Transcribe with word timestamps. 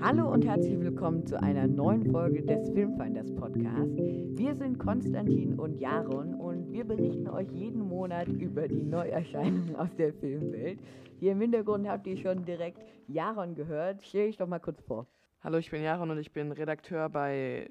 Hallo 0.00 0.32
und 0.32 0.46
herzlich 0.46 0.78
willkommen 0.78 1.26
zu 1.26 1.42
einer 1.42 1.66
neuen 1.66 2.10
Folge 2.12 2.42
des 2.44 2.70
Filmfinders 2.70 3.34
Podcast. 3.34 3.96
Wir 3.96 4.54
sind 4.54 4.78
Konstantin 4.78 5.58
und 5.58 5.80
Jaron 5.80 6.34
und 6.34 6.72
wir 6.72 6.84
berichten 6.84 7.28
euch 7.28 7.50
jeden 7.50 7.88
Monat 7.88 8.28
über 8.28 8.68
die 8.68 8.84
Neuerscheinungen 8.84 9.74
aus 9.76 9.94
der 9.96 10.12
Filmwelt. 10.14 10.78
Hier 11.18 11.32
im 11.32 11.40
Hintergrund 11.40 11.88
habt 11.88 12.06
ihr 12.06 12.16
schon 12.16 12.44
direkt 12.44 12.84
Jaron 13.08 13.54
gehört. 13.54 14.02
Stell 14.02 14.26
dich 14.26 14.36
doch 14.36 14.46
mal 14.46 14.60
kurz 14.60 14.80
vor. 14.82 15.06
Hallo, 15.42 15.58
ich 15.58 15.70
bin 15.70 15.82
Jaron 15.82 16.10
und 16.10 16.18
ich 16.18 16.32
bin 16.32 16.52
Redakteur 16.52 17.08
bei 17.08 17.68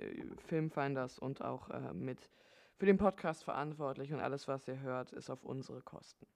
Filmfinders 0.47 1.19
und 1.19 1.43
auch 1.43 1.69
äh, 1.69 1.93
mit 1.93 2.29
für 2.77 2.85
den 2.85 2.97
Podcast 2.97 3.43
verantwortlich 3.43 4.13
und 4.13 4.19
alles, 4.19 4.47
was 4.47 4.67
ihr 4.67 4.79
hört, 4.79 5.11
ist 5.13 5.29
auf 5.29 5.43
unsere 5.43 5.81
Kosten. 5.81 6.27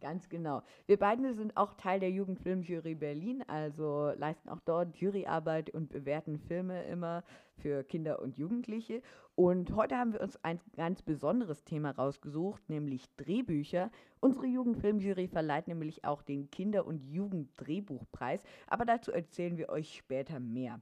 Ganz 0.00 0.28
genau. 0.30 0.62
Wir 0.86 0.98
beide 0.98 1.34
sind 1.34 1.56
auch 1.58 1.74
Teil 1.74 2.00
der 2.00 2.10
Jugendfilmjury 2.10 2.94
Berlin, 2.94 3.44
also 3.46 4.12
leisten 4.16 4.48
auch 4.48 4.60
dort 4.64 4.96
Juryarbeit 4.96 5.70
und 5.70 5.90
bewerten 5.90 6.38
Filme 6.38 6.84
immer 6.84 7.22
für 7.58 7.84
Kinder 7.84 8.20
und 8.20 8.38
Jugendliche. 8.38 9.02
Und 9.34 9.74
heute 9.76 9.98
haben 9.98 10.14
wir 10.14 10.22
uns 10.22 10.42
ein 10.42 10.58
ganz 10.74 11.02
besonderes 11.02 11.64
Thema 11.64 11.90
rausgesucht, 11.90 12.66
nämlich 12.70 13.04
Drehbücher. 13.16 13.90
Unsere 14.20 14.46
Jugendfilmjury 14.46 15.28
verleiht 15.28 15.68
nämlich 15.68 16.04
auch 16.04 16.22
den 16.22 16.50
Kinder- 16.50 16.86
und 16.86 17.04
Jugenddrehbuchpreis, 17.04 18.42
aber 18.66 18.86
dazu 18.86 19.12
erzählen 19.12 19.58
wir 19.58 19.68
euch 19.68 19.96
später 19.96 20.40
mehr. 20.40 20.80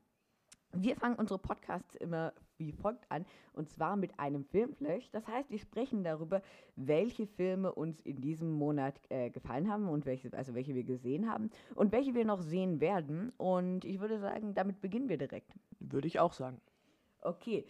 Wir 0.72 0.96
fangen 0.96 1.16
unsere 1.16 1.38
Podcasts 1.38 1.96
immer 1.96 2.32
wie 2.58 2.72
folgt 2.72 3.10
an, 3.10 3.24
und 3.52 3.70
zwar 3.70 3.96
mit 3.96 4.18
einem 4.18 4.44
Filmflash. 4.44 5.10
Das 5.10 5.26
heißt, 5.26 5.50
wir 5.50 5.58
sprechen 5.58 6.04
darüber, 6.04 6.42
welche 6.76 7.26
Filme 7.26 7.72
uns 7.72 8.00
in 8.00 8.20
diesem 8.20 8.50
Monat 8.52 9.00
äh, 9.08 9.30
gefallen 9.30 9.70
haben 9.70 9.88
und 9.88 10.06
welche, 10.06 10.32
also 10.36 10.54
welche 10.54 10.74
wir 10.74 10.84
gesehen 10.84 11.30
haben 11.30 11.50
und 11.74 11.92
welche 11.92 12.14
wir 12.14 12.24
noch 12.24 12.42
sehen 12.42 12.80
werden. 12.80 13.32
Und 13.36 13.84
ich 13.84 14.00
würde 14.00 14.18
sagen, 14.18 14.54
damit 14.54 14.80
beginnen 14.80 15.08
wir 15.08 15.18
direkt. 15.18 15.52
Würde 15.78 16.08
ich 16.08 16.20
auch 16.20 16.32
sagen. 16.32 16.60
Okay. 17.22 17.64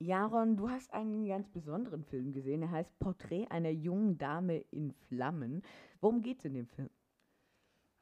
Jaron, 0.00 0.56
du 0.56 0.68
hast 0.68 0.92
einen 0.92 1.26
ganz 1.26 1.48
besonderen 1.48 2.04
Film 2.04 2.32
gesehen. 2.32 2.62
Er 2.62 2.70
heißt 2.70 2.98
Porträt 2.98 3.46
einer 3.48 3.70
jungen 3.70 4.18
Dame 4.18 4.58
in 4.70 4.92
Flammen. 4.92 5.62
Worum 6.00 6.20
geht 6.20 6.40
es 6.40 6.44
in 6.44 6.54
dem 6.54 6.66
Film? 6.66 6.90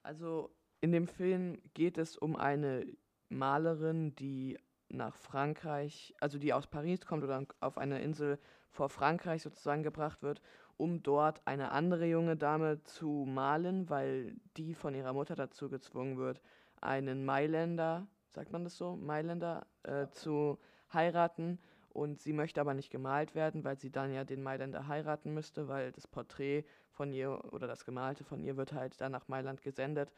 Also 0.02 0.50
in 0.80 0.90
dem 0.90 1.06
Film 1.06 1.58
geht 1.74 1.98
es 1.98 2.16
um 2.16 2.34
eine 2.34 2.86
Malerin, 3.28 4.14
die 4.16 4.58
nach 4.92 5.16
Frankreich, 5.16 6.14
also 6.20 6.38
die 6.38 6.52
aus 6.52 6.66
Paris 6.66 7.06
kommt 7.06 7.24
oder 7.24 7.44
auf 7.60 7.78
eine 7.78 8.00
Insel 8.02 8.38
vor 8.70 8.88
Frankreich 8.88 9.42
sozusagen 9.42 9.82
gebracht 9.82 10.22
wird, 10.22 10.40
um 10.76 11.02
dort 11.02 11.40
eine 11.46 11.72
andere 11.72 12.06
junge 12.06 12.36
Dame 12.36 12.82
zu 12.84 13.24
malen, 13.28 13.88
weil 13.90 14.34
die 14.56 14.74
von 14.74 14.94
ihrer 14.94 15.12
Mutter 15.12 15.34
dazu 15.34 15.68
gezwungen 15.68 16.16
wird, 16.16 16.40
einen 16.80 17.24
Mailänder, 17.24 18.06
sagt 18.28 18.52
man 18.52 18.64
das 18.64 18.76
so, 18.76 18.96
Mailänder 18.96 19.66
äh, 19.82 20.08
zu 20.08 20.58
heiraten. 20.92 21.58
Und 21.90 22.20
sie 22.20 22.32
möchte 22.32 22.60
aber 22.60 22.72
nicht 22.72 22.90
gemalt 22.90 23.34
werden, 23.34 23.64
weil 23.64 23.78
sie 23.78 23.90
dann 23.90 24.14
ja 24.14 24.24
den 24.24 24.42
Mailänder 24.42 24.88
heiraten 24.88 25.34
müsste, 25.34 25.68
weil 25.68 25.92
das 25.92 26.06
Porträt 26.06 26.64
von 26.90 27.12
ihr 27.12 27.52
oder 27.52 27.66
das 27.66 27.84
Gemalte 27.84 28.24
von 28.24 28.42
ihr 28.42 28.56
wird 28.56 28.72
halt 28.72 28.98
dann 29.00 29.12
nach 29.12 29.28
Mailand 29.28 29.60
gesendet. 29.60 30.10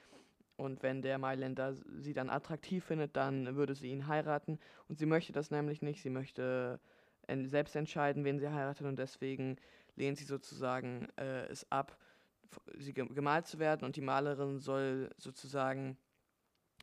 Und 0.56 0.82
wenn 0.82 1.02
der 1.02 1.18
Mailänder 1.18 1.74
sie 1.74 2.12
dann 2.12 2.30
attraktiv 2.30 2.84
findet, 2.84 3.16
dann 3.16 3.56
würde 3.56 3.74
sie 3.74 3.90
ihn 3.90 4.06
heiraten. 4.06 4.58
Und 4.88 4.98
sie 4.98 5.06
möchte 5.06 5.32
das 5.32 5.50
nämlich 5.50 5.82
nicht. 5.82 6.02
Sie 6.02 6.10
möchte 6.10 6.80
selbst 7.44 7.74
entscheiden, 7.74 8.24
wen 8.24 8.38
sie 8.38 8.50
heiratet. 8.50 8.86
Und 8.86 8.98
deswegen 8.98 9.56
lehnt 9.96 10.18
sie 10.18 10.24
sozusagen 10.24 11.08
äh, 11.16 11.46
es 11.46 11.70
ab, 11.70 11.98
sie 12.78 12.92
gemalt 12.92 13.46
zu 13.46 13.58
werden. 13.58 13.84
Und 13.84 13.96
die 13.96 14.00
Malerin 14.00 14.60
soll 14.60 15.10
sozusagen 15.18 15.96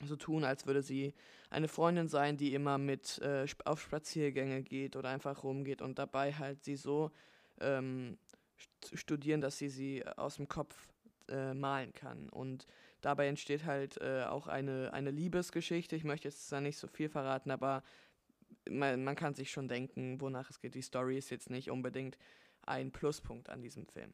so 0.06 0.16
tun, 0.16 0.44
als 0.44 0.66
würde 0.66 0.82
sie 0.82 1.14
eine 1.50 1.68
Freundin 1.68 2.08
sein, 2.08 2.38
die 2.38 2.54
immer 2.54 2.78
mit 2.78 3.20
äh, 3.20 3.46
auf 3.66 3.82
Spaziergänge 3.82 4.64
geht 4.64 4.96
oder 4.96 5.10
einfach 5.10 5.44
rumgeht 5.44 5.82
und 5.82 6.00
dabei 6.00 6.34
halt 6.34 6.64
sie 6.64 6.76
so 6.76 7.12
ähm, 7.60 8.18
studieren, 8.94 9.42
dass 9.42 9.58
sie 9.58 9.70
sie 9.70 10.06
aus 10.18 10.38
dem 10.38 10.48
Kopf 10.48 10.76
äh, 11.28 11.54
malen 11.54 11.94
kann. 11.94 12.30
Und 12.30 12.66
dabei 13.02 13.28
entsteht 13.28 13.66
halt 13.66 14.00
äh, 14.02 14.24
auch 14.24 14.48
eine, 14.48 14.94
eine 14.94 15.12
Liebesgeschichte. 15.12 15.96
Ich 15.96 16.04
möchte 16.04 16.28
jetzt 16.28 16.52
da 16.52 16.62
nicht 16.62 16.78
so 16.78 16.88
viel 16.88 17.10
verraten, 17.10 17.52
aber 17.52 17.84
man, 18.70 19.04
man 19.04 19.16
kann 19.16 19.34
sich 19.34 19.52
schon 19.52 19.68
denken, 19.68 20.22
wonach 20.22 20.50
es 20.50 20.60
geht. 20.60 20.76
Die 20.76 20.82
Story 20.82 21.18
ist 21.18 21.30
jetzt 21.30 21.50
nicht 21.50 21.70
unbedingt 21.70 22.18
ein 22.64 22.92
Pluspunkt 22.92 23.50
an 23.50 23.62
diesem 23.62 23.88
Film. 23.88 24.14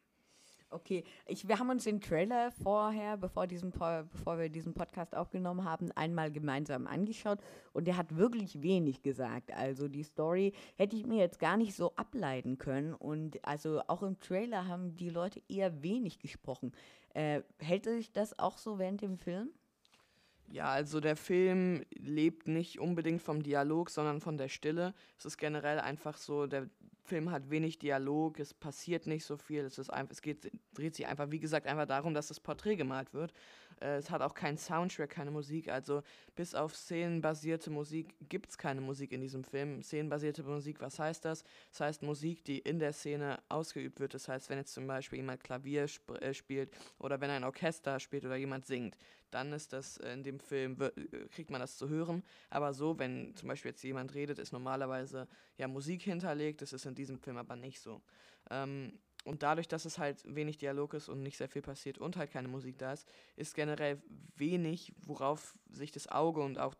Okay, 0.69 1.05
ich, 1.25 1.47
wir 1.47 1.59
haben 1.59 1.69
uns 1.69 1.85
den 1.85 2.01
Trailer 2.01 2.51
vorher, 2.51 3.15
bevor, 3.15 3.47
diesen, 3.47 3.71
bevor 3.71 4.37
wir 4.37 4.49
diesen 4.49 4.73
Podcast 4.73 5.15
aufgenommen 5.15 5.63
haben, 5.63 5.93
einmal 5.93 6.29
gemeinsam 6.29 6.87
angeschaut 6.87 7.39
und 7.71 7.87
der 7.87 7.95
hat 7.95 8.17
wirklich 8.17 8.61
wenig 8.61 9.01
gesagt. 9.01 9.53
Also 9.53 9.87
die 9.87 10.03
Story 10.03 10.51
hätte 10.75 10.97
ich 10.97 11.05
mir 11.05 11.19
jetzt 11.19 11.39
gar 11.39 11.55
nicht 11.55 11.73
so 11.73 11.95
ableiten 11.95 12.57
können 12.57 12.93
und 12.93 13.43
also 13.45 13.81
auch 13.87 14.03
im 14.03 14.19
Trailer 14.19 14.67
haben 14.67 14.97
die 14.97 15.09
Leute 15.09 15.41
eher 15.47 15.81
wenig 15.83 16.19
gesprochen. 16.19 16.73
Äh, 17.13 17.43
hält 17.59 17.85
sich 17.85 18.11
das 18.11 18.37
auch 18.37 18.57
so 18.57 18.77
während 18.77 19.01
dem 19.01 19.17
Film? 19.17 19.51
Ja, 20.49 20.69
also 20.69 20.99
der 20.99 21.17
Film 21.17 21.83
lebt 21.97 22.47
nicht 22.47 22.79
unbedingt 22.79 23.21
vom 23.21 23.43
Dialog, 23.43 23.89
sondern 23.89 24.21
von 24.21 24.37
der 24.37 24.47
Stille. 24.47 24.93
Es 25.17 25.25
ist 25.25 25.37
generell 25.37 25.79
einfach 25.79 26.17
so, 26.17 26.47
der 26.47 26.69
Film 27.03 27.31
hat 27.31 27.49
wenig 27.49 27.79
Dialog, 27.79 28.39
es 28.39 28.53
passiert 28.53 29.07
nicht 29.07 29.25
so 29.25 29.37
viel, 29.37 29.63
es, 29.63 29.77
ist 29.77 29.89
einfach, 29.89 30.11
es 30.11 30.21
geht, 30.21 30.51
dreht 30.73 30.95
sich 30.95 31.07
einfach, 31.07 31.31
wie 31.31 31.39
gesagt, 31.39 31.67
einfach 31.67 31.85
darum, 31.85 32.13
dass 32.13 32.27
das 32.27 32.39
Porträt 32.39 32.75
gemalt 32.75 33.13
wird. 33.13 33.33
Äh, 33.81 33.97
es 33.97 34.09
hat 34.09 34.21
auch 34.21 34.33
keinen 34.33 34.57
Soundtrack, 34.57 35.09
keine 35.09 35.31
Musik, 35.31 35.69
also 35.69 36.01
bis 36.35 36.55
auf 36.55 36.75
szenenbasierte 36.75 37.69
Musik 37.69 38.15
gibt 38.29 38.49
es 38.49 38.57
keine 38.57 38.81
Musik 38.81 39.11
in 39.11 39.21
diesem 39.21 39.43
Film. 39.43 39.81
Szenenbasierte 39.83 40.43
Musik, 40.43 40.81
was 40.81 40.99
heißt 40.99 41.25
das? 41.25 41.43
Das 41.71 41.81
heißt 41.81 42.03
Musik, 42.03 42.43
die 42.45 42.59
in 42.59 42.79
der 42.79 42.93
Szene 42.93 43.39
ausgeübt 43.49 43.99
wird. 43.99 44.13
Das 44.13 44.27
heißt, 44.27 44.49
wenn 44.49 44.57
jetzt 44.57 44.73
zum 44.73 44.87
Beispiel 44.87 45.17
jemand 45.17 45.43
Klavier 45.43 45.83
sp 45.89 46.17
äh, 46.21 46.33
spielt 46.33 46.75
oder 46.99 47.19
wenn 47.21 47.29
ein 47.29 47.43
Orchester 47.43 47.99
spielt 47.99 48.25
oder 48.25 48.35
jemand 48.35 48.65
singt, 48.65 48.97
dann 49.31 49.51
ist 49.53 49.73
das 49.73 49.97
äh, 49.97 50.13
in 50.13 50.23
dem 50.23 50.39
Film, 50.39 50.77
kriegt 51.31 51.49
man 51.49 51.61
das 51.61 51.77
zu 51.77 51.89
hören. 51.89 52.23
Aber 52.49 52.73
so, 52.73 52.97
wenn 52.99 53.35
zum 53.35 53.49
Beispiel 53.49 53.71
jetzt 53.71 53.83
jemand 53.83 54.13
redet, 54.13 54.39
ist 54.39 54.53
normalerweise 54.53 55.27
ja 55.57 55.67
Musik 55.67 56.03
hinterlegt, 56.03 56.61
das 56.61 56.73
ist 56.73 56.85
in 56.85 56.95
diesem 56.95 57.19
Film 57.19 57.37
aber 57.37 57.55
nicht 57.55 57.79
so. 57.79 58.01
Ähm, 58.49 58.99
und 59.27 59.43
dadurch, 59.43 59.67
dass 59.67 59.85
es 59.85 59.97
halt 59.97 60.23
wenig 60.33 60.57
Dialog 60.57 60.93
ist 60.93 61.09
und 61.09 61.21
nicht 61.21 61.37
sehr 61.37 61.49
viel 61.49 61.61
passiert 61.61 61.97
und 61.97 62.15
halt 62.15 62.31
keine 62.31 62.47
Musik 62.47 62.77
da 62.77 62.93
ist, 62.93 63.07
ist 63.35 63.55
generell 63.55 64.01
wenig, 64.35 64.93
worauf 65.05 65.53
sich 65.69 65.91
das 65.91 66.07
Auge 66.07 66.41
und 66.41 66.57
auch 66.57 66.75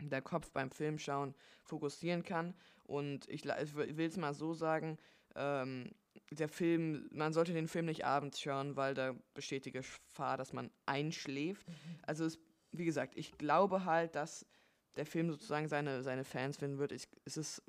der 0.00 0.22
Kopf 0.22 0.50
beim 0.50 0.70
Filmschauen 0.70 1.34
fokussieren 1.62 2.22
kann. 2.22 2.54
Und 2.84 3.28
ich, 3.28 3.44
ich 3.44 3.74
will 3.74 4.08
es 4.08 4.16
mal 4.16 4.32
so 4.32 4.54
sagen, 4.54 4.98
ähm, 5.36 5.90
der 6.30 6.48
Film, 6.48 7.08
man 7.12 7.32
sollte 7.32 7.52
den 7.52 7.68
Film 7.68 7.86
nicht 7.86 8.04
abends 8.04 8.40
schauen, 8.40 8.76
weil 8.76 8.94
da 8.94 9.14
besteht 9.34 9.66
die 9.66 9.72
Gefahr, 9.72 10.36
dass 10.36 10.52
man 10.52 10.70
einschläft. 10.86 11.68
Mhm. 11.68 11.74
Also 12.02 12.24
es, 12.24 12.38
wie 12.72 12.86
gesagt, 12.86 13.14
ich 13.16 13.36
glaube 13.36 13.84
halt, 13.84 14.14
dass 14.14 14.46
der 14.96 15.06
Film 15.06 15.30
sozusagen 15.30 15.68
seine, 15.68 16.02
seine 16.02 16.24
Fans 16.24 16.56
finden 16.56 16.78
wird. 16.78 16.92
Ich, 16.92 17.08
es 17.24 17.36
ist 17.36 17.62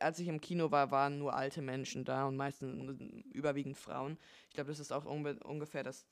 als 0.00 0.18
ich 0.18 0.28
im 0.28 0.40
Kino 0.40 0.70
war, 0.70 0.90
waren 0.90 1.18
nur 1.18 1.34
alte 1.34 1.62
Menschen 1.62 2.04
da 2.04 2.26
und 2.26 2.36
meistens 2.36 3.00
überwiegend 3.32 3.76
Frauen. 3.76 4.18
Ich 4.48 4.54
glaube, 4.54 4.70
das 4.70 4.80
ist 4.80 4.92
auch 4.92 5.04
ungefähr 5.04 5.82
das 5.82 6.06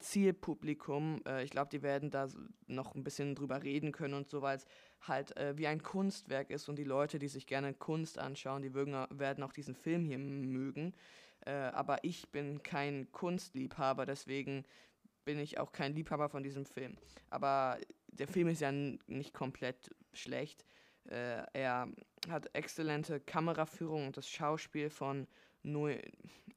Zielpublikum. 0.00 1.22
Äh, 1.26 1.44
ich 1.44 1.50
glaube, 1.50 1.70
die 1.70 1.82
werden 1.82 2.10
da 2.10 2.28
noch 2.66 2.94
ein 2.94 3.04
bisschen 3.04 3.34
drüber 3.34 3.62
reden 3.62 3.92
können 3.92 4.14
und 4.14 4.28
so, 4.28 4.42
weil 4.42 4.56
es 4.56 4.66
halt 5.02 5.36
äh, 5.36 5.56
wie 5.56 5.66
ein 5.66 5.82
Kunstwerk 5.82 6.50
ist 6.50 6.68
und 6.68 6.76
die 6.76 6.84
Leute, 6.84 7.18
die 7.18 7.28
sich 7.28 7.46
gerne 7.46 7.74
Kunst 7.74 8.18
anschauen, 8.18 8.62
die 8.62 8.70
mögen, 8.70 8.92
werden 9.10 9.44
auch 9.44 9.52
diesen 9.52 9.74
Film 9.74 10.04
hier 10.04 10.18
mögen. 10.18 10.94
Äh, 11.46 11.52
aber 11.52 12.02
ich 12.04 12.30
bin 12.30 12.62
kein 12.62 13.10
Kunstliebhaber, 13.12 14.06
deswegen 14.06 14.64
bin 15.24 15.38
ich 15.38 15.58
auch 15.58 15.72
kein 15.72 15.94
Liebhaber 15.94 16.28
von 16.28 16.42
diesem 16.42 16.64
Film. 16.64 16.96
Aber 17.28 17.78
der 18.08 18.26
Film 18.26 18.48
ist 18.48 18.60
ja 18.60 18.72
nicht 18.72 19.32
komplett 19.32 19.94
schlecht. 20.12 20.64
Äh, 21.08 21.42
er 21.52 21.88
hat 22.28 22.54
exzellente 22.54 23.20
Kameraführung 23.20 24.08
und 24.08 24.16
das 24.16 24.28
Schauspiel 24.28 24.90
von 24.90 25.26
Noe 25.62 26.00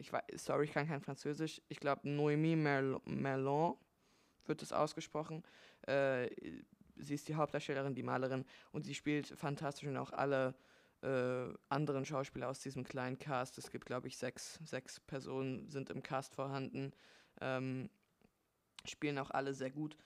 ich 0.03 0.11
weiß, 0.11 0.23
sorry, 0.35 0.65
ich 0.65 0.73
kann 0.73 0.87
kein 0.87 1.01
Französisch. 1.01 1.61
Ich 1.69 1.79
glaube 1.79 2.07
Noémie 2.07 2.55
Merlon 2.57 3.77
wird 4.45 4.61
das 4.61 4.73
ausgesprochen. 4.73 5.43
Äh, 5.87 6.29
sie 6.97 7.15
ist 7.15 7.27
die 7.27 7.35
Hauptdarstellerin, 7.35 7.95
die 7.95 8.03
Malerin 8.03 8.45
und 8.71 8.83
sie 8.83 8.95
spielt 8.95 9.27
fantastisch 9.27 9.87
und 9.87 9.97
auch 9.97 10.11
alle 10.11 10.55
äh, 11.01 11.53
anderen 11.69 12.05
Schauspieler 12.05 12.49
aus 12.49 12.59
diesem 12.59 12.83
kleinen 12.83 13.17
Cast. 13.17 13.57
Es 13.57 13.71
gibt, 13.71 13.85
glaube 13.85 14.07
ich, 14.07 14.17
sechs, 14.17 14.59
sechs 14.63 14.99
Personen 14.99 15.69
sind 15.69 15.89
im 15.89 16.03
Cast 16.03 16.35
vorhanden. 16.35 16.91
Ähm, 17.41 17.89
spielen 18.85 19.17
auch 19.17 19.31
alle 19.31 19.53
sehr 19.53 19.71
gut 19.71 19.97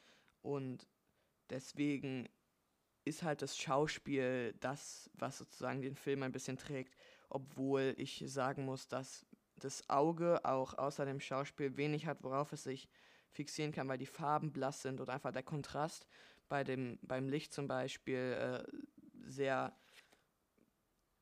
und 0.42 0.88
deswegen 1.50 2.30
ist 3.08 3.24
halt 3.24 3.42
das 3.42 3.58
Schauspiel 3.58 4.54
das, 4.60 5.10
was 5.14 5.38
sozusagen 5.38 5.82
den 5.82 5.96
Film 5.96 6.24
ein 6.24 6.32
bisschen 6.32 6.58
trägt, 6.58 6.96
obwohl 7.30 7.94
ich 7.98 8.24
sagen 8.26 8.66
muss, 8.66 8.88
dass 8.88 9.26
das 9.60 9.90
Auge 9.90 10.46
auch 10.46 10.78
außer 10.78 11.06
dem 11.06 11.20
Schauspiel 11.20 11.78
wenig 11.78 12.06
hat, 12.06 12.24
worauf 12.24 12.54
es 12.54 12.64
sich 12.64 12.88
fixieren 13.32 13.72
kann, 13.72 13.88
weil 13.88 13.98
die 13.98 14.06
Farben 14.06 14.52
blass 14.52 14.82
sind 14.82 15.02
oder 15.02 15.14
einfach 15.14 15.32
der 15.32 15.44
Kontrast 15.44 16.08
bei 16.48 16.64
dem, 16.64 17.00
beim 17.02 17.28
Licht 17.28 17.54
zum 17.54 17.68
Beispiel 17.68 18.18
äh, 18.18 18.64
sehr, 19.26 19.76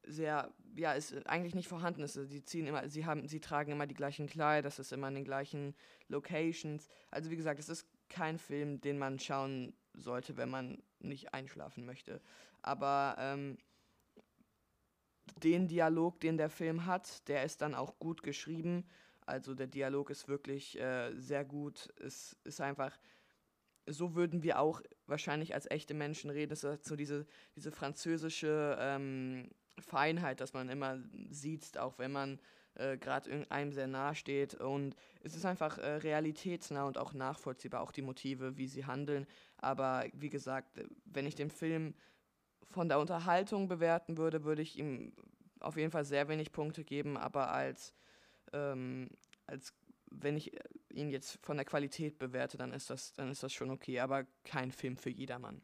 sehr, 0.03 0.53
ja, 0.75 0.93
ist 0.93 1.25
eigentlich 1.27 1.55
nicht 1.55 1.67
vorhanden 1.67 2.03
ist. 2.03 2.17
Also, 2.17 2.29
sie 2.29 2.43
ziehen 2.43 2.67
immer, 2.67 2.87
sie 2.89 3.05
haben, 3.05 3.27
sie 3.27 3.39
tragen 3.39 3.71
immer 3.71 3.87
die 3.87 3.95
gleichen 3.95 4.27
Kleider, 4.27 4.63
das 4.63 4.79
ist 4.79 4.93
immer 4.93 5.07
in 5.07 5.15
den 5.15 5.25
gleichen 5.25 5.75
Locations. 6.07 6.87
Also 7.09 7.31
wie 7.31 7.37
gesagt, 7.37 7.59
es 7.59 7.69
ist 7.69 7.87
kein 8.09 8.37
Film, 8.37 8.81
den 8.81 8.99
man 8.99 9.19
schauen 9.19 9.73
sollte, 9.97 10.37
wenn 10.37 10.49
man 10.49 10.81
nicht 10.99 11.33
einschlafen 11.33 11.85
möchte. 11.85 12.21
Aber 12.61 13.15
ähm, 13.19 13.57
den 15.43 15.67
Dialog, 15.67 16.19
den 16.19 16.37
der 16.37 16.49
Film 16.49 16.85
hat, 16.85 17.27
der 17.27 17.43
ist 17.43 17.61
dann 17.61 17.75
auch 17.75 17.99
gut 17.99 18.23
geschrieben. 18.23 18.85
Also 19.25 19.55
der 19.55 19.67
Dialog 19.67 20.09
ist 20.09 20.27
wirklich 20.27 20.79
äh, 20.79 21.11
sehr 21.15 21.43
gut. 21.43 21.93
Es 21.99 22.37
ist 22.43 22.61
einfach, 22.61 22.97
so 23.87 24.15
würden 24.15 24.43
wir 24.43 24.59
auch 24.59 24.81
wahrscheinlich 25.07 25.53
als 25.53 25.69
echte 25.69 25.93
Menschen 25.93 26.29
reden. 26.29 26.49
Das 26.49 26.63
ist 26.63 26.85
so 26.85 26.95
diese, 26.95 27.25
diese 27.55 27.71
französische 27.71 28.77
ähm, 28.79 29.49
Feinheit, 29.79 30.41
dass 30.41 30.53
man 30.53 30.69
immer 30.69 30.99
sieht, 31.29 31.77
auch 31.77 31.97
wenn 31.97 32.11
man 32.11 32.39
äh, 32.75 32.97
gerade 32.97 33.45
einem 33.49 33.71
sehr 33.71 33.87
nahe 33.87 34.15
steht. 34.15 34.55
Und 34.55 34.95
es 35.21 35.35
ist 35.35 35.45
einfach 35.45 35.77
äh, 35.77 35.95
realitätsnah 35.95 36.85
und 36.85 36.97
auch 36.97 37.13
nachvollziehbar, 37.13 37.81
auch 37.81 37.91
die 37.91 38.01
Motive, 38.01 38.57
wie 38.57 38.67
sie 38.67 38.85
handeln. 38.85 39.25
Aber 39.57 40.05
wie 40.13 40.29
gesagt, 40.29 40.81
wenn 41.05 41.25
ich 41.25 41.35
den 41.35 41.49
Film 41.49 41.93
von 42.71 42.89
der 42.89 42.99
Unterhaltung 42.99 43.67
bewerten 43.67 44.17
würde, 44.17 44.43
würde 44.43 44.61
ich 44.61 44.77
ihm 44.77 45.13
auf 45.59 45.77
jeden 45.77 45.91
Fall 45.91 46.05
sehr 46.05 46.27
wenig 46.27 46.51
Punkte 46.51 46.83
geben, 46.83 47.17
aber 47.17 47.51
als, 47.51 47.93
ähm, 48.53 49.09
als 49.47 49.73
wenn 50.11 50.37
ich 50.37 50.51
ihn 50.89 51.09
jetzt 51.09 51.39
von 51.41 51.57
der 51.57 51.65
Qualität 51.65 52.19
bewerte, 52.19 52.57
dann 52.57 52.73
ist 52.73 52.89
das, 52.89 53.13
dann 53.13 53.31
ist 53.31 53.43
das 53.43 53.53
schon 53.53 53.71
okay, 53.71 53.99
aber 53.99 54.25
kein 54.43 54.71
Film 54.71 54.97
für 54.97 55.09
jedermann. 55.09 55.61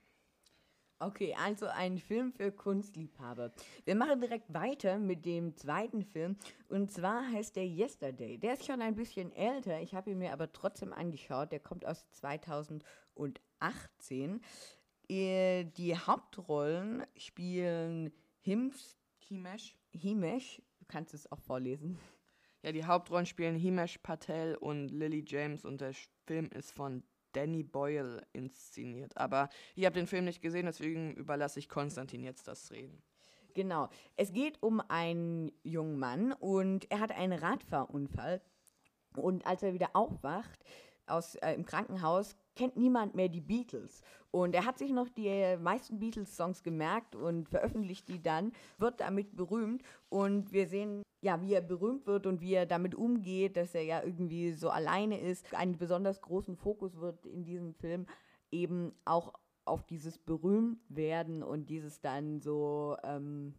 Okay, 1.04 1.36
also 1.36 1.66
ein 1.66 1.98
Film 1.98 2.32
für 2.32 2.52
Kunstliebhaber. 2.52 3.52
Wir 3.86 3.96
machen 3.96 4.22
direkt 4.22 4.54
weiter 4.54 5.00
mit 5.00 5.26
dem 5.26 5.58
zweiten 5.58 6.04
Film 6.04 6.36
und 6.70 6.92
zwar 6.92 7.28
heißt 7.32 7.56
der 7.56 7.66
Yesterday. 7.66 8.38
Der 8.38 8.54
ist 8.54 8.68
schon 8.68 8.84
ein 8.84 8.94
bisschen 8.94 9.36
älter, 9.36 9.82
ich 9.82 9.96
habe 9.96 10.12
ihn 10.12 10.20
mir 10.20 10.32
aber 10.32 10.54
trotzdem 10.54 10.94
angeschaut. 10.94 11.52
Der 11.52 11.60
kommt 11.60 11.88
aus 11.88 12.08
2018. 12.12 14.42
Die 15.10 15.98
Hauptrollen 16.06 17.04
spielen 17.18 18.14
Hims, 18.42 19.00
Himesh. 19.18 19.76
Himesh, 19.90 20.62
du 20.78 20.86
kannst 20.88 21.16
es 21.16 21.32
auch 21.32 21.40
vorlesen. 21.40 21.98
Ja, 22.62 22.72
die 22.72 22.86
Hauptrollen 22.86 23.26
spielen 23.26 23.56
Himesh 23.56 23.98
Patel 23.98 24.54
und 24.54 24.90
Lily 24.90 25.24
James 25.26 25.66
und 25.66 25.82
der 25.82 25.96
Film 26.28 26.52
ist 26.52 26.72
von 26.72 27.02
Danny 27.34 27.64
Boyle 27.64 28.26
inszeniert. 28.34 29.18
Aber 29.18 29.50
ich 29.76 29.86
habe 29.86 29.96
den 29.96 30.08
Film 30.08 30.26
nicht 30.26 30.42
gesehen, 30.42 30.66
deswegen 30.66 31.14
überlasse 31.14 31.60
ich 31.60 31.70
Konstantin 31.70 32.24
jetzt 32.24 32.48
das 32.48 32.72
Reden. 32.72 33.02
Genau. 33.54 33.90
Es 34.16 34.32
geht 34.32 34.62
um 34.62 34.82
einen 34.88 35.52
jungen 35.64 36.00
Mann 36.00 36.34
und 36.34 36.90
er 36.90 37.00
hat 37.00 37.12
einen 37.12 37.38
Radfahrunfall. 37.38 38.42
Und 39.16 39.46
als 39.46 39.62
er 39.62 39.74
wieder 39.74 39.90
aufwacht 39.94 40.64
aus, 41.12 41.36
äh, 41.36 41.54
im 41.54 41.66
Krankenhaus, 41.66 42.36
kennt 42.56 42.78
niemand 42.78 43.16
mehr 43.16 43.30
die 43.30 43.42
Beatles. 43.42 44.02
Und 44.32 44.56
er 44.56 44.66
hat 44.66 44.78
sich 44.78 44.92
noch 44.92 45.10
die 45.10 45.58
meisten 45.58 46.00
Beatles-Songs 46.00 46.64
gemerkt 46.64 47.16
und 47.16 47.50
veröffentlicht 47.50 48.08
die 48.08 48.22
dann, 48.22 48.54
wird 48.78 49.02
damit 49.02 49.36
berühmt. 49.36 49.84
Und 50.10 50.54
wir 50.54 50.68
sehen, 50.68 51.04
ja, 51.22 51.42
wie 51.42 51.54
er 51.54 51.62
berühmt 51.62 52.08
wird 52.08 52.26
und 52.26 52.42
wie 52.42 52.54
er 52.54 52.66
damit 52.66 52.96
umgeht, 52.96 53.58
dass 53.58 53.76
er 53.76 53.84
ja 53.84 54.02
irgendwie 54.04 54.54
so 54.54 54.70
alleine 54.70 55.20
ist. 55.20 55.54
Einen 55.54 55.78
besonders 55.78 56.22
großen 56.22 56.56
Fokus 56.56 57.00
wird 57.00 57.26
in 57.26 57.44
diesem 57.44 57.74
Film 57.74 58.08
eben 58.52 58.94
auch 59.06 59.34
auf 59.66 59.84
dieses 59.84 60.18
Berühmtwerden 60.18 61.44
und 61.44 61.70
dieses 61.70 62.02
dann 62.02 62.42
so, 62.42 62.98
ähm, 63.04 63.54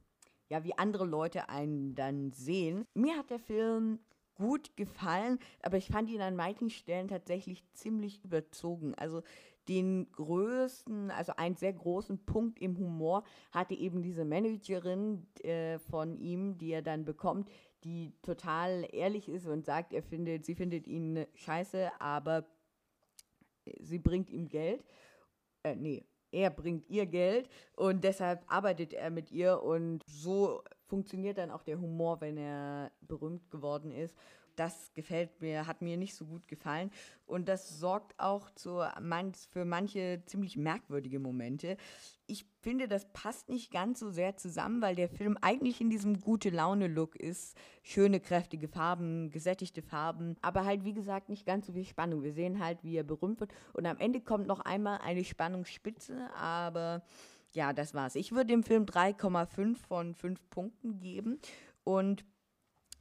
ja, 0.48 0.64
wie 0.64 0.76
andere 0.76 1.06
Leute 1.06 1.48
einen 1.48 1.94
dann 1.94 2.32
sehen. 2.32 2.84
Mir 2.94 3.16
hat 3.16 3.30
der 3.30 3.38
Film 3.38 4.00
gut 4.34 4.76
gefallen, 4.76 5.38
aber 5.62 5.76
ich 5.76 5.88
fand 5.88 6.10
ihn 6.10 6.20
an 6.20 6.36
manchen 6.36 6.70
Stellen 6.70 7.08
tatsächlich 7.08 7.64
ziemlich 7.72 8.24
überzogen. 8.24 8.94
Also 8.94 9.22
den 9.68 10.10
größten, 10.12 11.10
also 11.10 11.32
einen 11.36 11.56
sehr 11.56 11.72
großen 11.72 12.24
Punkt 12.24 12.60
im 12.60 12.76
Humor 12.78 13.24
hatte 13.52 13.74
eben 13.74 14.02
diese 14.02 14.24
Managerin 14.24 15.26
äh, 15.42 15.78
von 15.78 16.16
ihm, 16.16 16.58
die 16.58 16.72
er 16.72 16.82
dann 16.82 17.04
bekommt, 17.04 17.48
die 17.84 18.12
total 18.22 18.88
ehrlich 18.92 19.28
ist 19.28 19.46
und 19.46 19.64
sagt, 19.64 19.92
er 19.92 20.02
findet, 20.02 20.44
sie 20.44 20.54
findet 20.54 20.86
ihn 20.86 21.26
scheiße, 21.34 21.90
aber 22.00 22.46
sie 23.80 23.98
bringt 23.98 24.30
ihm 24.30 24.48
Geld. 24.48 24.84
Äh, 25.62 25.76
nee, 25.76 26.04
er 26.32 26.50
bringt 26.50 26.88
ihr 26.88 27.06
Geld 27.06 27.48
und 27.76 28.02
deshalb 28.04 28.42
arbeitet 28.46 28.92
er 28.92 29.10
mit 29.10 29.30
ihr 29.30 29.62
und 29.62 30.02
so 30.06 30.62
funktioniert 30.92 31.38
dann 31.38 31.50
auch 31.50 31.62
der 31.62 31.80
Humor, 31.80 32.20
wenn 32.20 32.36
er 32.36 32.92
berühmt 33.00 33.50
geworden 33.50 33.92
ist. 33.92 34.14
Das 34.56 34.92
gefällt 34.92 35.40
mir, 35.40 35.66
hat 35.66 35.80
mir 35.80 35.96
nicht 35.96 36.14
so 36.14 36.26
gut 36.26 36.46
gefallen. 36.48 36.90
Und 37.24 37.48
das 37.48 37.80
sorgt 37.80 38.12
auch 38.18 38.50
zu, 38.50 38.82
für 39.48 39.64
manche 39.64 40.22
ziemlich 40.26 40.58
merkwürdige 40.58 41.18
Momente. 41.18 41.78
Ich 42.26 42.44
finde, 42.60 42.88
das 42.88 43.10
passt 43.14 43.48
nicht 43.48 43.72
ganz 43.72 44.00
so 44.00 44.10
sehr 44.10 44.36
zusammen, 44.36 44.82
weil 44.82 44.94
der 44.94 45.08
Film 45.08 45.38
eigentlich 45.40 45.80
in 45.80 45.88
diesem 45.88 46.20
gute 46.20 46.50
Laune-Look 46.50 47.16
ist. 47.16 47.56
Schöne, 47.82 48.20
kräftige 48.20 48.68
Farben, 48.68 49.30
gesättigte 49.30 49.80
Farben, 49.80 50.36
aber 50.42 50.66
halt, 50.66 50.84
wie 50.84 50.92
gesagt, 50.92 51.30
nicht 51.30 51.46
ganz 51.46 51.66
so 51.66 51.72
viel 51.72 51.86
Spannung. 51.86 52.22
Wir 52.22 52.34
sehen 52.34 52.62
halt, 52.62 52.84
wie 52.84 52.98
er 52.98 53.04
berühmt 53.04 53.40
wird. 53.40 53.54
Und 53.72 53.86
am 53.86 53.96
Ende 53.96 54.20
kommt 54.20 54.46
noch 54.46 54.60
einmal 54.60 54.98
eine 54.98 55.24
Spannungsspitze, 55.24 56.28
aber 56.34 57.02
ja, 57.54 57.72
das 57.72 57.94
war's. 57.94 58.14
Ich 58.14 58.32
würde 58.32 58.46
dem 58.46 58.62
Film 58.62 58.84
3,5 58.84 59.76
von 59.76 60.14
5 60.14 60.50
Punkten 60.50 61.00
geben 61.00 61.38
und 61.84 62.24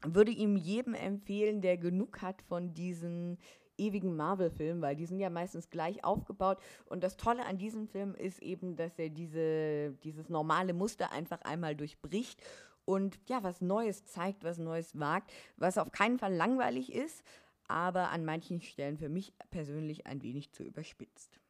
würde 0.04 0.32
ihm 0.32 0.56
jedem 0.56 0.94
empfehlen, 0.94 1.62
der 1.62 1.78
genug 1.78 2.22
hat 2.22 2.42
von 2.42 2.74
diesen 2.74 3.38
ewigen 3.78 4.16
Marvel-Filmen, 4.16 4.82
weil 4.82 4.96
die 4.96 5.06
sind 5.06 5.20
ja 5.20 5.30
meistens 5.30 5.70
gleich 5.70 6.04
aufgebaut. 6.04 6.60
Und 6.86 7.04
das 7.04 7.18
Tolle 7.18 7.46
an 7.46 7.58
diesem 7.58 7.88
Film 7.88 8.16
ist 8.16 8.42
eben, 8.42 8.76
dass 8.76 8.98
er 9.00 9.10
diese, 9.10 9.94
dieses 10.04 10.30
normale 10.30 10.74
Muster 10.74 11.12
einfach 11.12 11.42
einmal 11.42 11.76
durchbricht 11.76 12.42
und 12.86 13.20
ja, 13.28 13.44
was 13.44 13.62
Neues 13.62 14.06
zeigt, 14.06 14.44
was 14.44 14.58
Neues 14.58 15.00
wagt, 15.00 15.32
was 15.58 15.78
auf 15.78 15.92
keinen 15.92 16.20
Fall 16.20 16.34
langweilig 16.34 16.92
ist, 16.92 17.24
aber 17.68 18.10
an 18.10 18.26
manchen 18.26 18.62
Stellen 18.62 18.98
für 18.98 19.10
mich 19.10 19.34
persönlich 19.50 20.08
ein 20.08 20.22
wenig 20.22 20.52
zu 20.52 20.64
überspitzt. 20.64 21.41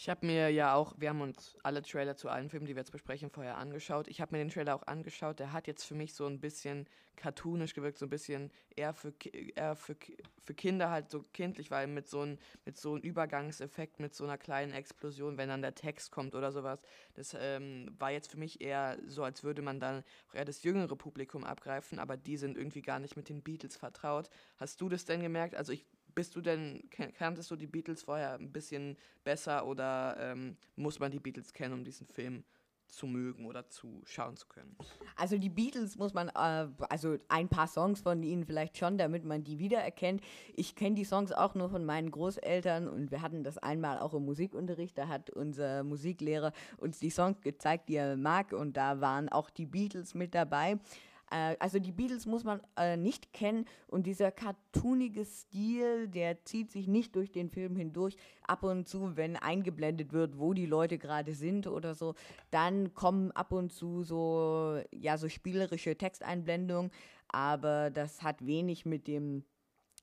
Ich 0.00 0.08
habe 0.08 0.24
mir 0.24 0.48
ja 0.50 0.74
auch, 0.74 0.94
wir 0.96 1.08
haben 1.08 1.22
uns 1.22 1.56
alle 1.64 1.82
Trailer 1.82 2.16
zu 2.16 2.28
allen 2.28 2.48
Filmen, 2.48 2.66
die 2.66 2.76
wir 2.76 2.82
jetzt 2.82 2.92
besprechen, 2.92 3.30
vorher 3.30 3.56
angeschaut. 3.56 4.06
Ich 4.06 4.20
habe 4.20 4.30
mir 4.30 4.38
den 4.38 4.48
Trailer 4.48 4.76
auch 4.76 4.86
angeschaut. 4.86 5.40
Der 5.40 5.52
hat 5.52 5.66
jetzt 5.66 5.82
für 5.82 5.96
mich 5.96 6.14
so 6.14 6.24
ein 6.26 6.38
bisschen 6.38 6.86
cartoonisch 7.16 7.74
gewirkt, 7.74 7.98
so 7.98 8.06
ein 8.06 8.10
bisschen 8.10 8.52
eher 8.76 8.94
für, 8.94 9.12
eher 9.56 9.74
für, 9.74 9.96
für 10.44 10.54
Kinder 10.54 10.90
halt 10.90 11.10
so 11.10 11.24
kindlich, 11.32 11.72
weil 11.72 11.88
mit 11.88 12.06
so, 12.06 12.20
ein, 12.20 12.38
mit 12.64 12.76
so 12.76 12.92
einem 12.92 13.02
Übergangseffekt, 13.02 13.98
mit 13.98 14.14
so 14.14 14.22
einer 14.22 14.38
kleinen 14.38 14.72
Explosion, 14.72 15.36
wenn 15.36 15.48
dann 15.48 15.62
der 15.62 15.74
Text 15.74 16.12
kommt 16.12 16.36
oder 16.36 16.52
sowas. 16.52 16.80
Das 17.14 17.36
ähm, 17.36 17.92
war 17.98 18.12
jetzt 18.12 18.30
für 18.30 18.38
mich 18.38 18.60
eher 18.60 18.98
so, 19.04 19.24
als 19.24 19.42
würde 19.42 19.62
man 19.62 19.80
dann 19.80 20.04
auch 20.30 20.34
eher 20.34 20.44
das 20.44 20.62
jüngere 20.62 20.94
Publikum 20.94 21.42
abgreifen, 21.42 21.98
aber 21.98 22.16
die 22.16 22.36
sind 22.36 22.56
irgendwie 22.56 22.82
gar 22.82 23.00
nicht 23.00 23.16
mit 23.16 23.28
den 23.28 23.42
Beatles 23.42 23.76
vertraut. 23.76 24.30
Hast 24.58 24.80
du 24.80 24.88
das 24.88 25.06
denn 25.06 25.22
gemerkt? 25.22 25.56
Also 25.56 25.72
ich 25.72 25.84
bist 26.18 26.34
du 26.34 26.40
denn, 26.40 26.82
kanntest 27.16 27.48
du 27.48 27.54
die 27.54 27.68
Beatles 27.68 28.02
vorher 28.02 28.34
ein 28.34 28.50
bisschen 28.50 28.96
besser 29.22 29.64
oder 29.64 30.16
ähm, 30.18 30.56
muss 30.74 30.98
man 30.98 31.12
die 31.12 31.20
Beatles 31.20 31.52
kennen, 31.52 31.74
um 31.74 31.84
diesen 31.84 32.08
Film 32.08 32.42
zu 32.88 33.06
mögen 33.06 33.46
oder 33.46 33.68
zu 33.68 34.02
schauen 34.04 34.36
zu 34.36 34.48
können? 34.48 34.76
Also 35.14 35.38
die 35.38 35.48
Beatles 35.48 35.96
muss 35.96 36.14
man, 36.14 36.28
äh, 36.30 36.66
also 36.88 37.18
ein 37.28 37.48
paar 37.48 37.68
Songs 37.68 38.00
von 38.00 38.24
ihnen 38.24 38.44
vielleicht 38.44 38.78
schon, 38.78 38.98
damit 38.98 39.24
man 39.24 39.44
die 39.44 39.60
wiedererkennt. 39.60 40.20
Ich 40.56 40.74
kenne 40.74 40.96
die 40.96 41.04
Songs 41.04 41.30
auch 41.30 41.54
nur 41.54 41.68
von 41.68 41.84
meinen 41.84 42.10
Großeltern 42.10 42.88
und 42.88 43.12
wir 43.12 43.22
hatten 43.22 43.44
das 43.44 43.56
einmal 43.58 44.00
auch 44.00 44.12
im 44.12 44.24
Musikunterricht. 44.24 44.98
Da 44.98 45.06
hat 45.06 45.30
unser 45.30 45.84
Musiklehrer 45.84 46.52
uns 46.78 46.98
die 46.98 47.10
Songs 47.10 47.40
gezeigt, 47.42 47.88
die 47.88 47.94
er 47.94 48.16
mag 48.16 48.52
und 48.52 48.76
da 48.76 49.00
waren 49.00 49.28
auch 49.28 49.50
die 49.50 49.66
Beatles 49.66 50.14
mit 50.14 50.34
dabei. 50.34 50.80
Äh, 51.30 51.56
also 51.58 51.78
die 51.78 51.92
Beatles 51.92 52.26
muss 52.26 52.44
man 52.44 52.60
äh, 52.76 52.96
nicht 52.96 53.32
kennen 53.32 53.66
und 53.86 54.06
dieser 54.06 54.30
cartoonige 54.30 55.24
Stil, 55.24 56.08
der 56.08 56.44
zieht 56.44 56.70
sich 56.70 56.86
nicht 56.86 57.14
durch 57.16 57.32
den 57.32 57.50
Film 57.50 57.76
hindurch. 57.76 58.16
Ab 58.46 58.62
und 58.62 58.88
zu, 58.88 59.16
wenn 59.16 59.36
eingeblendet 59.36 60.12
wird, 60.12 60.38
wo 60.38 60.54
die 60.54 60.66
Leute 60.66 60.98
gerade 60.98 61.34
sind 61.34 61.66
oder 61.66 61.94
so, 61.94 62.14
dann 62.50 62.94
kommen 62.94 63.30
ab 63.32 63.52
und 63.52 63.72
zu 63.72 64.02
so, 64.02 64.80
ja, 64.92 65.18
so 65.18 65.28
spielerische 65.28 65.96
Texteinblendungen, 65.96 66.90
aber 67.28 67.90
das 67.90 68.22
hat 68.22 68.44
wenig 68.46 68.86
mit 68.86 69.06
dem 69.06 69.44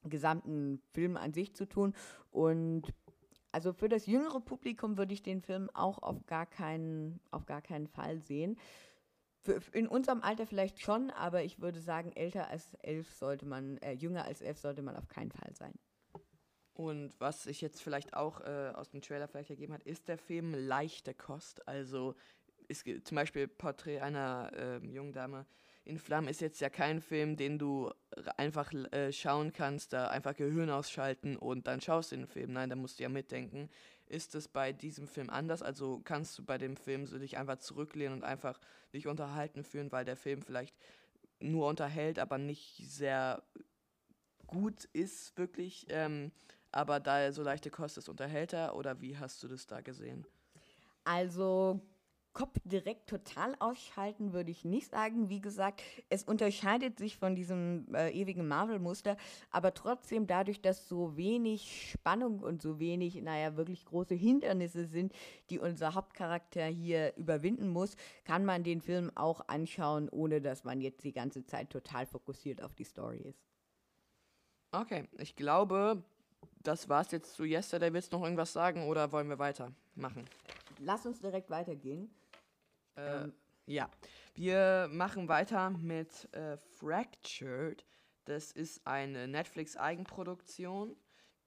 gesamten 0.03 0.81
Film 0.93 1.17
an 1.17 1.33
sich 1.33 1.55
zu 1.55 1.67
tun. 1.67 1.95
Und 2.29 2.93
also 3.51 3.73
für 3.73 3.89
das 3.89 4.05
jüngere 4.05 4.41
Publikum 4.41 4.97
würde 4.97 5.13
ich 5.13 5.23
den 5.23 5.41
Film 5.41 5.69
auch 5.73 5.99
auf 5.99 6.25
gar 6.27 6.45
keinen, 6.45 7.19
auf 7.31 7.45
gar 7.45 7.61
keinen 7.61 7.87
Fall 7.87 8.19
sehen 8.19 8.57
in 9.71 9.87
unserem 9.87 10.21
Alter 10.21 10.45
vielleicht 10.45 10.81
schon, 10.81 11.11
aber 11.11 11.43
ich 11.43 11.61
würde 11.61 11.79
sagen, 11.79 12.11
älter 12.13 12.49
als 12.49 12.73
elf 12.81 13.11
sollte 13.13 13.45
man, 13.45 13.77
äh, 13.77 13.93
jünger 13.93 14.25
als 14.25 14.41
elf 14.41 14.57
sollte 14.57 14.81
man 14.81 14.95
auf 14.95 15.07
keinen 15.07 15.31
Fall 15.31 15.53
sein. 15.55 15.73
Und 16.73 17.13
was 17.19 17.43
sich 17.43 17.61
jetzt 17.61 17.81
vielleicht 17.81 18.13
auch 18.13 18.41
äh, 18.41 18.71
aus 18.75 18.89
dem 18.89 19.01
Trailer 19.01 19.27
vielleicht 19.27 19.49
ergeben 19.49 19.73
hat, 19.73 19.83
ist 19.83 20.09
der 20.09 20.17
Film 20.17 20.53
leichte 20.53 21.13
Kost. 21.13 21.65
Also 21.67 22.15
ist 22.67 22.85
zum 23.05 23.15
Beispiel 23.15 23.47
Porträt 23.47 24.01
einer 24.01 24.51
äh, 24.53 24.77
jungen 24.85 25.13
Dame 25.13 25.45
in 25.85 25.99
Flammen 25.99 26.27
ist 26.27 26.41
jetzt 26.41 26.59
ja 26.61 26.69
kein 26.69 26.99
Film, 26.99 27.37
den 27.37 27.59
du 27.59 27.91
einfach 28.37 28.73
äh, 28.91 29.11
schauen 29.11 29.53
kannst, 29.53 29.93
da 29.93 30.07
einfach 30.07 30.35
Gehirn 30.35 30.71
ausschalten 30.71 31.37
und 31.37 31.67
dann 31.67 31.79
schaust 31.79 32.11
du 32.11 32.17
den 32.17 32.27
Film. 32.27 32.53
Nein, 32.53 32.71
da 32.71 32.75
musst 32.75 32.99
du 32.99 33.03
ja 33.03 33.09
mitdenken. 33.09 33.69
Ist 34.07 34.33
es 34.33 34.47
bei 34.47 34.73
diesem 34.73 35.07
Film 35.07 35.29
anders? 35.29 35.61
Also 35.61 36.01
kannst 36.03 36.37
du 36.39 36.43
bei 36.43 36.57
dem 36.57 36.75
Film 36.75 37.05
so 37.05 37.19
dich 37.19 37.37
einfach 37.37 37.57
zurücklehnen 37.57 38.13
und 38.13 38.23
einfach 38.23 38.59
dich 38.93 39.07
unterhalten 39.07 39.63
fühlen, 39.63 39.91
weil 39.91 40.05
der 40.05 40.15
Film 40.15 40.41
vielleicht 40.41 40.75
nur 41.39 41.67
unterhält, 41.67 42.17
aber 42.17 42.39
nicht 42.39 42.77
sehr 42.77 43.43
gut 44.47 44.85
ist, 44.85 45.37
wirklich. 45.37 45.85
Ähm, 45.89 46.31
aber 46.71 46.99
da 46.99 47.19
er 47.19 47.31
so 47.31 47.43
leichte 47.43 47.69
Kost 47.69 47.97
ist, 47.99 48.09
unterhält 48.09 48.53
er 48.53 48.75
oder 48.75 49.01
wie 49.01 49.17
hast 49.17 49.43
du 49.43 49.47
das 49.47 49.67
da 49.67 49.81
gesehen? 49.81 50.25
Also 51.03 51.79
Kopf 52.35 52.59
direkt 52.65 53.09
total 53.09 53.55
ausschalten 53.59 54.33
würde 54.33 54.51
ich 54.51 54.65
nicht 54.65 54.91
sagen. 54.91 55.29
Wie 55.29 55.39
gesagt, 55.39 55.81
es 56.09 56.23
unterscheidet 56.23 56.99
sich 56.99 57.17
von 57.17 57.33
diesem 57.33 57.87
äh, 57.95 58.11
ewigen 58.11 58.47
Marvel-Muster, 58.47 59.17
aber 59.49 59.73
trotzdem 59.73 60.27
dadurch, 60.27 60.61
dass 60.61 60.87
so 60.87 61.17
wenig 61.17 61.91
Spannung 61.91 62.41
und 62.41 62.61
so 62.61 62.77
wenig, 62.77 63.15
naja, 63.21 63.55
wirklich 63.55 63.85
große 63.85 64.13
Hindernisse 64.13 64.85
sind, 64.85 65.13
die 65.49 65.59
unser 65.59 65.95
Hauptcharakter 65.95 66.65
hier 66.65 67.15
überwinden 67.15 67.69
muss, 67.69 67.95
kann 68.25 68.43
man 68.45 68.63
den 68.63 68.81
Film 68.81 69.11
auch 69.15 69.47
anschauen, 69.47 70.09
ohne 70.09 70.41
dass 70.41 70.65
man 70.65 70.81
jetzt 70.81 71.05
die 71.05 71.13
ganze 71.13 71.45
Zeit 71.45 71.69
total 71.69 72.05
fokussiert 72.05 72.61
auf 72.61 72.75
die 72.75 72.83
Story 72.83 73.19
ist. 73.19 73.39
Okay, 74.73 75.07
ich 75.17 75.37
glaube, 75.37 76.03
das 76.61 76.89
war's 76.89 77.11
jetzt 77.11 77.33
zu 77.33 77.45
Yesterday. 77.45 77.93
Willst 77.93 78.11
du 78.11 78.17
noch 78.17 78.25
irgendwas 78.25 78.51
sagen 78.51 78.89
oder 78.89 79.11
wollen 79.13 79.29
wir 79.29 79.39
weitermachen? 79.39 80.25
Lass 80.79 81.05
uns 81.05 81.21
direkt 81.21 81.49
weitergehen. 81.49 82.09
Äh, 82.95 83.23
ähm. 83.23 83.33
Ja, 83.67 83.89
wir 84.35 84.87
machen 84.91 85.27
weiter 85.27 85.71
mit 85.71 86.31
äh, 86.33 86.57
Fractured. 86.57 87.83
Das 88.25 88.51
ist 88.51 88.85
eine 88.85 89.27
Netflix-Eigenproduktion, 89.27 90.95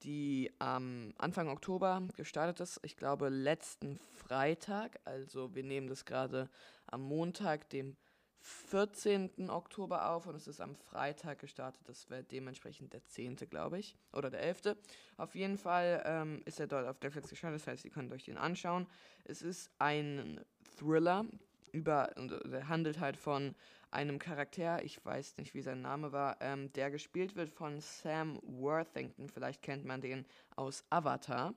die 0.03 0.53
am 0.59 1.15
Anfang 1.19 1.49
Oktober 1.49 2.03
gestartet 2.17 2.61
ist. 2.61 2.81
Ich 2.83 2.97
glaube, 2.97 3.29
letzten 3.29 3.99
Freitag. 4.17 5.01
Also, 5.05 5.55
wir 5.55 5.63
nehmen 5.63 5.89
das 5.89 6.05
gerade 6.05 6.49
am 6.87 7.03
Montag, 7.03 7.69
dem 7.71 7.97
14. 8.41 9.51
Oktober 9.51 10.11
auf 10.11 10.27
und 10.27 10.35
es 10.35 10.47
ist 10.47 10.61
am 10.61 10.75
Freitag 10.75 11.41
gestartet. 11.41 11.83
Das 11.87 12.09
wäre 12.09 12.23
dementsprechend 12.23 12.93
der 12.93 13.05
10. 13.05 13.37
glaube 13.51 13.79
ich. 13.79 13.97
Oder 14.13 14.31
der 14.31 14.41
11. 14.41 14.77
Auf 15.17 15.35
jeden 15.35 15.59
Fall 15.59 16.03
ähm, 16.07 16.43
ist 16.45 16.61
er 16.61 16.67
dort 16.67 16.87
auf 16.87 17.01
Netflix 17.01 17.31
gestartet. 17.31 17.61
Das 17.61 17.67
heißt, 17.67 17.85
ihr 17.85 17.91
könnt 17.91 18.13
euch 18.13 18.25
den 18.25 18.39
anschauen. 18.39 18.87
Es 19.25 19.43
ist 19.43 19.71
ein 19.79 20.41
Thriller 20.79 21.25
über, 21.73 22.11
der 22.17 22.69
handelt 22.69 22.99
halt 22.99 23.17
von 23.17 23.55
einem 23.91 24.19
Charakter, 24.19 24.83
ich 24.85 25.05
weiß 25.05 25.37
nicht, 25.39 25.55
wie 25.55 25.63
sein 25.63 25.81
Name 25.81 26.13
war, 26.13 26.37
ähm, 26.41 26.73
der 26.73 26.91
gespielt 26.91 27.37
wird 27.37 27.51
von 27.51 27.81
Sam 27.81 28.39
Worthington. 28.43 29.29
Vielleicht 29.29 29.63
kennt 29.63 29.85
man 29.85 30.01
den 30.01 30.27
aus 30.57 30.85
Avatar. 30.91 31.55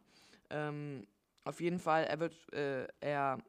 Ähm, 0.50 1.08
auf 1.44 1.60
jeden 1.60 1.80
Fall, 1.80 2.06
er 2.06 2.20
wird, 2.20 2.54
äh, 2.54 2.88
er 3.00 3.40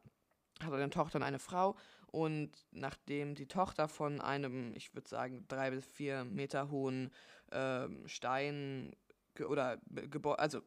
hat 0.61 0.73
eine 0.73 0.89
Tochter 0.89 1.17
und 1.17 1.23
eine 1.23 1.39
Frau 1.39 1.75
und 2.11 2.51
nachdem 2.71 3.35
die 3.35 3.47
Tochter 3.47 3.87
von 3.87 4.21
einem, 4.21 4.73
ich 4.75 4.93
würde 4.93 5.09
sagen, 5.09 5.45
drei 5.47 5.71
bis 5.71 5.85
vier 5.85 6.25
Meter 6.25 6.69
hohen 6.69 7.11
ähm, 7.51 8.07
Stein 8.07 8.95
oder 9.47 9.79
Gebäude, 9.89 10.39
also 10.39 10.61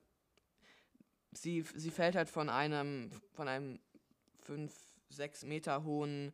sie, 1.32 1.64
sie 1.74 1.90
fällt 1.90 2.16
halt 2.16 2.28
von 2.28 2.48
einem, 2.48 3.10
von 3.32 3.48
einem 3.48 3.78
fünf, 4.40 4.74
sechs 5.08 5.44
Meter 5.44 5.84
hohen, 5.84 6.32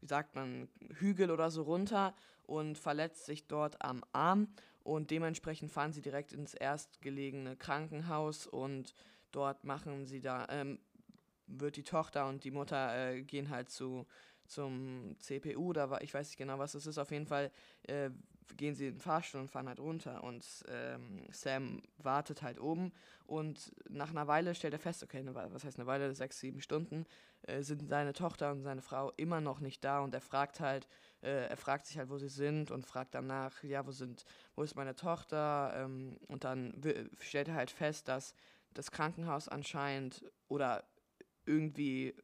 wie 0.00 0.06
sagt 0.06 0.34
man, 0.34 0.68
Hügel 0.98 1.30
oder 1.30 1.50
so 1.50 1.62
runter 1.62 2.14
und 2.42 2.78
verletzt 2.78 3.26
sich 3.26 3.46
dort 3.46 3.80
am 3.82 4.04
Arm. 4.12 4.48
Und 4.82 5.10
dementsprechend 5.10 5.70
fahren 5.70 5.92
sie 5.92 6.02
direkt 6.02 6.32
ins 6.32 6.52
erstgelegene 6.52 7.56
Krankenhaus 7.56 8.46
und 8.46 8.94
dort 9.30 9.64
machen 9.64 10.04
sie 10.04 10.20
da, 10.20 10.46
ähm, 10.50 10.78
wird 11.46 11.76
die 11.76 11.84
Tochter 11.84 12.28
und 12.28 12.44
die 12.44 12.50
Mutter 12.50 13.12
äh, 13.12 13.22
gehen 13.22 13.50
halt 13.50 13.70
zu 13.70 14.06
zum 14.46 15.16
CPU, 15.20 15.72
da 15.72 15.90
war, 15.90 16.02
ich 16.02 16.12
weiß 16.12 16.28
nicht 16.28 16.36
genau, 16.36 16.58
was 16.58 16.74
es 16.74 16.86
ist, 16.86 16.98
auf 16.98 17.10
jeden 17.10 17.26
Fall 17.26 17.50
äh, 17.84 18.10
gehen 18.56 18.74
sie 18.74 18.88
in 18.88 18.94
den 18.94 19.00
Fahrstuhl 19.00 19.40
und 19.40 19.50
fahren 19.50 19.68
halt 19.68 19.80
runter 19.80 20.22
und 20.22 20.44
ähm, 20.68 21.26
Sam 21.30 21.82
wartet 21.98 22.42
halt 22.42 22.60
oben 22.60 22.92
und 23.26 23.72
nach 23.88 24.10
einer 24.10 24.26
Weile 24.26 24.54
stellt 24.54 24.74
er 24.74 24.78
fest, 24.78 25.02
okay, 25.02 25.18
eine, 25.18 25.34
was 25.34 25.64
heißt 25.64 25.78
eine 25.78 25.86
Weile, 25.86 26.14
sechs, 26.14 26.40
sieben 26.40 26.60
Stunden, 26.60 27.06
äh, 27.42 27.62
sind 27.62 27.88
seine 27.88 28.12
Tochter 28.12 28.52
und 28.52 28.62
seine 28.62 28.82
Frau 28.82 29.12
immer 29.16 29.40
noch 29.40 29.60
nicht 29.60 29.84
da 29.84 30.00
und 30.00 30.14
er 30.14 30.20
fragt 30.20 30.60
halt, 30.60 30.86
äh, 31.22 31.46
er 31.48 31.56
fragt 31.56 31.86
sich 31.86 31.98
halt, 31.98 32.10
wo 32.10 32.18
sie 32.18 32.28
sind 32.28 32.70
und 32.70 32.86
fragt 32.86 33.14
danach, 33.14 33.62
ja, 33.64 33.86
wo 33.86 33.90
sind, 33.90 34.24
wo 34.54 34.62
ist 34.62 34.76
meine 34.76 34.94
Tochter? 34.94 35.72
Ähm, 35.76 36.18
und 36.28 36.44
dann 36.44 36.80
stellt 37.20 37.48
er 37.48 37.54
halt 37.54 37.70
fest, 37.70 38.08
dass 38.08 38.34
das 38.72 38.90
Krankenhaus 38.90 39.48
anscheinend 39.48 40.24
oder 40.48 40.84
irgendwie 41.46 42.14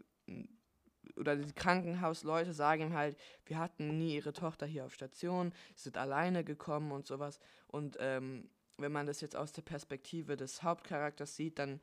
oder 1.16 1.36
die 1.36 1.52
Krankenhausleute 1.52 2.52
sagen 2.52 2.82
ihm 2.82 2.94
halt, 2.94 3.16
wir 3.46 3.58
hatten 3.58 3.98
nie 3.98 4.16
ihre 4.16 4.32
Tochter 4.32 4.66
hier 4.66 4.84
auf 4.84 4.94
Station, 4.94 5.52
sie 5.74 5.84
sind 5.84 5.98
alleine 5.98 6.44
gekommen 6.44 6.92
und 6.92 7.06
sowas. 7.06 7.40
Und 7.68 7.96
ähm, 8.00 8.48
wenn 8.78 8.92
man 8.92 9.06
das 9.06 9.20
jetzt 9.20 9.36
aus 9.36 9.52
der 9.52 9.62
Perspektive 9.62 10.36
des 10.36 10.62
Hauptcharakters 10.62 11.36
sieht, 11.36 11.58
dann 11.58 11.80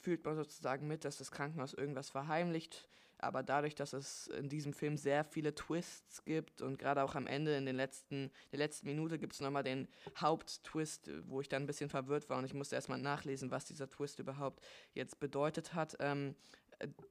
fühlt 0.00 0.24
man 0.24 0.36
sozusagen 0.36 0.86
mit, 0.86 1.04
dass 1.04 1.18
das 1.18 1.30
Krankenhaus 1.30 1.74
irgendwas 1.74 2.10
verheimlicht. 2.10 2.88
Aber 3.22 3.42
dadurch, 3.42 3.74
dass 3.74 3.92
es 3.92 4.28
in 4.28 4.48
diesem 4.48 4.72
Film 4.72 4.96
sehr 4.96 5.24
viele 5.24 5.54
Twists 5.54 6.24
gibt 6.24 6.62
und 6.62 6.78
gerade 6.78 7.02
auch 7.02 7.14
am 7.14 7.26
Ende 7.26 7.54
in 7.54 7.66
den 7.66 7.76
letzten, 7.76 8.30
der 8.50 8.60
letzten 8.60 8.86
Minute 8.86 9.18
gibt 9.18 9.34
es 9.34 9.40
nochmal 9.40 9.62
den 9.62 9.88
Haupttwist, 10.16 11.10
wo 11.26 11.42
ich 11.42 11.48
dann 11.50 11.64
ein 11.64 11.66
bisschen 11.66 11.90
verwirrt 11.90 12.30
war 12.30 12.38
und 12.38 12.46
ich 12.46 12.54
musste 12.54 12.76
erstmal 12.76 12.98
nachlesen, 12.98 13.50
was 13.50 13.66
dieser 13.66 13.90
Twist 13.90 14.20
überhaupt 14.20 14.64
jetzt 14.94 15.20
bedeutet 15.20 15.74
hat. 15.74 15.98
Ähm, 16.00 16.34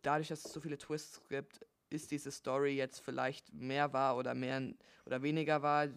dadurch, 0.01 0.29
dass 0.29 0.45
es 0.45 0.53
so 0.53 0.59
viele 0.59 0.77
Twists 0.77 1.21
gibt, 1.29 1.65
ist 1.89 2.11
diese 2.11 2.31
Story 2.31 2.75
jetzt 2.75 2.99
vielleicht 2.99 3.53
mehr 3.53 3.93
wahr 3.93 4.17
oder 4.17 4.33
mehr 4.35 4.61
oder 5.05 5.21
weniger 5.21 5.61
wahr. 5.61 5.87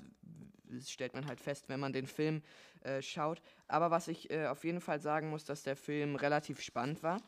Das 0.64 0.90
stellt 0.90 1.14
man 1.14 1.26
halt 1.26 1.40
fest, 1.40 1.68
wenn 1.68 1.80
man 1.80 1.92
den 1.92 2.06
Film 2.06 2.42
äh, 2.80 3.02
schaut. 3.02 3.42
Aber 3.68 3.90
was 3.90 4.08
ich 4.08 4.30
äh, 4.30 4.46
auf 4.46 4.64
jeden 4.64 4.80
Fall 4.80 5.00
sagen 5.00 5.28
muss, 5.30 5.44
dass 5.44 5.62
der 5.62 5.76
Film 5.76 6.16
relativ 6.16 6.60
spannend 6.60 7.02
war. 7.02 7.20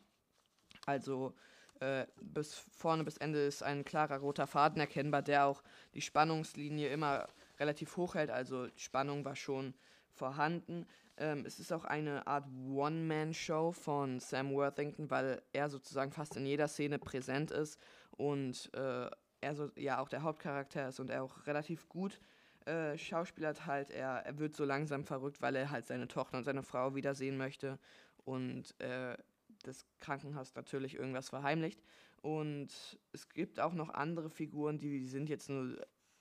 Also 0.86 1.34
äh, 1.80 2.06
bis 2.20 2.54
vorne 2.54 3.04
bis 3.04 3.18
Ende 3.18 3.40
ist 3.40 3.62
ein 3.62 3.84
klarer 3.84 4.18
roter 4.18 4.46
Faden 4.46 4.80
erkennbar, 4.80 5.22
der 5.22 5.46
auch 5.46 5.62
die 5.92 6.00
Spannungslinie 6.00 6.88
immer 6.88 7.28
relativ 7.58 7.96
hoch 7.96 8.14
hält. 8.14 8.30
Also 8.30 8.68
Spannung 8.76 9.24
war 9.24 9.36
schon 9.36 9.74
vorhanden. 10.14 10.86
Ähm, 11.16 11.44
es 11.46 11.60
ist 11.60 11.72
auch 11.72 11.84
eine 11.84 12.26
Art 12.26 12.46
One-Man-Show 12.68 13.72
von 13.72 14.20
Sam 14.20 14.52
Worthington, 14.52 15.10
weil 15.10 15.42
er 15.52 15.68
sozusagen 15.68 16.12
fast 16.12 16.36
in 16.36 16.46
jeder 16.46 16.68
Szene 16.68 16.98
präsent 16.98 17.50
ist 17.50 17.78
und 18.12 18.70
äh, 18.74 19.10
er 19.40 19.54
so, 19.54 19.70
ja 19.76 20.00
auch 20.00 20.08
der 20.08 20.22
Hauptcharakter 20.22 20.88
ist 20.88 21.00
und 21.00 21.10
er 21.10 21.22
auch 21.22 21.46
relativ 21.46 21.88
gut 21.88 22.18
äh, 22.66 22.96
schauspielert 22.96 23.66
halt. 23.66 23.90
Er, 23.90 24.24
er 24.24 24.38
wird 24.38 24.56
so 24.56 24.64
langsam 24.64 25.04
verrückt, 25.04 25.42
weil 25.42 25.54
er 25.56 25.70
halt 25.70 25.86
seine 25.86 26.08
Tochter 26.08 26.38
und 26.38 26.44
seine 26.44 26.62
Frau 26.62 26.94
wiedersehen 26.94 27.36
möchte 27.36 27.78
und 28.24 28.78
äh, 28.80 29.16
das 29.62 29.86
Krankenhaus 30.00 30.54
natürlich 30.54 30.96
irgendwas 30.96 31.28
verheimlicht. 31.28 31.82
Und 32.22 32.98
es 33.12 33.28
gibt 33.28 33.60
auch 33.60 33.74
noch 33.74 33.90
andere 33.90 34.30
Figuren, 34.30 34.78
die 34.78 35.06
sind 35.06 35.28
jetzt 35.28 35.50
nur 35.50 35.78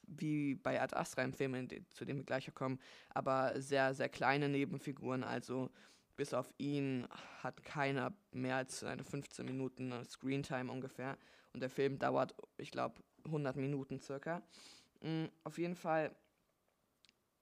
wie 0.08 0.56
bei 0.56 0.82
Ad 0.82 0.96
Astra 0.96 1.24
im 1.24 1.34
Film, 1.34 1.68
zu 1.90 2.06
dem 2.06 2.18
wir 2.18 2.24
gleich 2.24 2.54
kommen, 2.54 2.80
aber 3.10 3.60
sehr, 3.62 3.94
sehr 3.94 4.10
kleine 4.10 4.50
Nebenfiguren. 4.50 5.24
Also 5.24 5.70
bis 6.16 6.34
auf 6.34 6.54
ihn 6.58 7.08
hat 7.42 7.64
keiner 7.64 8.14
mehr 8.32 8.58
als 8.58 8.84
eine 8.84 9.04
15 9.04 9.46
Minuten 9.46 9.94
Screentime 10.06 10.72
ungefähr. 10.72 11.18
Und 11.54 11.62
der 11.62 11.70
Film 11.70 12.00
dauert, 12.00 12.36
ich 12.58 12.72
glaube, 12.72 13.02
100 13.26 13.56
Minuten 13.56 14.00
circa. 14.00 14.42
Mhm, 15.02 15.30
auf 15.44 15.58
jeden 15.58 15.76
Fall, 15.76 16.16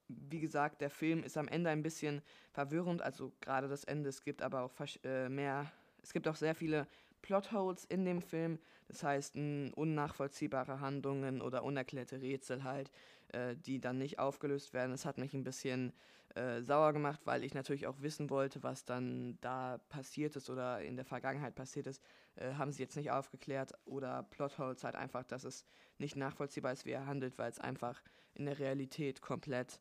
wie 0.07 0.39
gesagt, 0.39 0.81
der 0.81 0.89
Film 0.89 1.23
ist 1.23 1.37
am 1.37 1.47
Ende 1.47 1.69
ein 1.69 1.83
bisschen 1.83 2.21
verwirrend. 2.51 3.01
Also 3.01 3.31
gerade 3.41 3.67
das 3.67 3.83
Ende. 3.83 4.09
Es 4.09 4.23
gibt 4.23 4.41
aber 4.41 4.61
auch 4.61 4.71
äh, 5.03 5.29
mehr, 5.29 5.71
es 6.01 6.13
gibt 6.13 6.27
auch 6.27 6.35
sehr 6.35 6.55
viele 6.55 6.87
Plotholes 7.21 7.85
in 7.85 8.05
dem 8.05 8.21
Film, 8.21 8.59
das 8.91 9.03
heißt 9.03 9.35
unnachvollziehbare 9.35 10.79
Handlungen 10.81 11.41
oder 11.41 11.63
unerklärte 11.63 12.21
Rätsel 12.21 12.63
halt. 12.63 12.91
äh, 13.33 13.55
die 13.55 13.79
dann 13.79 13.97
nicht 13.97 14.19
aufgelöst 14.19 14.73
werden. 14.73 14.91
Es 14.93 15.05
hat 15.05 15.17
mich 15.17 15.33
ein 15.33 15.43
bisschen 15.43 15.93
äh, 16.35 16.61
sauer 16.61 16.93
gemacht, 16.93 17.21
weil 17.25 17.43
ich 17.43 17.53
natürlich 17.53 17.87
auch 17.87 18.01
wissen 18.01 18.29
wollte, 18.29 18.63
was 18.63 18.85
dann 18.85 19.37
da 19.41 19.79
passiert 19.89 20.35
ist 20.35 20.49
oder 20.49 20.81
in 20.81 20.95
der 20.95 21.05
Vergangenheit 21.05 21.55
passiert 21.55 21.87
ist. 21.87 22.01
Äh, 22.35 22.53
haben 22.53 22.71
sie 22.71 22.83
jetzt 22.83 22.95
nicht 22.95 23.11
aufgeklärt 23.11 23.73
oder 23.85 24.23
Plotholes 24.23 24.83
halt 24.83 24.95
einfach, 24.95 25.23
dass 25.23 25.43
es 25.43 25.65
nicht 25.97 26.15
nachvollziehbar 26.15 26.73
ist, 26.73 26.85
wie 26.85 26.91
er 26.91 27.05
handelt, 27.05 27.37
weil 27.37 27.51
es 27.51 27.59
einfach 27.59 28.01
in 28.33 28.45
der 28.45 28.59
Realität 28.59 29.21
komplett 29.21 29.79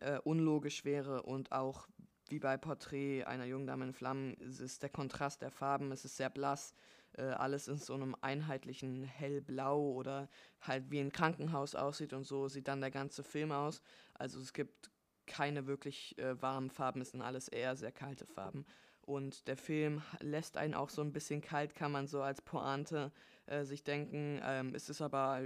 äh, 0.00 0.18
unlogisch 0.24 0.84
wäre 0.84 1.22
und 1.22 1.52
auch 1.52 1.88
wie 2.28 2.38
bei 2.40 2.56
Porträt 2.56 3.24
einer 3.24 3.44
jungen 3.44 3.66
Dame 3.66 3.84
in 3.84 3.92
Flammen 3.92 4.34
ist 4.34 4.82
der 4.82 4.90
Kontrast 4.90 5.42
der 5.42 5.50
Farben, 5.50 5.92
es 5.92 6.04
ist 6.04 6.16
sehr 6.16 6.30
blass, 6.30 6.74
äh, 7.16 7.22
alles 7.22 7.68
in 7.68 7.78
so 7.78 7.94
einem 7.94 8.16
einheitlichen 8.20 9.04
hellblau 9.04 9.80
oder 9.92 10.28
halt 10.60 10.90
wie 10.90 11.00
ein 11.00 11.12
Krankenhaus 11.12 11.74
aussieht 11.74 12.12
und 12.12 12.24
so 12.24 12.48
sieht 12.48 12.68
dann 12.68 12.80
der 12.80 12.90
ganze 12.90 13.22
Film 13.22 13.52
aus. 13.52 13.82
Also 14.14 14.40
es 14.40 14.52
gibt 14.52 14.90
keine 15.26 15.66
wirklich 15.66 16.16
äh, 16.18 16.40
warmen 16.40 16.70
Farben, 16.70 17.00
es 17.00 17.10
sind 17.10 17.22
alles 17.22 17.48
eher 17.48 17.76
sehr 17.76 17.92
kalte 17.92 18.26
Farben. 18.26 18.64
Und 19.02 19.46
der 19.46 19.56
Film 19.56 20.02
lässt 20.20 20.56
einen 20.56 20.74
auch 20.74 20.90
so 20.90 21.00
ein 21.00 21.12
bisschen 21.12 21.40
kalt, 21.40 21.74
kann 21.74 21.92
man 21.92 22.08
so 22.08 22.22
als 22.22 22.42
Pointe 22.42 23.12
äh, 23.46 23.64
sich 23.64 23.84
denken. 23.84 24.40
Ähm, 24.42 24.74
es 24.74 24.88
ist 24.88 25.00
aber 25.00 25.42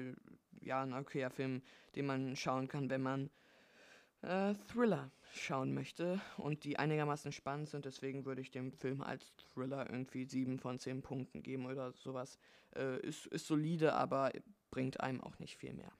ja 0.60 0.82
ein 0.82 0.94
okayer 0.94 1.30
Film, 1.30 1.62
den 1.94 2.06
man 2.06 2.36
schauen 2.36 2.68
kann, 2.68 2.88
wenn 2.88 3.02
man 3.02 3.30
äh, 4.22 4.54
Thriller 4.66 5.10
schauen 5.32 5.74
möchte 5.74 6.20
und 6.36 6.64
die 6.64 6.78
einigermaßen 6.78 7.32
spannend 7.32 7.68
sind. 7.68 7.84
Deswegen 7.84 8.24
würde 8.24 8.40
ich 8.40 8.50
dem 8.50 8.72
Film 8.72 9.02
als 9.02 9.32
Thriller 9.36 9.88
irgendwie 9.88 10.24
7 10.24 10.58
von 10.58 10.78
10 10.78 11.02
Punkten 11.02 11.42
geben 11.42 11.66
oder 11.66 11.92
sowas. 11.92 12.38
Äh, 12.74 13.00
ist, 13.00 13.26
ist 13.26 13.46
solide, 13.46 13.94
aber 13.94 14.32
bringt 14.70 15.00
einem 15.00 15.20
auch 15.20 15.38
nicht 15.38 15.56
viel 15.56 15.72
mehr. 15.72 15.92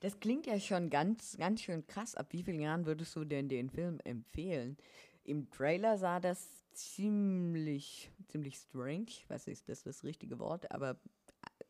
Das 0.00 0.20
klingt 0.20 0.46
ja 0.46 0.60
schon 0.60 0.90
ganz, 0.90 1.36
ganz 1.36 1.62
schön 1.62 1.86
krass. 1.86 2.14
Ab 2.14 2.28
wie 2.30 2.42
vielen 2.42 2.60
Jahren 2.60 2.86
würdest 2.86 3.14
du 3.16 3.24
denn 3.24 3.48
den 3.48 3.68
Film 3.68 4.00
empfehlen? 4.04 4.76
Im 5.24 5.50
Trailer 5.50 5.98
sah 5.98 6.20
das 6.20 6.48
ziemlich, 6.72 8.10
ziemlich 8.28 8.56
strange. 8.56 9.06
Ich 9.08 9.28
weiß 9.28 9.46
nicht, 9.46 9.58
ist 9.58 9.68
das 9.68 9.82
das 9.82 10.04
richtige 10.04 10.38
Wort, 10.38 10.70
aber 10.70 11.00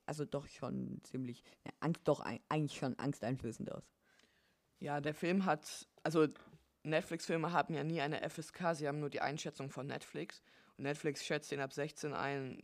also 0.05 0.25
doch 0.25 0.47
schon 0.47 1.01
ziemlich, 1.05 1.43
ja, 1.65 1.73
Angst, 1.81 2.03
doch 2.05 2.21
eigentlich 2.21 2.79
schon 2.79 2.99
angsteinflößend 2.99 3.73
aus. 3.73 3.85
Ja, 4.81 5.01
der 5.01 5.15
Film 5.15 5.45
hat, 5.45 5.89
also 6.03 6.29
Netflix-Filme 6.83 7.53
haben 7.53 7.75
ja 7.75 7.85
nie 7.85 8.01
eine 8.01 8.29
FSK, 8.29 8.75
sie 8.75 8.89
haben 8.89 9.01
nur 9.01 9.11
die 9.11 9.21
Einschätzung 9.21 9.71
von 9.71 9.87
Netflix. 9.87 10.43
Und 10.77 10.85
Netflix 10.85 11.25
schätzt 11.25 11.51
den 11.51 11.61
ab 11.61 11.73
16 11.73 12.15
ein. 12.15 12.63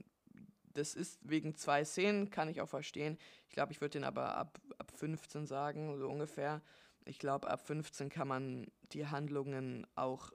Das 0.72 0.94
ist 0.94 1.20
wegen 1.22 1.54
zwei 1.54 1.84
Szenen, 1.84 2.30
kann 2.30 2.48
ich 2.48 2.60
auch 2.60 2.68
verstehen. 2.68 3.18
Ich 3.48 3.54
glaube, 3.54 3.72
ich 3.72 3.80
würde 3.80 3.98
den 3.98 4.04
aber 4.04 4.36
ab, 4.36 4.60
ab 4.78 4.90
15 4.90 5.46
sagen, 5.46 5.98
so 5.98 6.08
ungefähr. 6.08 6.62
Ich 7.04 7.18
glaube, 7.18 7.48
ab 7.48 7.66
15 7.66 8.08
kann 8.08 8.28
man 8.28 8.66
die 8.92 9.06
Handlungen 9.06 9.86
auch 9.94 10.32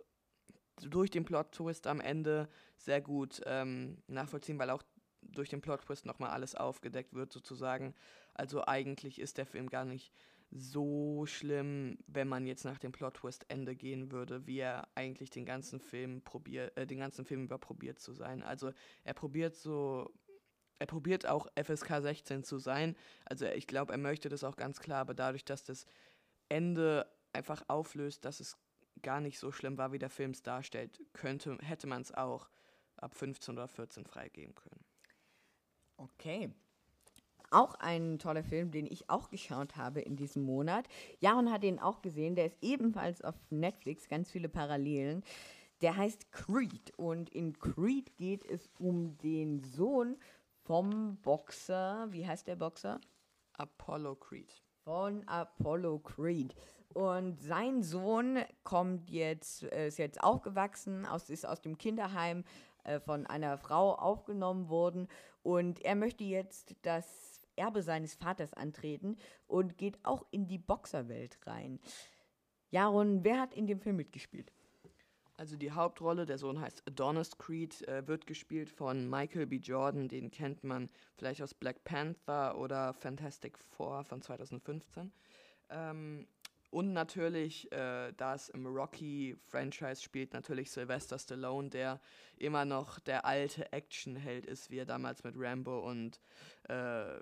durch 0.81 1.09
den 1.09 1.25
Plot-Twist 1.25 1.87
am 1.87 1.99
Ende 1.99 2.47
sehr 2.77 3.01
gut 3.01 3.41
ähm, 3.45 4.01
nachvollziehen, 4.07 4.59
weil 4.59 4.69
auch 4.69 4.83
durch 5.21 5.49
den 5.49 5.61
Plot-Twist 5.61 6.05
nochmal 6.05 6.31
alles 6.31 6.55
aufgedeckt 6.55 7.13
wird, 7.13 7.33
sozusagen. 7.33 7.93
Also 8.33 8.65
eigentlich 8.65 9.19
ist 9.19 9.37
der 9.37 9.45
Film 9.45 9.69
gar 9.69 9.85
nicht 9.85 10.13
so 10.51 11.25
schlimm, 11.25 11.97
wenn 12.07 12.27
man 12.27 12.45
jetzt 12.45 12.65
nach 12.65 12.79
dem 12.79 12.91
Plot-Twist-Ende 12.91 13.75
gehen 13.75 14.11
würde, 14.11 14.47
wie 14.47 14.59
er 14.59 14.87
eigentlich 14.95 15.29
den 15.29 15.45
ganzen 15.45 15.79
Film 15.79 16.21
probiert, 16.21 16.75
äh, 16.77 16.87
den 16.87 16.99
ganzen 16.99 17.25
Film 17.25 17.43
über 17.43 17.57
probiert 17.57 17.99
zu 17.99 18.13
sein. 18.13 18.41
Also 18.41 18.71
er 19.03 19.13
probiert 19.13 19.55
so, 19.55 20.11
er 20.79 20.87
probiert 20.87 21.27
auch 21.27 21.47
FSK 21.55 22.01
16 22.01 22.43
zu 22.43 22.57
sein. 22.57 22.95
Also 23.25 23.45
ich 23.45 23.67
glaube, 23.67 23.93
er 23.93 23.99
möchte 23.99 24.29
das 24.29 24.43
auch 24.43 24.55
ganz 24.55 24.79
klar, 24.79 25.01
aber 25.01 25.13
dadurch, 25.13 25.45
dass 25.45 25.63
das 25.63 25.85
Ende 26.47 27.05
einfach 27.31 27.63
auflöst, 27.67 28.25
dass 28.25 28.39
es 28.39 28.57
gar 29.03 29.21
nicht 29.21 29.39
so 29.39 29.51
schlimm 29.51 29.77
war, 29.77 29.91
wie 29.91 29.99
der 29.99 30.09
Film 30.09 30.31
es 30.31 30.41
darstellt, 30.41 30.99
könnte, 31.13 31.57
hätte 31.61 31.87
man 31.87 32.01
es 32.01 32.11
auch 32.11 32.49
ab 32.97 33.13
15 33.13 33.53
oder 33.53 33.67
14 33.67 34.05
freigeben 34.05 34.55
können. 34.55 34.83
Okay. 35.97 36.49
Auch 37.51 37.75
ein 37.75 38.19
toller 38.19 38.43
Film, 38.43 38.71
den 38.71 38.85
ich 38.85 39.09
auch 39.09 39.29
geschaut 39.29 39.75
habe 39.75 40.01
in 40.01 40.15
diesem 40.15 40.43
Monat. 40.43 40.87
Jaron 41.19 41.51
hat 41.51 41.63
den 41.63 41.79
auch 41.79 42.01
gesehen. 42.01 42.35
Der 42.35 42.45
ist 42.45 42.57
ebenfalls 42.61 43.21
auf 43.21 43.35
Netflix, 43.49 44.07
ganz 44.07 44.29
viele 44.29 44.49
Parallelen. 44.49 45.23
Der 45.81 45.95
heißt 45.95 46.31
Creed 46.31 46.91
und 46.97 47.29
in 47.29 47.57
Creed 47.57 48.17
geht 48.17 48.45
es 48.45 48.69
um 48.77 49.17
den 49.17 49.63
Sohn 49.63 50.17
vom 50.63 51.17
Boxer. 51.21 52.07
Wie 52.11 52.27
heißt 52.27 52.47
der 52.47 52.57
Boxer? 52.57 52.99
Apollo 53.53 54.15
Creed. 54.15 54.61
Von 54.83 55.27
Apollo 55.27 55.99
Creed. 55.99 56.53
Und 56.93 57.39
sein 57.39 57.81
Sohn 57.83 58.39
kommt 58.63 59.09
jetzt, 59.09 59.63
äh, 59.63 59.87
ist 59.87 59.99
jetzt 59.99 60.21
aufgewachsen, 60.23 61.05
aus, 61.05 61.29
ist 61.29 61.45
aus 61.45 61.61
dem 61.61 61.77
Kinderheim 61.77 62.43
äh, 62.83 62.99
von 62.99 63.27
einer 63.27 63.57
Frau 63.57 63.93
aufgenommen 63.93 64.69
worden 64.69 65.07
und 65.43 65.83
er 65.85 65.95
möchte 65.95 66.23
jetzt 66.23 66.75
das 66.81 67.28
Erbe 67.59 67.83
seines 67.83 68.15
Vaters 68.15 68.53
antreten 68.53 69.17
und 69.45 69.77
geht 69.77 69.99
auch 70.03 70.25
in 70.31 70.47
die 70.47 70.57
Boxerwelt 70.57 71.37
rein. 71.45 71.79
Jaron, 72.71 73.23
wer 73.23 73.39
hat 73.39 73.53
in 73.53 73.67
dem 73.67 73.79
Film 73.79 73.97
mitgespielt? 73.97 74.51
Also 75.39 75.55
die 75.55 75.71
Hauptrolle, 75.71 76.25
der 76.25 76.37
Sohn 76.37 76.59
heißt 76.59 76.83
Adonis 76.85 77.37
Creed, 77.37 77.87
äh, 77.87 78.05
wird 78.05 78.27
gespielt 78.27 78.69
von 78.69 79.09
Michael 79.09 79.45
B. 79.45 79.55
Jordan, 79.55 80.09
den 80.09 80.31
kennt 80.31 80.65
man 80.65 80.89
vielleicht 81.15 81.41
aus 81.41 81.53
Black 81.53 81.85
Panther 81.85 82.57
oder 82.57 82.93
Fantastic 82.93 83.57
Four 83.57 84.03
von 84.03 84.21
2015. 84.21 85.13
Ähm, 85.69 86.27
und 86.71 86.93
natürlich, 86.93 87.71
äh, 87.71 88.11
da 88.15 88.35
es 88.35 88.49
im 88.49 88.67
Rocky-Franchise 88.67 90.03
spielt, 90.03 90.33
natürlich 90.33 90.71
Sylvester 90.71 91.17
Stallone, 91.17 91.69
der 91.69 91.99
immer 92.37 92.65
noch 92.65 92.99
der 92.99 93.25
alte 93.25 93.71
Actionheld 93.71 94.45
ist, 94.45 94.69
wie 94.69 94.77
er 94.77 94.85
damals 94.85 95.23
mit 95.23 95.33
Rambo 95.37 95.79
und, 95.79 96.19
äh, 96.67 97.19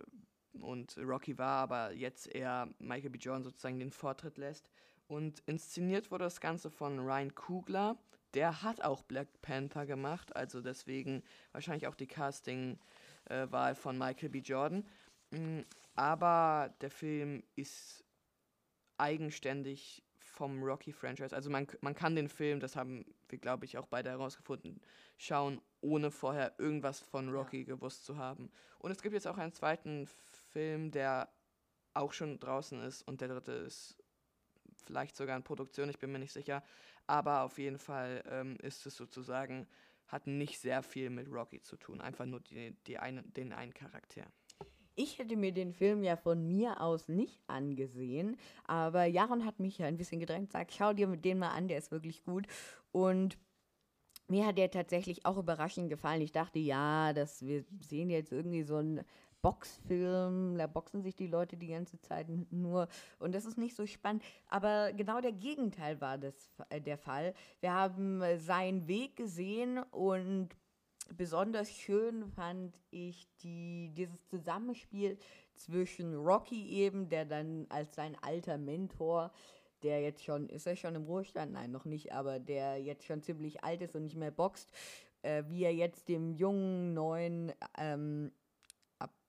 und 0.62 0.98
Rocky 0.98 1.38
war, 1.38 1.62
aber 1.62 1.92
jetzt 1.94 2.28
eher 2.28 2.70
Michael 2.80 3.12
B. 3.12 3.18
Jordan 3.18 3.44
sozusagen 3.44 3.80
den 3.80 3.92
Vortritt 3.92 4.38
lässt. 4.38 4.70
Und 5.08 5.42
inszeniert 5.46 6.12
wurde 6.12 6.26
das 6.26 6.42
Ganze 6.42 6.70
von 6.70 7.00
Ryan 7.00 7.34
Kugler. 7.34 7.98
Der 8.34 8.62
hat 8.62 8.82
auch 8.82 9.04
Black 9.04 9.42
Panther 9.42 9.86
gemacht, 9.86 10.36
also 10.36 10.62
deswegen 10.62 11.24
wahrscheinlich 11.54 11.88
auch 11.88 11.96
die 11.96 12.08
Casting-Wahl 12.08 13.76
von 13.76 13.98
Michael 13.98 14.30
B. 14.30 14.40
Jordan. 14.40 14.86
Mm, 15.32 15.62
aber 15.96 16.74
der 16.82 16.92
Film 16.92 17.44
ist 17.56 18.04
eigenständig 18.98 20.04
vom 20.38 20.62
Rocky-Franchise. 20.62 21.36
Also 21.36 21.50
man, 21.50 21.68
man 21.82 21.96
kann 21.96 22.16
den 22.16 22.30
Film, 22.30 22.60
das 22.60 22.76
haben 22.76 23.06
wir, 23.30 23.40
glaube 23.40 23.66
ich, 23.66 23.78
auch 23.78 23.88
beide 23.88 24.10
herausgefunden, 24.10 24.80
schauen, 25.18 25.62
ohne 25.82 26.12
vorher 26.12 26.54
irgendwas 26.60 27.00
von 27.00 27.30
Rocky 27.30 27.60
ja. 27.60 27.66
gewusst 27.66 28.06
zu 28.06 28.18
haben. 28.18 28.52
Und 28.80 28.92
es 28.92 29.02
gibt 29.02 29.14
jetzt 29.14 29.28
auch 29.28 29.38
einen 29.38 29.54
zweiten 29.54 30.08
Film, 30.52 30.92
der 30.92 31.30
auch 31.94 32.14
schon 32.14 32.40
draußen 32.40 32.82
ist 32.82 33.02
und 33.04 33.22
der 33.22 33.28
dritte 33.28 33.52
ist 33.52 33.98
vielleicht 34.86 35.16
sogar 35.16 35.36
in 35.36 35.44
Produktion, 35.44 35.90
ich 35.90 36.00
bin 36.00 36.12
mir 36.12 36.20
nicht 36.20 36.34
sicher. 36.34 36.64
Aber 37.08 37.44
auf 37.44 37.58
jeden 37.58 37.80
Fall 37.80 38.24
ähm, 38.30 38.58
ist 38.62 38.86
es 38.86 38.96
sozusagen, 38.96 39.68
hat 40.08 40.28
nicht 40.28 40.60
sehr 40.60 40.84
viel 40.84 41.10
mit 41.10 41.30
Rocky 41.30 41.62
zu 41.62 41.78
tun, 41.78 42.02
einfach 42.02 42.26
nur 42.26 42.40
die, 42.42 42.76
die 42.86 42.98
eine, 42.98 43.24
den 43.24 43.54
einen 43.54 43.74
Charakter. 43.74 44.26
Ich 44.96 45.20
hätte 45.20 45.36
mir 45.36 45.52
den 45.52 45.74
Film 45.74 46.04
ja 46.04 46.16
von 46.16 46.48
mir 46.48 46.82
aus 46.82 47.08
nicht 47.08 47.40
angesehen, 47.48 48.36
aber 48.66 49.06
Jaron 49.06 49.46
hat 49.46 49.60
mich 49.60 49.78
ja 49.78 49.86
ein 49.86 49.98
bisschen 49.98 50.20
gedrängt, 50.20 50.52
sagt, 50.52 50.74
schau 50.74 50.94
dir 50.94 51.08
den 51.16 51.38
mal 51.38 51.52
an, 51.52 51.68
der 51.68 51.78
ist 51.78 51.92
wirklich 51.92 52.24
gut. 52.24 52.48
Und 52.92 53.38
mir 54.28 54.46
hat 54.46 54.58
der 54.58 54.72
tatsächlich 54.72 55.26
auch 55.26 55.38
überraschend 55.38 55.90
gefallen. 55.90 56.22
Ich 56.22 56.32
dachte, 56.32 56.60
ja, 56.60 57.14
dass 57.14 57.46
wir 57.46 57.64
sehen 57.80 58.10
jetzt 58.10 58.32
irgendwie 58.32 58.64
so 58.64 58.78
einen 58.78 59.02
Boxfilm, 59.42 60.58
da 60.58 60.68
boxen 60.68 61.02
sich 61.02 61.16
die 61.16 61.28
Leute 61.28 61.58
die 61.58 61.68
ganze 61.68 62.00
Zeit 62.02 62.28
nur 62.52 62.88
und 63.20 63.34
das 63.34 63.46
ist 63.46 63.58
nicht 63.58 63.76
so 63.76 63.86
spannend. 63.86 64.24
Aber 64.48 64.94
genau 64.94 65.22
der 65.22 65.32
Gegenteil 65.32 66.02
war 66.02 66.18
das 66.18 66.52
äh, 66.70 66.82
der 66.82 66.98
Fall. 66.98 67.34
Wir 67.60 67.74
haben 67.74 68.22
seinen 68.38 68.88
Weg 68.88 69.16
gesehen 69.16 69.80
und 69.92 70.50
besonders 71.16 71.72
schön 71.72 72.28
fand 72.32 72.78
ich 72.92 73.28
die, 73.44 73.92
dieses 73.96 74.28
Zusammenspiel 74.28 75.18
zwischen 75.56 76.16
Rocky 76.16 76.68
eben, 76.70 77.10
der 77.10 77.26
dann 77.26 77.66
als 77.70 77.96
sein 77.96 78.18
alter 78.22 78.58
Mentor, 78.58 79.32
der 79.84 80.02
jetzt 80.02 80.24
schon, 80.24 80.50
ist 80.50 80.68
er 80.68 80.76
schon 80.76 80.96
im 80.96 81.06
Ruhestand? 81.06 81.54
Nein, 81.54 81.72
noch 81.72 81.86
nicht, 81.86 82.12
aber 82.12 82.40
der 82.40 82.82
jetzt 82.82 83.06
schon 83.06 83.22
ziemlich 83.22 83.64
alt 83.64 83.82
ist 83.82 83.96
und 83.96 84.04
nicht 84.04 84.18
mehr 84.18 84.32
boxt, 84.32 84.72
äh, 85.22 85.44
wie 85.48 85.64
er 85.64 85.74
jetzt 85.74 86.10
dem 86.10 86.32
jungen, 86.32 86.94
neuen 86.94 87.54
ähm, 87.78 88.32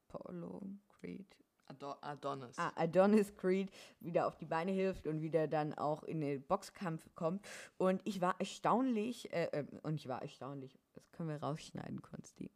Apollo 0.08 0.62
Creed, 1.00 1.26
Ado 1.66 1.94
Adonis. 2.00 2.58
Ah, 2.58 2.72
Adonis 2.76 3.34
Creed 3.36 3.70
wieder 4.00 4.26
auf 4.26 4.36
die 4.36 4.46
Beine 4.46 4.72
hilft 4.72 5.06
und 5.06 5.20
wieder 5.20 5.46
dann 5.48 5.74
auch 5.74 6.02
in 6.02 6.20
den 6.20 6.42
Boxkampf 6.42 7.08
kommt. 7.14 7.44
Und 7.76 8.00
ich 8.04 8.20
war 8.20 8.36
erstaunlich, 8.38 9.32
äh, 9.32 9.44
äh, 9.52 9.64
und 9.82 9.96
ich 9.96 10.08
war 10.08 10.22
erstaunlich, 10.22 10.78
das 10.94 11.10
können 11.12 11.28
wir 11.28 11.42
rausschneiden, 11.42 12.02
Konsti. 12.02 12.50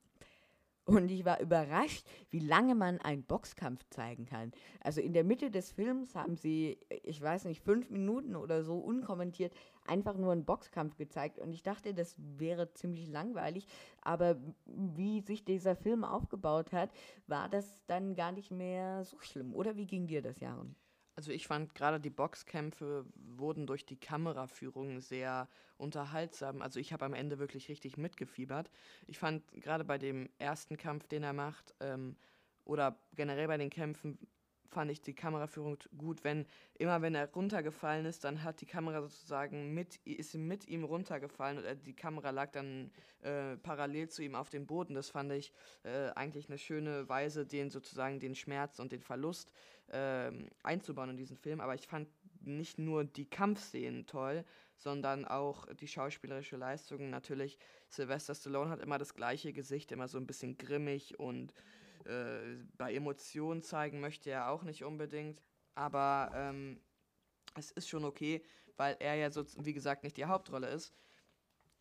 Und 0.85 1.13
ich 1.13 1.25
war 1.25 1.41
überrascht, 1.41 2.05
wie 2.31 2.41
lange 2.41 2.75
man 2.75 3.01
einen 3.01 3.23
Boxkampf 3.23 3.85
zeigen 3.91 4.27
kann. 4.27 4.51
Also 4.81 5.01
in 5.01 5.13
der 5.13 5.23
Mitte 5.23 5.51
des 5.51 5.71
Films 5.71 6.17
haben 6.17 6.37
sie, 6.37 6.77
ich 7.05 7.23
weiß 7.23 7.45
nicht, 7.45 7.63
fünf 7.63 7.89
Minuten 7.91 8.35
oder 8.35 8.65
so 8.65 8.79
unkommentiert 8.79 9.55
einfach 9.87 10.17
nur 10.17 10.33
einen 10.33 10.45
Boxkampf 10.45 10.97
gezeigt. 10.97 11.39
Und 11.39 11.53
ich 11.53 11.63
dachte, 11.63 11.95
das 11.95 12.15
wäre 12.19 12.73
ziemlich 12.73 13.09
langweilig. 13.09 13.67
Aber 14.01 14.37
wie 14.67 15.21
sich 15.21 15.45
dieser 15.45 15.77
Film 15.77 16.05
aufgebaut 16.05 16.73
hat, 16.73 16.91
war 17.27 17.49
das 17.49 17.85
dann 17.87 18.15
gar 18.15 18.33
nicht 18.33 18.51
mehr 18.51 19.05
so 19.05 19.19
schlimm. 19.21 19.55
Oder 19.55 19.77
wie 19.77 19.87
ging 19.87 20.07
dir 20.07 20.23
das, 20.23 20.41
Jaron? 20.41 20.75
Also 21.15 21.31
ich 21.31 21.47
fand 21.47 21.75
gerade 21.75 22.01
die 22.01 22.11
Boxkämpfe 22.11 23.05
wurden 23.15 23.67
durch 23.67 23.85
die 23.85 24.01
Kameraführung 24.01 25.01
sehr 25.01 25.47
unterhaltsam. 25.77 26.63
Also 26.63 26.81
ich 26.81 26.93
habe 26.93 27.05
am 27.05 27.13
Ende 27.13 27.39
wirklich 27.39 27.69
richtig 27.69 27.99
mitgefiebert. 27.99 28.71
Ich 29.07 29.19
fand 29.19 29.47
gerade 29.53 29.85
bei 29.85 29.99
dem 29.99 30.31
ersten 30.39 30.79
Kampf, 30.79 31.07
den 31.09 31.23
er 31.23 31.35
macht, 31.35 31.75
ähm, 31.81 32.17
oder 32.65 32.99
generell 33.15 33.49
bei 33.49 33.59
den 33.59 33.71
Kämpfen, 33.71 34.19
fand 34.73 34.91
ich 34.91 35.01
die 35.01 35.15
Kameraführung 35.15 35.77
gut, 35.97 36.25
wenn 36.25 36.47
immer 36.75 37.03
wenn 37.03 37.15
er 37.15 37.31
runtergefallen 37.33 38.07
ist, 38.07 38.25
dann 38.25 38.43
hat 38.43 38.61
die 38.61 38.67
Kamera 38.67 39.03
sozusagen 39.03 39.75
mit 39.75 39.97
ist 40.05 40.35
mit 40.35 40.67
ihm 40.67 40.85
runtergefallen 40.85 41.59
und 41.59 41.87
die 41.87 41.95
Kamera 41.95 42.31
lag 42.31 42.51
dann 42.53 42.91
äh, 43.23 43.57
parallel 43.57 44.09
zu 44.09 44.23
ihm 44.23 44.35
auf 44.35 44.51
dem 44.51 44.67
Boden. 44.67 44.95
Das 44.95 45.11
fand 45.11 45.33
ich 45.33 45.53
äh, 45.85 46.09
eigentlich 46.11 46.49
eine 46.49 46.59
schöne 46.59 47.09
Weise, 47.09 47.47
den 47.47 47.71
sozusagen 47.71 48.19
den 48.19 48.35
Schmerz 48.35 48.79
und 48.79 48.93
den 48.93 49.03
Verlust 49.03 49.53
äh, 49.89 50.33
einzubauen 50.63 51.11
in 51.11 51.17
diesen 51.17 51.37
Film. 51.37 51.61
Aber 51.61 51.75
ich 51.75 51.87
fand 51.87 52.09
nicht 52.41 52.79
nur 52.79 53.05
die 53.05 53.27
Kampfszenen 53.27 54.07
toll, 54.07 54.45
sondern 54.77 55.25
auch 55.25 55.67
die 55.75 55.87
schauspielerische 55.87 56.57
Leistung. 56.57 57.11
Natürlich, 57.11 57.59
Sylvester 57.89 58.35
Stallone 58.35 58.71
hat 58.71 58.81
immer 58.81 58.99
das 58.99 59.15
gleiche 59.15 59.53
Gesicht, 59.53 59.93
immer 59.93 60.09
so 60.09 60.19
ein 60.19 60.27
bisschen 60.27 60.59
grimmig 60.59 61.19
und 61.21 61.53
äh, 62.07 62.59
bei 62.77 62.95
Emotionen 62.95 63.63
zeigen 63.63 64.01
möchte 64.01 64.31
er 64.31 64.51
auch 64.51 64.63
nicht 64.63 64.85
unbedingt. 64.85 65.43
Aber 65.75 66.31
ähm, 66.35 66.81
es 67.55 67.71
ist 67.71 67.89
schon 67.89 68.05
okay, 68.05 68.43
weil 68.77 68.97
er 69.01 69.15
ja 69.15 69.31
so, 69.31 69.45
wie 69.65 69.73
gesagt, 69.73 70.05
nicht 70.05 70.17
die 70.17 70.25
Hauptrolle 70.25 70.69
ist. 70.69 70.93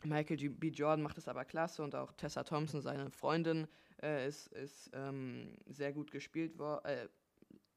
Michael 0.04 0.38
G. 0.38 0.50
B. 0.50 0.70
Jordan 0.70 1.04
macht 1.04 1.18
es 1.18 1.28
aber 1.28 1.46
klasse 1.46 1.84
und 1.84 1.96
auch 1.96 2.12
Tessa 2.14 2.44
Thompson, 2.44 2.82
seine 2.82 3.12
Freundin, 3.12 3.68
äh, 4.02 4.28
ist, 4.28 4.48
ist 4.48 4.90
ähm, 4.94 5.56
sehr 5.68 5.94
gut 5.94 6.12
gespielt 6.12 6.58
worden, 6.58 6.86
äh, 6.86 7.08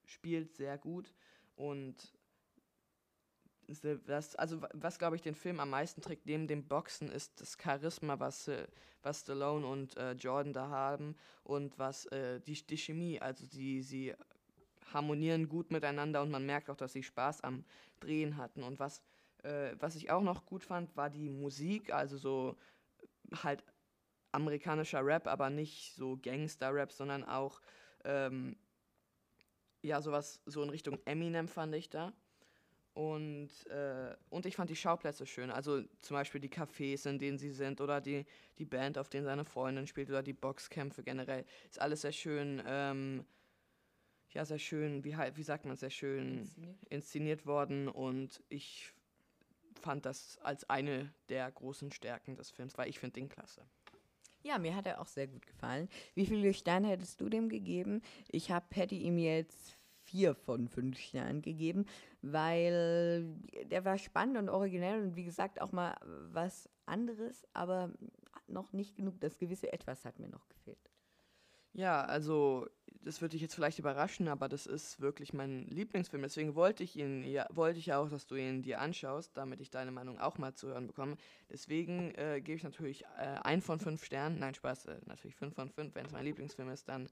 spielt 0.07 0.55
sehr 0.55 0.79
gut 0.79 1.13
und 1.55 2.15
das, 4.07 4.35
also 4.37 4.61
was 4.73 4.99
glaube 4.99 5.17
ich 5.17 5.23
den 5.23 5.35
Film 5.35 5.61
am 5.61 5.71
meisten 5.71 6.01
trägt 6.01 6.27
neben 6.27 6.47
dem 6.47 6.67
Boxen 6.67 7.11
ist 7.11 7.41
das 7.41 7.57
Charisma, 7.61 8.19
was, 8.21 8.51
was 9.03 9.21
Stallone 9.21 9.67
und 9.67 9.97
äh, 9.97 10.13
Jordan 10.13 10.53
da 10.53 10.69
haben 10.69 11.17
und 11.43 11.79
was 11.79 12.07
äh, 12.07 12.41
die, 12.41 12.55
die 12.67 12.77
Chemie, 12.77 13.21
also 13.21 13.47
die, 13.47 13.83
sie 13.83 14.15
harmonieren 14.93 15.49
gut 15.49 15.71
miteinander 15.71 16.23
und 16.23 16.31
man 16.31 16.47
merkt 16.47 16.71
auch, 16.71 16.77
dass 16.77 16.93
sie 16.93 17.03
Spaß 17.03 17.43
am 17.43 17.65
Drehen 18.01 18.37
hatten. 18.37 18.63
Und 18.63 18.79
was, 18.79 19.03
äh, 19.43 19.75
was 19.79 19.97
ich 19.97 20.11
auch 20.11 20.23
noch 20.23 20.47
gut 20.47 20.65
fand, 20.65 20.97
war 20.97 21.11
die 21.11 21.29
Musik, 21.29 21.93
also 21.93 22.17
so 22.17 22.57
halt 23.43 23.65
amerikanischer 24.33 25.05
Rap, 25.05 25.27
aber 25.27 25.51
nicht 25.51 25.95
so 25.95 26.17
Gangster-Rap, 26.17 26.93
sondern 26.93 27.25
auch 27.25 27.61
ähm, 28.05 28.57
ja 29.83 30.01
sowas 30.01 30.41
so 30.47 30.63
in 30.63 30.71
Richtung 30.71 30.99
Eminem 31.05 31.49
fand 31.49 31.75
ich 31.75 31.91
da 31.91 32.13
und, 32.95 33.51
äh, 33.67 34.15
und 34.31 34.47
ich 34.47 34.55
fand 34.55 34.71
die 34.71 34.77
Schauplätze 34.77 35.27
schön. 35.27 35.51
Also 35.51 35.83
zum 36.01 36.15
Beispiel 36.15 36.41
die 36.41 36.49
Cafés, 36.49 37.09
in 37.09 37.19
denen 37.19 37.39
sie 37.39 37.51
sind, 37.51 37.81
oder 37.81 38.01
die, 38.01 38.25
die 38.59 38.65
Band, 38.65 38.99
auf 38.99 39.09
denen 39.09 39.25
seine 39.25 39.45
Freundin 39.45 39.89
spielt, 39.89 40.11
oder 40.11 40.23
die 40.23 40.33
Boxkämpfe 40.33 41.03
generell. 41.03 41.45
Ist 41.69 41.81
alles 41.81 42.03
sehr 42.03 42.13
schön, 42.13 42.63
ähm, 42.65 43.25
ja, 44.31 44.45
sehr 44.45 44.61
schön, 44.61 45.03
wie, 45.05 45.17
wie 45.17 45.43
sagt 45.43 45.65
man, 45.65 45.77
sehr 45.77 45.91
schön 45.91 46.39
inszeniert. 46.39 46.77
inszeniert 46.89 47.47
worden. 47.47 47.89
Und 47.89 48.43
ich 48.49 48.93
fand 49.81 50.07
das 50.07 50.39
als 50.39 50.71
eine 50.71 51.13
der 51.29 51.51
großen 51.51 51.91
Stärken 51.91 52.37
des 52.37 52.53
Films, 52.53 52.79
weil 52.79 52.89
ich 52.89 53.01
finde 53.01 53.15
den 53.15 53.29
klasse. 53.29 53.63
Ja, 54.45 54.59
mir 54.59 54.77
hat 54.77 54.87
er 54.87 55.01
auch 55.01 55.09
sehr 55.09 55.27
gut 55.27 55.47
gefallen. 55.47 55.89
Wie 56.15 56.27
viele 56.27 56.55
Sterne 56.55 56.89
hättest 56.89 57.21
du 57.21 57.29
dem 57.29 57.49
gegeben? 57.49 58.03
Ich 58.29 58.53
hab, 58.53 58.77
hätte 58.77 58.95
ihm 58.95 59.19
jetzt 59.19 59.79
vier 60.15 60.37
von 60.37 60.69
fünf 60.69 60.97
Sternen 60.97 61.43
gegeben, 61.43 61.87
weil 62.23 63.35
der 63.65 63.85
war 63.85 63.99
spannend 63.99 64.39
und 64.39 64.49
originell 64.49 65.03
und 65.03 65.17
wie 65.17 65.25
gesagt 65.25 65.61
auch 65.61 65.73
mal 65.73 65.97
was 66.31 66.71
anderes, 66.87 67.45
aber 67.53 67.91
noch 68.47 68.73
nicht 68.73 68.95
genug. 68.95 69.21
Das 69.21 69.39
gewisse 69.39 69.73
Etwas 69.73 70.05
hat 70.05 70.21
mir 70.21 70.29
noch 70.29 70.49
gefehlt. 70.49 70.79
Ja, 71.73 72.05
also 72.05 72.69
das 73.03 73.21
würde 73.21 73.33
dich 73.33 73.43
jetzt 73.43 73.57
vielleicht 73.57 73.81
überraschen, 73.81 74.29
aber 74.29 74.49
das 74.49 74.67
ist 74.67 75.01
wirklich 75.01 75.33
mein 75.33 75.67
Lieblingsfilm. 75.67 76.23
Deswegen 76.23 76.55
wollte 76.55 76.85
ich 76.85 76.97
ihn, 76.97 77.25
ja, 77.25 77.49
wollte 77.51 77.81
ich 77.81 77.87
ja 77.87 77.99
auch, 77.99 78.09
dass 78.09 78.29
du 78.29 78.37
ihn 78.37 78.63
dir 78.63 78.81
anschaust, 78.81 79.37
damit 79.37 79.61
ich 79.61 79.71
deine 79.71 79.91
Meinung 79.91 80.21
auch 80.21 80.39
mal 80.39 80.55
zu 80.55 80.69
hören 80.69 80.87
bekomme. 80.87 81.17
Deswegen 81.51 82.15
äh, 82.15 82.41
gebe 82.41 82.57
ich 82.57 82.63
natürlich 82.63 83.05
äh, 83.19 83.41
ein 83.43 83.61
von 83.61 83.81
fünf 83.81 84.05
Sternen. 84.05 84.39
Nein, 84.39 84.55
Spaß, 84.55 84.87
äh, 84.87 85.01
natürlich 85.07 85.35
fünf 85.35 85.57
von 85.57 85.69
fünf. 85.69 85.97
Wenn 85.97 86.07
es 86.07 86.13
mein 86.13 86.25
Lieblingsfilm 86.25 86.71
ist, 86.71 86.89
dann 86.89 87.09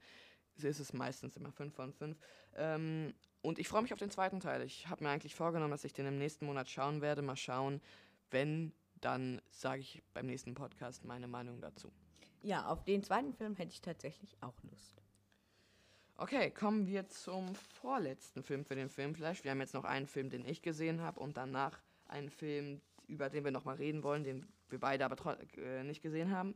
ist 0.58 0.80
es 0.80 0.92
meistens 0.92 1.36
immer 1.36 1.52
5 1.52 1.74
von 1.74 1.92
5. 1.92 2.16
Ähm, 2.56 3.14
und 3.40 3.58
ich 3.58 3.68
freue 3.68 3.82
mich 3.82 3.92
auf 3.92 3.98
den 3.98 4.10
zweiten 4.10 4.40
Teil. 4.40 4.62
Ich 4.62 4.88
habe 4.88 5.04
mir 5.04 5.10
eigentlich 5.10 5.34
vorgenommen, 5.34 5.72
dass 5.72 5.84
ich 5.84 5.92
den 5.92 6.06
im 6.06 6.18
nächsten 6.18 6.46
Monat 6.46 6.68
schauen 6.68 7.00
werde. 7.00 7.22
Mal 7.22 7.36
schauen. 7.36 7.80
Wenn, 8.30 8.72
dann 9.00 9.40
sage 9.50 9.80
ich 9.80 10.02
beim 10.14 10.26
nächsten 10.26 10.54
Podcast 10.54 11.04
meine 11.04 11.26
Meinung 11.26 11.60
dazu. 11.60 11.92
Ja, 12.42 12.66
auf 12.66 12.84
den 12.84 13.02
zweiten 13.02 13.32
Film 13.32 13.56
hätte 13.56 13.72
ich 13.72 13.80
tatsächlich 13.80 14.36
auch 14.40 14.54
Lust. 14.70 15.02
Okay, 16.16 16.50
kommen 16.50 16.86
wir 16.86 17.08
zum 17.08 17.54
vorletzten 17.54 18.42
Film 18.42 18.64
für 18.64 18.74
den 18.74 18.88
Filmflash. 18.88 19.44
Wir 19.44 19.50
haben 19.50 19.60
jetzt 19.60 19.74
noch 19.74 19.84
einen 19.84 20.06
Film, 20.06 20.30
den 20.30 20.44
ich 20.44 20.62
gesehen 20.62 21.00
habe 21.00 21.18
und 21.18 21.36
danach 21.36 21.80
einen 22.06 22.30
Film, 22.30 22.80
über 23.12 23.28
den 23.28 23.44
wir 23.44 23.50
nochmal 23.50 23.76
reden 23.76 24.02
wollen, 24.02 24.24
den 24.24 24.46
wir 24.68 24.80
beide 24.80 25.04
aber 25.04 25.38
äh, 25.56 25.84
nicht 25.84 26.02
gesehen 26.02 26.30
haben. 26.30 26.54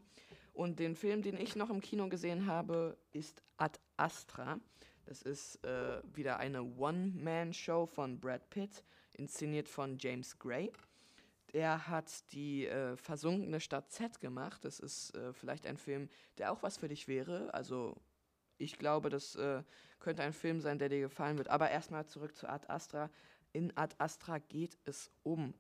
Und 0.53 0.79
den 0.79 0.97
Film, 0.97 1.21
den 1.21 1.37
ich 1.37 1.55
noch 1.55 1.69
im 1.69 1.83
Kino 1.83 2.09
gesehen 2.09 2.47
habe, 2.47 2.97
ist 3.13 3.43
Ad 3.59 3.79
Astra. 3.99 4.59
Das 5.05 5.23
ist 5.23 5.63
äh, 5.65 6.01
wieder 6.15 6.39
eine 6.39 6.63
One-Man-Show 6.63 7.87
von 7.87 8.19
Brad 8.19 8.49
Pitt, 8.49 8.83
inszeniert 9.13 9.69
von 9.69 9.99
James 9.99 10.39
Gray. 10.39 10.73
Der 11.53 11.89
hat 11.89 12.33
die 12.33 12.67
äh, 12.67 12.97
versunkene 12.97 13.61
Stadt 13.61 13.91
Z 13.93 14.19
gemacht. 14.21 14.65
Das 14.65 14.81
ist 14.81 15.15
äh, 15.15 15.33
vielleicht 15.35 15.67
ein 15.67 15.77
Film, 15.77 16.09
der 16.39 16.53
auch 16.53 16.63
was 16.63 16.79
für 16.79 16.89
dich 16.89 17.07
wäre. 17.07 17.53
Also 17.53 17.95
ich 18.59 18.79
glaube, 18.79 19.11
das 19.11 19.37
äh, 19.37 19.63
könnte 20.01 20.23
ein 20.23 20.33
Film 20.33 20.61
sein, 20.61 20.79
der 20.79 20.89
dir 20.89 21.01
gefallen 21.01 21.37
wird. 21.37 21.49
Aber 21.49 21.71
erstmal 21.71 22.07
zurück 22.07 22.35
zu 22.35 22.49
Ad 22.49 22.67
Astra. 22.69 23.11
In 23.53 23.77
Ad 23.77 23.95
Astra 23.99 24.39
geht 24.39 24.79
es 24.85 25.11
um 25.23 25.55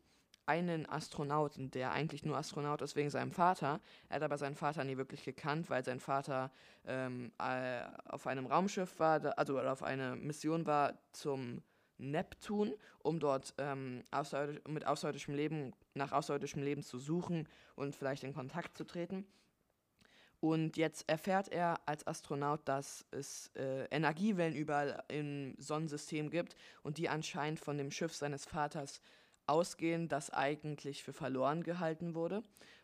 einen 0.46 0.88
Astronauten, 0.88 1.70
der 1.70 1.92
eigentlich 1.92 2.24
nur 2.24 2.36
Astronaut 2.36 2.80
ist 2.82 2.96
wegen 2.96 3.10
seinem 3.10 3.32
Vater. 3.32 3.80
Er 4.08 4.16
hat 4.16 4.22
aber 4.22 4.38
seinen 4.38 4.54
Vater 4.54 4.84
nie 4.84 4.96
wirklich 4.96 5.24
gekannt, 5.24 5.68
weil 5.68 5.84
sein 5.84 6.00
Vater 6.00 6.50
ähm, 6.86 7.32
äh, 7.38 7.82
auf 8.08 8.26
einem 8.26 8.46
Raumschiff 8.46 8.98
war, 8.98 9.36
also 9.38 9.60
auf 9.60 9.82
einer 9.82 10.16
Mission 10.16 10.66
war 10.66 10.94
zum 11.12 11.62
Neptun, 11.98 12.74
um 13.02 13.18
dort 13.18 13.54
ähm, 13.58 14.04
außerirdisch, 14.10 14.60
mit 14.68 14.86
außerirdischem 14.86 15.34
Leben, 15.34 15.72
nach 15.94 16.12
außerirdischem 16.12 16.62
Leben 16.62 16.82
zu 16.82 16.98
suchen 16.98 17.48
und 17.74 17.94
vielleicht 17.94 18.22
in 18.22 18.34
Kontakt 18.34 18.76
zu 18.76 18.84
treten. 18.84 19.26
Und 20.40 20.76
jetzt 20.76 21.08
erfährt 21.08 21.48
er 21.48 21.80
als 21.86 22.06
Astronaut, 22.06 22.60
dass 22.66 23.06
es 23.10 23.50
äh, 23.56 23.86
Energiewellen 23.86 24.54
überall 24.54 25.02
im 25.08 25.54
Sonnensystem 25.58 26.30
gibt 26.30 26.54
und 26.82 26.98
die 26.98 27.08
anscheinend 27.08 27.58
von 27.58 27.78
dem 27.78 27.90
Schiff 27.90 28.14
seines 28.14 28.44
Vaters 28.44 29.00
ausgehen, 29.46 30.08
das 30.08 30.30
eigentlich 30.30 31.02
für 31.02 31.12
verloren 31.12 31.62
gehalten 31.62 32.14
wurde. 32.14 32.42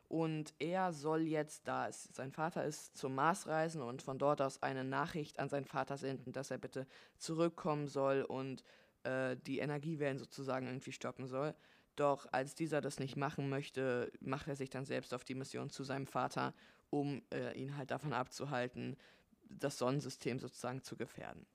Und 0.08 0.52
er 0.58 0.92
soll 0.92 1.22
jetzt, 1.22 1.66
da 1.66 1.88
es 1.88 2.04
sein 2.12 2.32
Vater 2.32 2.64
ist, 2.64 2.96
zum 2.98 3.14
Mars 3.14 3.46
reisen 3.46 3.80
und 3.80 4.02
von 4.02 4.18
dort 4.18 4.42
aus 4.42 4.62
eine 4.62 4.84
Nachricht 4.84 5.38
an 5.38 5.48
seinen 5.48 5.64
Vater 5.64 5.96
senden, 5.96 6.32
dass 6.32 6.50
er 6.50 6.58
bitte 6.58 6.86
zurückkommen 7.16 7.88
soll 7.88 8.22
und 8.22 8.62
äh, 9.04 9.36
die 9.46 9.60
Energiewellen 9.60 10.18
sozusagen 10.18 10.66
irgendwie 10.66 10.92
stoppen 10.92 11.26
soll. 11.26 11.54
Doch 11.96 12.26
als 12.30 12.54
dieser 12.54 12.80
das 12.80 12.98
nicht 12.98 13.16
machen 13.16 13.48
möchte, 13.48 14.12
macht 14.20 14.48
er 14.48 14.56
sich 14.56 14.70
dann 14.70 14.84
selbst 14.84 15.14
auf 15.14 15.24
die 15.24 15.34
Mission 15.34 15.70
zu 15.70 15.82
seinem 15.82 16.06
Vater, 16.06 16.52
um 16.90 17.22
äh, 17.32 17.58
ihn 17.58 17.76
halt 17.76 17.90
davon 17.90 18.12
abzuhalten, 18.12 18.96
das 19.48 19.78
Sonnensystem 19.78 20.38
sozusagen 20.38 20.82
zu 20.82 20.96
gefährden. 20.96 21.46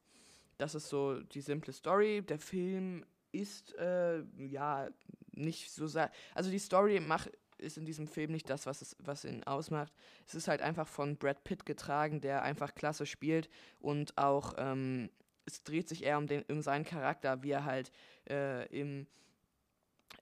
Das 0.57 0.73
ist 0.73 0.89
so 0.89 1.21
die 1.21 1.41
simple 1.41 1.73
Story. 1.73 2.23
Der 2.23 2.39
Film 2.39 3.05
ist 3.31 3.75
äh, 3.77 4.21
ja 4.37 4.89
nicht 5.31 5.71
so 5.71 5.87
sehr. 5.87 6.11
Also 6.33 6.49
die 6.49 6.59
Story 6.59 6.99
macht 6.99 7.31
ist 7.59 7.77
in 7.77 7.85
diesem 7.85 8.07
Film 8.07 8.31
nicht 8.31 8.49
das, 8.49 8.65
was, 8.65 8.81
es, 8.81 8.95
was 8.99 9.25
ihn 9.25 9.43
ausmacht. 9.43 9.91
Es 10.27 10.35
ist 10.35 10.47
halt 10.47 10.61
einfach 10.61 10.87
von 10.87 11.17
Brad 11.17 11.43
Pitt 11.43 11.65
getragen, 11.65 12.21
der 12.21 12.43
einfach 12.43 12.75
klasse 12.75 13.05
spielt 13.05 13.49
und 13.79 14.17
auch 14.17 14.53
ähm, 14.57 15.09
es 15.45 15.63
dreht 15.63 15.87
sich 15.87 16.03
eher 16.03 16.17
um, 16.17 16.27
den, 16.27 16.43
um 16.49 16.61
seinen 16.61 16.85
Charakter, 16.85 17.41
wie 17.41 17.51
er 17.51 17.65
halt 17.65 17.91
äh, 18.29 18.67
im 18.67 19.07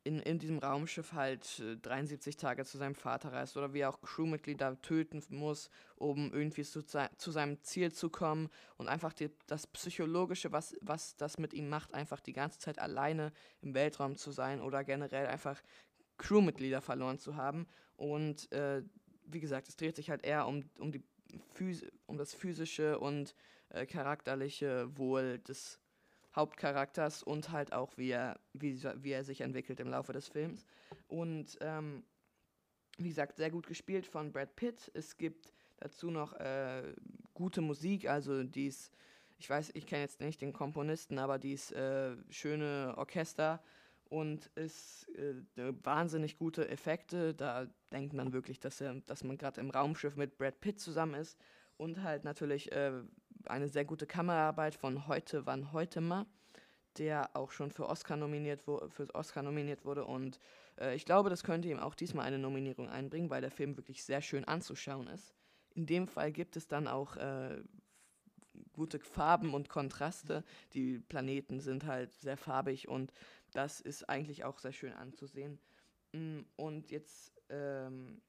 in, 0.04 0.20
in 0.20 0.38
diesem 0.38 0.60
Raumschiff 0.60 1.14
halt 1.14 1.64
73 1.82 2.38
Tage 2.38 2.64
zu 2.64 2.78
seinem 2.78 2.96
Vater 2.96 3.34
reist 3.34 3.58
oder 3.58 3.74
wie 3.74 3.80
er 3.80 3.90
auch 3.90 4.02
Crewmitglieder 4.02 4.80
töten 4.82 5.24
muss, 5.30 5.70
um 5.96 6.32
irgendwie 6.32 6.64
zu, 6.64 6.84
zu 6.84 7.32
seinem 7.32 7.62
Ziel 7.64 7.92
zu 7.92 8.10
kommen 8.10 8.50
und 8.78 8.88
einfach 8.88 9.14
die, 9.14 9.32
das 9.48 9.66
Psychologische, 9.68 10.52
was, 10.52 10.76
was 10.82 11.18
das 11.18 11.40
mit 11.40 11.54
ihm 11.54 11.70
macht, 11.70 11.94
einfach 11.94 12.20
die 12.20 12.34
ganze 12.34 12.60
Zeit 12.60 12.78
alleine 12.78 13.32
im 13.62 13.74
Weltraum 13.74 14.16
zu 14.16 14.32
sein 14.32 14.62
oder 14.62 14.84
generell 14.84 15.26
einfach 15.26 15.62
Crewmitglieder 16.18 16.82
verloren 16.82 17.18
zu 17.18 17.36
haben. 17.36 17.68
Und 17.98 18.52
äh, 18.52 18.84
wie 19.26 19.40
gesagt, 19.40 19.68
es 19.68 19.76
dreht 19.76 19.96
sich 19.96 20.12
halt 20.12 20.24
eher 20.24 20.48
um, 20.48 20.70
um, 20.78 20.92
die 20.92 21.04
Phys 21.54 21.84
um 22.06 22.18
das 22.18 22.34
physische 22.34 23.00
und 23.00 23.34
äh, 23.70 23.86
charakterliche 23.86 24.96
Wohl 24.98 25.40
des 25.40 25.80
Hauptcharakters 26.36 27.24
und 27.24 27.52
halt 27.52 27.74
auch, 27.74 27.98
wie 27.98 28.12
er, 28.12 28.40
wie, 28.54 28.82
wie 29.02 29.12
er 29.12 29.24
sich 29.24 29.42
entwickelt 29.42 29.80
im 29.80 29.90
Laufe 29.90 30.14
des 30.14 30.28
Films. 30.28 30.66
Und 31.08 31.58
ähm, 31.62 32.04
wie 32.98 33.10
gesagt, 33.10 33.38
sehr 33.38 33.52
gut 33.52 33.68
gespielt 33.68 34.06
von 34.06 34.32
Brad 34.32 34.56
Pitt. 34.56 34.92
Es 34.94 35.18
gibt 35.18 35.54
dazu 35.78 36.12
noch 36.12 36.34
äh, 36.34 36.94
gute 37.34 37.62
Musik, 37.62 38.10
also 38.10 38.44
dies, 38.44 38.92
ich 39.38 39.50
weiß, 39.50 39.72
ich 39.74 39.86
kenne 39.86 40.04
jetzt 40.04 40.22
nicht 40.22 40.42
den 40.42 40.54
Komponisten, 40.54 41.20
aber 41.20 41.38
dies 41.38 41.72
äh, 41.72 42.16
schöne 42.30 42.94
Orchester 42.98 43.62
und 44.10 44.48
ist 44.56 45.10
äh, 45.16 45.36
wahnsinnig 45.84 46.38
gute 46.38 46.70
Effekte. 46.70 47.34
Da 47.34 47.68
denkt 47.92 48.14
man 48.14 48.34
wirklich, 48.34 48.60
dass, 48.60 48.80
er, 48.82 48.96
dass 49.06 49.24
man 49.24 49.38
gerade 49.38 49.60
im 49.60 49.70
Raumschiff 49.70 50.16
mit 50.16 50.38
Brad 50.38 50.62
Pitt 50.62 50.80
zusammen 50.80 51.16
ist. 51.16 51.38
Und 51.78 52.04
halt 52.04 52.24
natürlich 52.24 52.72
äh, 52.72 52.94
eine 53.50 53.68
sehr 53.68 53.86
gute 53.86 54.06
Kameraarbeit 54.06 54.76
von 54.76 55.08
Heute 55.08 55.46
wann 55.46 55.72
heute 55.72 56.02
mal, 56.02 56.26
der 56.98 57.36
auch 57.36 57.52
schon 57.52 57.72
für 57.72 57.88
Oscar 57.88 58.16
nominiert, 58.18 58.62
für 58.62 59.14
Oscar 59.14 59.44
nominiert 59.44 59.86
wurde. 59.86 60.06
Und 60.06 60.40
äh, 60.80 60.96
ich 60.96 61.06
glaube, 61.06 61.30
das 61.30 61.44
könnte 61.44 61.68
ihm 61.68 61.80
auch 61.80 61.96
diesmal 61.96 62.26
eine 62.26 62.40
Nominierung 62.40 62.90
einbringen, 62.90 63.30
weil 63.30 63.42
der 63.42 63.52
Film 63.52 63.78
wirklich 63.78 64.04
sehr 64.04 64.22
schön 64.22 64.46
anzuschauen 64.46 65.08
ist. 65.08 65.34
In 65.74 65.86
dem 65.86 66.08
Fall 66.08 66.32
gibt 66.32 66.56
es 66.56 66.68
dann 66.68 66.88
auch 66.88 67.18
äh, 67.18 67.62
gute 68.74 69.00
Farben 69.00 69.54
und 69.54 69.70
Kontraste. 69.70 70.44
Die 70.74 71.00
Planeten 71.00 71.60
sind 71.60 71.86
halt 71.86 72.14
sehr 72.14 72.38
farbig 72.38 72.88
und 72.88 73.12
das 73.52 73.82
ist 73.82 74.10
eigentlich 74.10 74.44
auch 74.44 74.60
sehr 74.60 74.74
schön 74.74 74.94
anzusehen. 74.94 75.60
Mm, 76.14 76.42
und 76.56 76.92
jetzt 76.92 77.34
ähm, 77.50 78.22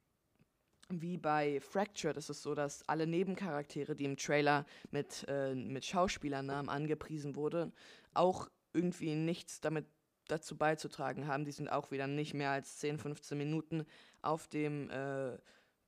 wie 0.88 1.16
bei 1.16 1.60
Fractured 1.60 2.16
ist 2.16 2.30
es 2.30 2.42
so, 2.42 2.54
dass 2.54 2.88
alle 2.88 3.06
Nebencharaktere, 3.06 3.96
die 3.96 4.04
im 4.04 4.16
Trailer 4.16 4.64
mit, 4.90 5.24
äh, 5.28 5.54
mit 5.54 5.84
Schauspielernamen 5.84 6.68
angepriesen 6.68 7.36
wurden, 7.36 7.72
auch 8.14 8.48
irgendwie 8.72 9.14
nichts 9.14 9.60
damit 9.60 9.86
dazu 10.28 10.56
beizutragen 10.56 11.26
haben. 11.26 11.44
Die 11.44 11.52
sind 11.52 11.68
auch 11.68 11.90
wieder 11.90 12.06
nicht 12.06 12.34
mehr 12.34 12.50
als 12.50 12.78
10, 12.78 12.98
15 12.98 13.38
Minuten 13.38 13.84
auf 14.22 14.48
dem 14.48 14.90
äh, 14.90 15.38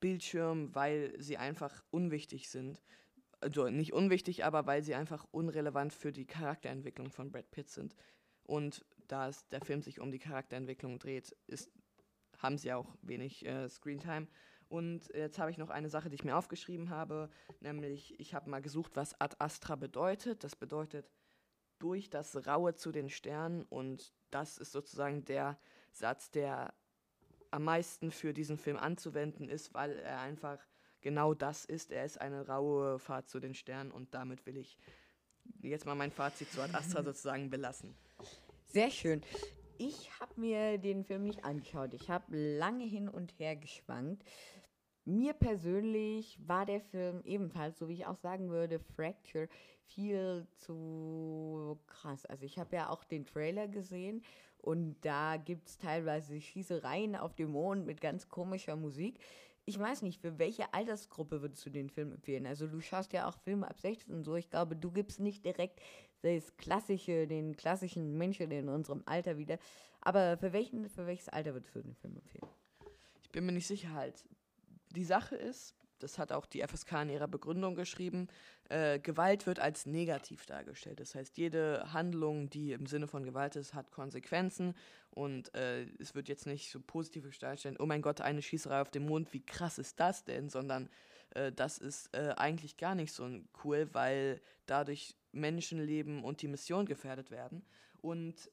Bildschirm, 0.00 0.74
weil 0.74 1.14
sie 1.18 1.36
einfach 1.36 1.84
unwichtig 1.90 2.48
sind. 2.48 2.80
Also 3.40 3.68
nicht 3.68 3.92
unwichtig, 3.92 4.44
aber 4.44 4.66
weil 4.66 4.82
sie 4.82 4.94
einfach 4.94 5.26
unrelevant 5.30 5.92
für 5.92 6.12
die 6.12 6.26
Charakterentwicklung 6.26 7.10
von 7.10 7.30
Brad 7.30 7.50
Pitt 7.50 7.68
sind. 7.68 7.94
Und 8.42 8.84
da 9.06 9.28
es, 9.28 9.46
der 9.48 9.60
Film 9.60 9.82
sich 9.82 10.00
um 10.00 10.10
die 10.10 10.18
Charakterentwicklung 10.18 10.98
dreht, 10.98 11.36
ist, 11.46 11.70
haben 12.38 12.58
sie 12.58 12.72
auch 12.72 12.96
wenig 13.02 13.44
äh, 13.46 13.68
Screentime. 13.68 14.26
Und 14.68 15.08
jetzt 15.14 15.38
habe 15.38 15.50
ich 15.50 15.58
noch 15.58 15.70
eine 15.70 15.88
Sache, 15.88 16.10
die 16.10 16.16
ich 16.16 16.24
mir 16.24 16.36
aufgeschrieben 16.36 16.90
habe, 16.90 17.30
nämlich 17.60 18.18
ich 18.20 18.34
habe 18.34 18.50
mal 18.50 18.60
gesucht, 18.60 18.92
was 18.94 19.18
Ad 19.20 19.36
Astra 19.38 19.76
bedeutet. 19.76 20.44
Das 20.44 20.56
bedeutet 20.56 21.10
durch 21.78 22.10
das 22.10 22.46
Raue 22.46 22.74
zu 22.74 22.92
den 22.92 23.08
Sternen 23.08 23.64
und 23.64 24.12
das 24.30 24.58
ist 24.58 24.72
sozusagen 24.72 25.24
der 25.24 25.58
Satz, 25.92 26.30
der 26.30 26.74
am 27.50 27.64
meisten 27.64 28.10
für 28.10 28.34
diesen 28.34 28.58
Film 28.58 28.76
anzuwenden 28.76 29.48
ist, 29.48 29.72
weil 29.72 29.98
er 29.98 30.20
einfach 30.20 30.58
genau 31.00 31.34
das 31.34 31.64
ist. 31.64 31.90
Er 31.90 32.04
ist 32.04 32.20
eine 32.20 32.46
raue 32.46 32.98
Fahrt 32.98 33.28
zu 33.28 33.40
den 33.40 33.54
Sternen 33.54 33.90
und 33.90 34.12
damit 34.12 34.44
will 34.44 34.58
ich 34.58 34.76
jetzt 35.62 35.86
mal 35.86 35.94
mein 35.94 36.10
Fazit 36.10 36.50
zu 36.52 36.60
Ad 36.60 36.74
Astra 36.74 37.02
sozusagen 37.04 37.48
belassen. 37.48 37.94
Sehr 38.66 38.90
schön. 38.90 39.22
Ich 39.80 40.10
habe 40.18 40.40
mir 40.40 40.76
den 40.76 41.04
Film 41.04 41.22
nicht 41.22 41.44
angeschaut. 41.44 41.94
Ich 41.94 42.10
habe 42.10 42.36
lange 42.36 42.84
hin 42.84 43.08
und 43.08 43.38
her 43.38 43.54
geschwankt. 43.54 44.24
Mir 45.04 45.34
persönlich 45.34 46.36
war 46.44 46.66
der 46.66 46.80
Film 46.80 47.22
ebenfalls, 47.24 47.78
so 47.78 47.88
wie 47.88 47.94
ich 47.94 48.06
auch 48.06 48.16
sagen 48.16 48.50
würde, 48.50 48.80
Fracture, 48.80 49.48
viel 49.86 50.48
zu 50.56 51.78
krass. 51.86 52.26
Also 52.26 52.44
ich 52.44 52.58
habe 52.58 52.74
ja 52.74 52.90
auch 52.90 53.04
den 53.04 53.24
Trailer 53.24 53.68
gesehen 53.68 54.22
und 54.58 54.96
da 55.02 55.36
gibt 55.36 55.68
es 55.68 55.78
teilweise 55.78 56.40
Schießereien 56.40 57.14
auf 57.14 57.36
dem 57.36 57.52
Mond 57.52 57.86
mit 57.86 58.00
ganz 58.00 58.28
komischer 58.28 58.74
Musik. 58.74 59.20
Ich 59.64 59.78
weiß 59.78 60.02
nicht, 60.02 60.20
für 60.20 60.38
welche 60.38 60.74
Altersgruppe 60.74 61.40
würdest 61.40 61.64
du 61.64 61.70
den 61.70 61.88
Film 61.88 62.12
empfehlen? 62.12 62.46
Also 62.46 62.66
du 62.66 62.80
schaust 62.80 63.12
ja 63.12 63.28
auch 63.28 63.36
Filme 63.44 63.70
ab 63.70 63.78
16 63.78 64.12
und 64.12 64.24
so. 64.24 64.34
Ich 64.34 64.50
glaube, 64.50 64.74
du 64.74 64.90
gibst 64.90 65.20
nicht 65.20 65.44
direkt 65.44 65.80
das 66.22 66.56
klassische, 66.56 67.26
den 67.26 67.56
klassischen 67.56 68.16
Menschen 68.18 68.50
in 68.50 68.68
unserem 68.68 69.02
Alter 69.06 69.38
wieder. 69.38 69.58
Aber 70.00 70.36
für, 70.38 70.52
welchen, 70.52 70.88
für 70.88 71.06
welches 71.06 71.28
Alter 71.28 71.54
würdest 71.54 71.74
du 71.74 71.82
den 71.82 71.94
Film 71.94 72.16
empfehlen? 72.16 72.48
Ich 73.22 73.30
bin 73.30 73.46
mir 73.46 73.52
nicht 73.52 73.66
sicher 73.66 73.92
halt 73.92 74.24
die 74.90 75.04
Sache 75.04 75.36
ist, 75.36 75.74
das 75.98 76.18
hat 76.18 76.32
auch 76.32 76.46
die 76.46 76.62
FSK 76.62 77.02
in 77.02 77.10
ihrer 77.10 77.26
Begründung 77.26 77.74
geschrieben, 77.74 78.28
äh, 78.68 79.00
Gewalt 79.00 79.46
wird 79.46 79.58
als 79.58 79.84
negativ 79.84 80.46
dargestellt. 80.46 81.00
Das 81.00 81.14
heißt, 81.14 81.36
jede 81.36 81.92
Handlung, 81.92 82.50
die 82.50 82.72
im 82.72 82.86
Sinne 82.86 83.08
von 83.08 83.24
Gewalt 83.24 83.56
ist, 83.56 83.74
hat 83.74 83.90
Konsequenzen 83.90 84.74
und 85.10 85.52
äh, 85.54 85.86
es 85.98 86.14
wird 86.14 86.28
jetzt 86.28 86.46
nicht 86.46 86.70
so 86.70 86.80
positiv 86.80 87.36
darstellen, 87.38 87.76
oh 87.78 87.86
mein 87.86 88.02
Gott, 88.02 88.20
eine 88.20 88.42
Schießerei 88.42 88.80
auf 88.80 88.90
dem 88.90 89.06
Mond, 89.06 89.32
wie 89.32 89.44
krass 89.44 89.78
ist 89.78 89.98
das 89.98 90.24
denn, 90.24 90.48
sondern 90.48 90.88
äh, 91.30 91.50
das 91.50 91.78
ist 91.78 92.14
äh, 92.14 92.34
eigentlich 92.36 92.76
gar 92.76 92.94
nicht 92.94 93.12
so 93.12 93.28
cool, 93.64 93.88
weil 93.92 94.40
dadurch 94.66 95.16
Menschenleben 95.38 96.22
und 96.22 96.42
die 96.42 96.48
Mission 96.48 96.86
gefährdet 96.86 97.30
werden. 97.30 97.64
Und 98.00 98.50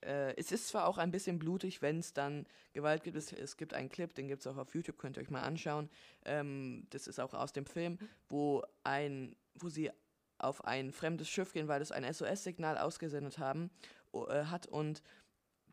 äh, 0.00 0.34
es 0.36 0.52
ist 0.52 0.68
zwar 0.68 0.86
auch 0.86 0.98
ein 0.98 1.10
bisschen 1.10 1.38
blutig, 1.38 1.82
wenn 1.82 1.98
es 1.98 2.12
dann 2.12 2.46
Gewalt 2.72 3.02
gibt. 3.02 3.16
Es, 3.16 3.32
es, 3.32 3.56
gibt 3.56 3.74
einen 3.74 3.88
Clip, 3.88 4.14
den 4.14 4.28
gibt 4.28 4.40
es 4.40 4.46
auch 4.46 4.56
auf 4.56 4.74
YouTube, 4.74 4.98
könnt 4.98 5.16
ihr 5.16 5.22
euch 5.22 5.30
mal 5.30 5.42
anschauen. 5.42 5.90
Ähm, 6.24 6.86
das 6.90 7.06
ist 7.08 7.18
auch 7.18 7.34
aus 7.34 7.52
dem 7.52 7.66
Film, 7.66 7.98
wo, 8.28 8.62
ein, 8.84 9.34
wo 9.54 9.68
sie 9.68 9.90
auf 10.38 10.64
ein 10.64 10.92
fremdes 10.92 11.28
Schiff 11.28 11.52
gehen, 11.52 11.66
weil 11.68 11.82
es 11.82 11.90
ein 11.90 12.04
SOS-Signal 12.12 12.78
ausgesendet 12.78 13.38
haben, 13.38 13.70
äh, 14.14 14.44
hat 14.44 14.66
und 14.66 15.02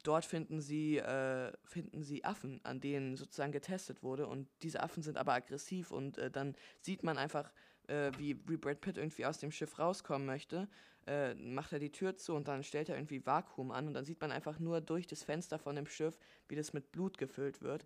dort 0.08 0.26
finden 0.26 0.62
sie, 0.62 0.98
äh, 0.98 1.52
finden 1.64 2.04
sie 2.04 2.24
Affen, 2.24 2.60
an 2.64 2.80
denen 2.80 3.18
sozusagen 3.18 3.52
getestet 3.52 4.04
wurde. 4.04 4.28
Und 4.28 4.48
diese 4.62 4.82
Affen 4.82 5.04
sind 5.04 5.18
aber 5.18 5.34
aggressiv 5.34 5.92
und 5.92 6.18
äh, 6.18 6.32
dann 6.32 6.56
sieht 6.80 7.04
man 7.04 7.18
einfach, 7.18 7.52
äh, 7.88 8.12
wie, 8.18 8.40
wie 8.48 8.58
Brad 8.58 8.82
Pitt 8.82 8.98
irgendwie 8.98 9.26
aus 9.26 9.40
dem 9.40 9.52
Schiff 9.52 9.80
rauskommen 9.80 10.26
möchte. 10.26 10.68
Äh, 11.08 11.36
macht 11.36 11.72
er 11.72 11.80
die 11.80 11.92
Tür 11.92 12.16
zu 12.18 12.34
und 12.34 12.48
dann 12.48 12.64
stellt 12.64 12.90
er 12.90 12.96
irgendwie 12.96 13.26
Vakuum 13.26 13.72
an 13.72 13.88
und 13.88 13.94
dann 13.94 14.06
sieht 14.06 14.22
man 14.22 14.32
einfach 14.32 14.60
nur 14.60 14.82
durch 14.82 15.06
das 15.06 15.24
Fenster 15.24 15.60
von 15.60 15.76
dem 15.76 15.86
Schiff, 15.86 16.18
wie 16.48 16.56
das 16.56 16.74
mit 16.74 16.92
Blut 16.92 17.18
gefüllt 17.18 17.62
wird, 17.62 17.86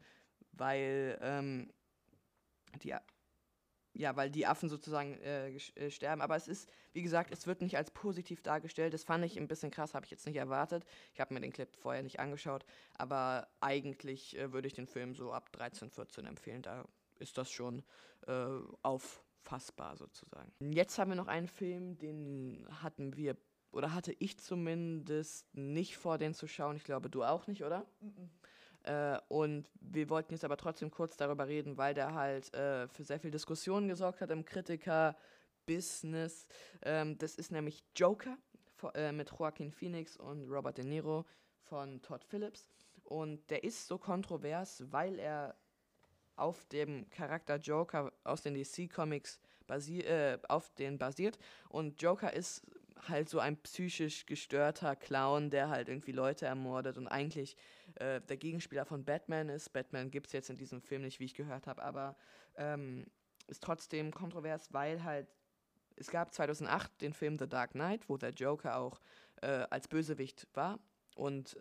weil 0.53 1.17
ähm, 1.21 1.69
die 2.81 2.93
ja, 3.99 4.15
weil 4.15 4.31
die 4.31 4.47
Affen 4.47 4.69
sozusagen 4.69 5.19
äh, 5.19 5.49
äh, 5.75 5.91
sterben. 5.91 6.21
Aber 6.21 6.37
es 6.37 6.47
ist, 6.47 6.69
wie 6.93 7.01
gesagt, 7.01 7.31
es 7.31 7.47
wird 7.47 7.61
nicht 7.61 7.75
als 7.75 7.91
positiv 7.91 8.41
dargestellt. 8.41 8.93
Das 8.93 9.03
fand 9.03 9.25
ich 9.25 9.37
ein 9.37 9.49
bisschen 9.49 9.71
krass, 9.71 9.93
habe 9.93 10.05
ich 10.05 10.11
jetzt 10.11 10.25
nicht 10.25 10.37
erwartet. 10.37 10.85
Ich 11.13 11.19
habe 11.19 11.33
mir 11.33 11.41
den 11.41 11.51
Clip 11.51 11.69
vorher 11.75 12.01
nicht 12.01 12.17
angeschaut. 12.17 12.65
Aber 12.97 13.49
eigentlich 13.59 14.37
äh, 14.37 14.53
würde 14.53 14.69
ich 14.69 14.73
den 14.73 14.87
Film 14.87 15.15
so 15.15 15.33
ab 15.33 15.51
13, 15.51 15.89
14 15.89 16.25
empfehlen. 16.27 16.61
Da 16.61 16.85
ist 17.19 17.37
das 17.37 17.51
schon 17.51 17.83
äh, 18.25 18.47
auf 18.83 19.21
fassbar 19.41 19.97
sozusagen. 19.97 20.49
Jetzt 20.61 20.97
haben 20.97 21.11
wir 21.11 21.15
noch 21.15 21.27
einen 21.27 21.49
Film, 21.49 21.97
den 21.97 22.65
hatten 22.81 23.17
wir, 23.17 23.35
oder 23.71 23.93
hatte 23.93 24.15
ich 24.19 24.39
zumindest 24.39 25.53
nicht 25.53 25.97
vor, 25.97 26.17
den 26.17 26.33
zu 26.33 26.47
schauen. 26.47 26.77
Ich 26.77 26.85
glaube, 26.85 27.09
du 27.09 27.25
auch 27.25 27.47
nicht, 27.47 27.65
oder? 27.65 27.85
Mhm. 27.99 28.29
Äh, 28.89 29.19
und 29.27 29.69
wir 29.81 30.09
wollten 30.09 30.33
jetzt 30.33 30.43
aber 30.43 30.57
trotzdem 30.57 30.89
kurz 30.89 31.15
darüber 31.15 31.47
reden, 31.47 31.77
weil 31.77 31.93
der 31.93 32.15
halt 32.15 32.51
äh, 32.55 32.87
für 32.87 33.03
sehr 33.03 33.19
viel 33.19 33.29
Diskussion 33.29 33.87
gesorgt 33.87 34.21
hat 34.21 34.31
im 34.31 34.43
Kritiker-Business. 34.43 36.47
Ähm, 36.81 37.15
das 37.19 37.35
ist 37.35 37.51
nämlich 37.51 37.83
Joker 37.95 38.35
äh, 38.95 39.11
mit 39.11 39.31
Joaquin 39.37 39.71
Phoenix 39.71 40.17
und 40.17 40.49
Robert 40.49 40.79
De 40.79 40.85
Niro 40.85 41.25
von 41.61 42.01
Todd 42.01 42.23
Phillips. 42.23 42.65
Und 43.03 43.47
der 43.51 43.63
ist 43.63 43.87
so 43.87 43.99
kontrovers, 43.99 44.83
weil 44.91 45.19
er 45.19 45.55
auf 46.35 46.65
dem 46.65 47.07
Charakter 47.11 47.57
Joker 47.57 48.11
aus 48.23 48.41
den 48.41 48.55
DC-Comics 48.55 49.39
äh, 49.67 50.39
auf 50.47 50.71
basiert. 50.97 51.37
Und 51.69 52.01
Joker 52.01 52.33
ist 52.33 52.65
halt 53.07 53.29
so 53.29 53.39
ein 53.39 53.55
psychisch 53.57 54.25
gestörter 54.25 54.95
Clown, 54.95 55.51
der 55.51 55.69
halt 55.69 55.89
irgendwie 55.89 56.11
Leute 56.11 56.47
ermordet 56.47 56.97
und 56.97 57.07
eigentlich 57.07 57.55
äh, 57.95 58.21
der 58.21 58.37
Gegenspieler 58.37 58.85
von 58.85 59.03
Batman 59.03 59.49
ist. 59.49 59.69
Batman 59.73 60.11
gibt 60.11 60.27
es 60.27 60.33
jetzt 60.33 60.49
in 60.49 60.57
diesem 60.57 60.81
Film 60.81 61.01
nicht, 61.01 61.19
wie 61.19 61.25
ich 61.25 61.33
gehört 61.33 61.67
habe, 61.67 61.81
aber 61.81 62.15
ähm, 62.57 63.05
ist 63.47 63.63
trotzdem 63.63 64.13
kontrovers, 64.13 64.71
weil 64.73 65.03
halt 65.03 65.27
es 65.95 66.09
gab 66.09 66.33
2008 66.33 67.01
den 67.01 67.13
Film 67.13 67.37
The 67.37 67.47
Dark 67.47 67.71
Knight, 67.71 68.07
wo 68.07 68.17
der 68.17 68.31
Joker 68.31 68.77
auch 68.77 69.01
äh, 69.41 69.65
als 69.69 69.87
Bösewicht 69.87 70.47
war 70.53 70.79
und 71.15 71.57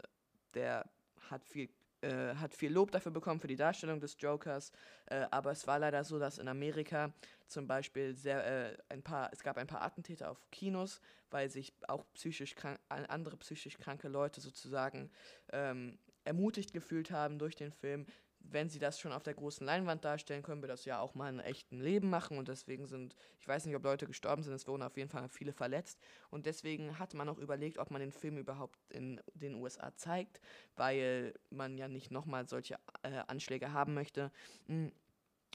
der 0.54 0.88
hat 1.30 1.44
viel 1.44 1.68
äh, 2.00 2.36
hat 2.36 2.54
viel 2.54 2.72
Lob 2.72 2.92
dafür 2.92 3.10
bekommen 3.10 3.40
für 3.40 3.48
die 3.48 3.56
Darstellung 3.56 3.98
des 3.98 4.16
Jokers, 4.20 4.70
äh, 5.06 5.26
aber 5.32 5.50
es 5.50 5.66
war 5.66 5.80
leider 5.80 6.04
so, 6.04 6.20
dass 6.20 6.38
in 6.38 6.46
Amerika 6.46 7.12
zum 7.48 7.66
Beispiel 7.66 8.14
sehr, 8.14 8.46
äh, 8.46 8.78
ein 8.88 9.02
paar, 9.02 9.30
es 9.32 9.42
gab 9.42 9.56
ein 9.58 9.66
paar 9.66 9.82
Attentäter 9.82 10.30
auf 10.30 10.48
Kinos, 10.52 11.00
weil 11.30 11.50
sich 11.50 11.72
auch 11.88 12.04
psychisch 12.14 12.54
krank, 12.54 12.78
andere 12.88 13.36
psychisch 13.38 13.78
kranke 13.78 14.06
Leute 14.06 14.40
sozusagen 14.40 15.10
ähm, 15.52 15.98
ermutigt 16.28 16.72
gefühlt 16.72 17.10
haben 17.10 17.38
durch 17.38 17.56
den 17.56 17.72
Film, 17.72 18.06
wenn 18.40 18.68
sie 18.68 18.78
das 18.78 18.98
schon 18.98 19.12
auf 19.12 19.22
der 19.22 19.34
großen 19.34 19.66
Leinwand 19.66 20.04
darstellen, 20.04 20.42
können 20.42 20.62
wir 20.62 20.68
das 20.68 20.84
ja 20.84 21.00
auch 21.00 21.14
mal 21.14 21.28
in 21.28 21.40
echten 21.40 21.80
Leben 21.80 22.08
machen. 22.08 22.38
Und 22.38 22.48
deswegen 22.48 22.86
sind, 22.86 23.14
ich 23.40 23.48
weiß 23.48 23.66
nicht, 23.66 23.74
ob 23.76 23.84
Leute 23.84 24.06
gestorben 24.06 24.42
sind, 24.42 24.54
es 24.54 24.66
wurden 24.66 24.82
auf 24.82 24.96
jeden 24.96 25.10
Fall 25.10 25.28
viele 25.28 25.52
verletzt. 25.52 25.98
Und 26.30 26.46
deswegen 26.46 26.98
hat 26.98 27.14
man 27.14 27.28
auch 27.28 27.38
überlegt, 27.38 27.78
ob 27.78 27.90
man 27.90 28.00
den 28.00 28.12
Film 28.12 28.38
überhaupt 28.38 28.78
in 28.90 29.20
den 29.34 29.54
USA 29.54 29.94
zeigt, 29.94 30.40
weil 30.76 31.34
man 31.50 31.76
ja 31.76 31.88
nicht 31.88 32.10
nochmal 32.10 32.48
solche 32.48 32.78
äh, 33.02 33.22
Anschläge 33.26 33.72
haben 33.72 33.94
möchte. 33.94 34.30
Mhm. 34.66 34.92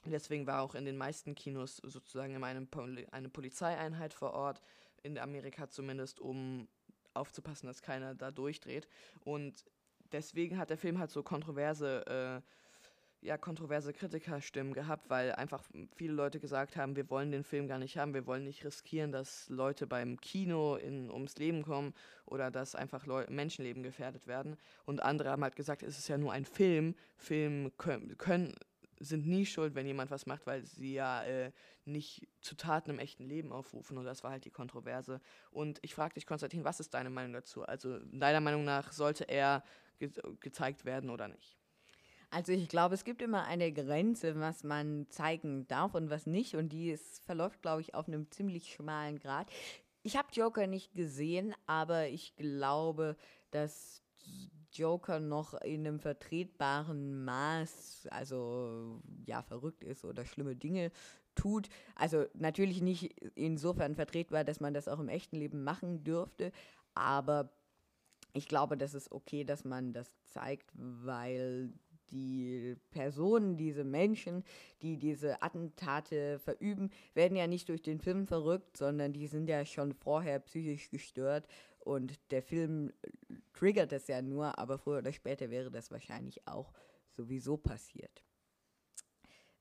Deswegen 0.06 0.46
war 0.48 0.62
auch 0.62 0.76
in 0.76 0.84
den 0.84 0.98
meisten 0.98 1.34
Kinos 1.34 1.78
sozusagen 1.78 2.36
immer 2.36 2.48
eine, 2.48 2.66
Poli 2.66 3.08
eine 3.12 3.30
Polizeieinheit 3.30 4.14
vor 4.14 4.34
Ort, 4.34 4.62
in 5.02 5.18
Amerika 5.18 5.70
zumindest, 5.70 6.20
um 6.20 6.68
aufzupassen, 7.14 7.68
dass 7.68 7.82
keiner 7.82 8.16
da 8.16 8.32
durchdreht. 8.32 8.88
Und 9.22 9.66
deswegen 10.14 10.58
hat 10.58 10.70
der 10.70 10.78
Film 10.78 11.00
halt 11.00 11.12
so 11.12 11.24
kontroverse 11.24 12.42
äh, 12.42 12.42
ja 13.24 13.38
kontroverse 13.38 13.94
Kritikerstimmen 13.94 14.74
gehabt, 14.74 15.10
weil 15.10 15.32
einfach 15.34 15.64
viele 15.96 16.14
Leute 16.14 16.40
gesagt 16.40 16.76
haben, 16.76 16.96
wir 16.96 17.10
wollen 17.10 17.32
den 17.32 17.44
Film 17.44 17.68
gar 17.68 17.80
nicht 17.80 17.98
haben, 17.98 18.14
wir 18.14 18.28
wollen 18.28 18.44
nicht 18.44 18.64
riskieren, 18.66 19.12
dass 19.12 19.50
Leute 19.50 19.88
beim 19.88 20.20
Kino 20.20 20.76
in, 20.76 21.10
ums 21.10 21.38
Leben 21.38 21.64
kommen 21.64 21.94
oder 22.26 22.52
dass 22.52 22.76
einfach 22.76 23.06
Leu 23.06 23.26
Menschenleben 23.30 23.84
gefährdet 23.84 24.28
werden. 24.28 24.58
Und 24.86 25.02
andere 25.02 25.30
haben 25.30 25.44
halt 25.44 25.56
gesagt, 25.56 25.84
es 25.84 25.98
ist 25.98 26.08
ja 26.08 26.18
nur 26.18 26.34
ein 26.34 26.46
Film, 26.46 26.96
Film 27.18 27.72
können, 27.78 28.18
können 28.18 28.54
sind 29.00 29.28
nie 29.28 29.46
schuld, 29.46 29.76
wenn 29.76 29.86
jemand 29.86 30.12
was 30.12 30.26
macht, 30.26 30.46
weil 30.46 30.64
sie 30.64 30.94
ja 30.94 31.24
äh, 31.24 31.52
nicht 31.86 32.28
zu 32.42 32.56
Taten 32.56 32.92
im 32.92 33.00
echten 33.00 33.26
Leben 33.26 33.52
aufrufen. 33.52 33.98
Und 33.98 34.06
das 34.06 34.24
war 34.24 34.32
halt 34.32 34.46
die 34.46 34.50
Kontroverse. 34.50 35.20
Und 35.52 35.80
ich 35.82 35.94
frage 35.94 36.14
dich, 36.14 36.26
Konstantin, 36.26 36.64
was 36.64 36.80
ist 36.80 36.94
deine 36.94 37.10
Meinung 37.10 37.34
dazu? 37.34 37.64
Also 37.64 38.00
deiner 38.12 38.40
Meinung 38.40 38.64
nach 38.64 38.92
sollte 38.94 39.26
er 39.26 39.64
ge 40.10 40.24
gezeigt 40.40 40.86
werden 40.86 41.10
oder 41.10 41.28
nicht? 41.28 41.58
Also 42.30 42.52
ich 42.52 42.68
glaube, 42.68 42.96
es 42.96 43.04
gibt 43.04 43.22
immer 43.22 43.44
eine 43.46 43.72
Grenze, 43.72 44.40
was 44.40 44.64
man 44.64 45.06
zeigen 45.10 45.68
darf 45.68 45.94
und 45.94 46.10
was 46.10 46.26
nicht. 46.26 46.56
Und 46.56 46.70
die 46.70 46.90
ist, 46.90 47.24
verläuft, 47.26 47.62
glaube 47.62 47.82
ich, 47.82 47.94
auf 47.94 48.08
einem 48.08 48.32
ziemlich 48.32 48.74
schmalen 48.74 49.20
Grad. 49.20 49.48
Ich 50.02 50.18
habe 50.18 50.30
Joker 50.34 50.66
nicht 50.66 50.94
gesehen, 50.96 51.54
aber 51.68 52.08
ich 52.08 52.36
glaube, 52.36 53.16
dass 53.52 54.02
Joker 54.72 55.20
noch 55.20 55.54
in 55.62 55.86
einem 55.86 56.00
vertretbaren 56.00 57.24
Maß, 57.24 58.08
also 58.10 59.02
ja, 59.26 59.44
verrückt 59.44 59.84
ist 59.84 60.04
oder 60.04 60.26
schlimme 60.26 60.56
Dinge 60.56 60.92
tut. 61.36 61.70
Also 61.96 62.26
natürlich 62.34 62.82
nicht 62.82 63.16
insofern 63.36 63.96
vertretbar, 63.96 64.44
dass 64.44 64.60
man 64.60 64.74
das 64.74 64.88
auch 64.88 65.00
im 65.00 65.10
echten 65.10 65.36
Leben 65.36 65.64
machen 65.64 66.04
dürfte, 66.04 66.52
aber 66.96 67.52
ich 68.34 68.48
glaube, 68.48 68.78
das 68.78 68.94
ist 68.94 69.12
okay, 69.12 69.44
dass 69.44 69.64
man 69.64 69.94
das 69.94 70.12
zeigt, 70.24 70.72
weil 70.74 71.72
die 72.12 72.76
Personen, 72.92 73.58
diese 73.58 73.84
Menschen, 73.84 74.44
die 74.82 74.98
diese 74.98 75.42
Attentate 75.42 76.40
verüben, 76.40 76.92
werden 77.14 77.36
ja 77.36 77.48
nicht 77.48 77.70
durch 77.70 77.82
den 77.82 78.00
Film 78.00 78.28
verrückt, 78.28 78.78
sondern 78.78 79.14
die 79.14 79.28
sind 79.28 79.50
ja 79.50 79.66
schon 79.66 79.94
vorher 79.94 80.40
psychisch 80.40 80.90
gestört 80.90 81.48
und 81.80 82.20
der 82.32 82.44
Film 82.44 82.92
triggert 83.54 83.92
das 83.92 84.08
ja 84.08 84.22
nur, 84.22 84.58
aber 84.58 84.78
früher 84.78 85.00
oder 85.00 85.14
später 85.14 85.50
wäre 85.50 85.72
das 85.72 85.92
wahrscheinlich 85.92 86.48
auch 86.48 86.72
sowieso 87.10 87.58
passiert. 87.58 88.24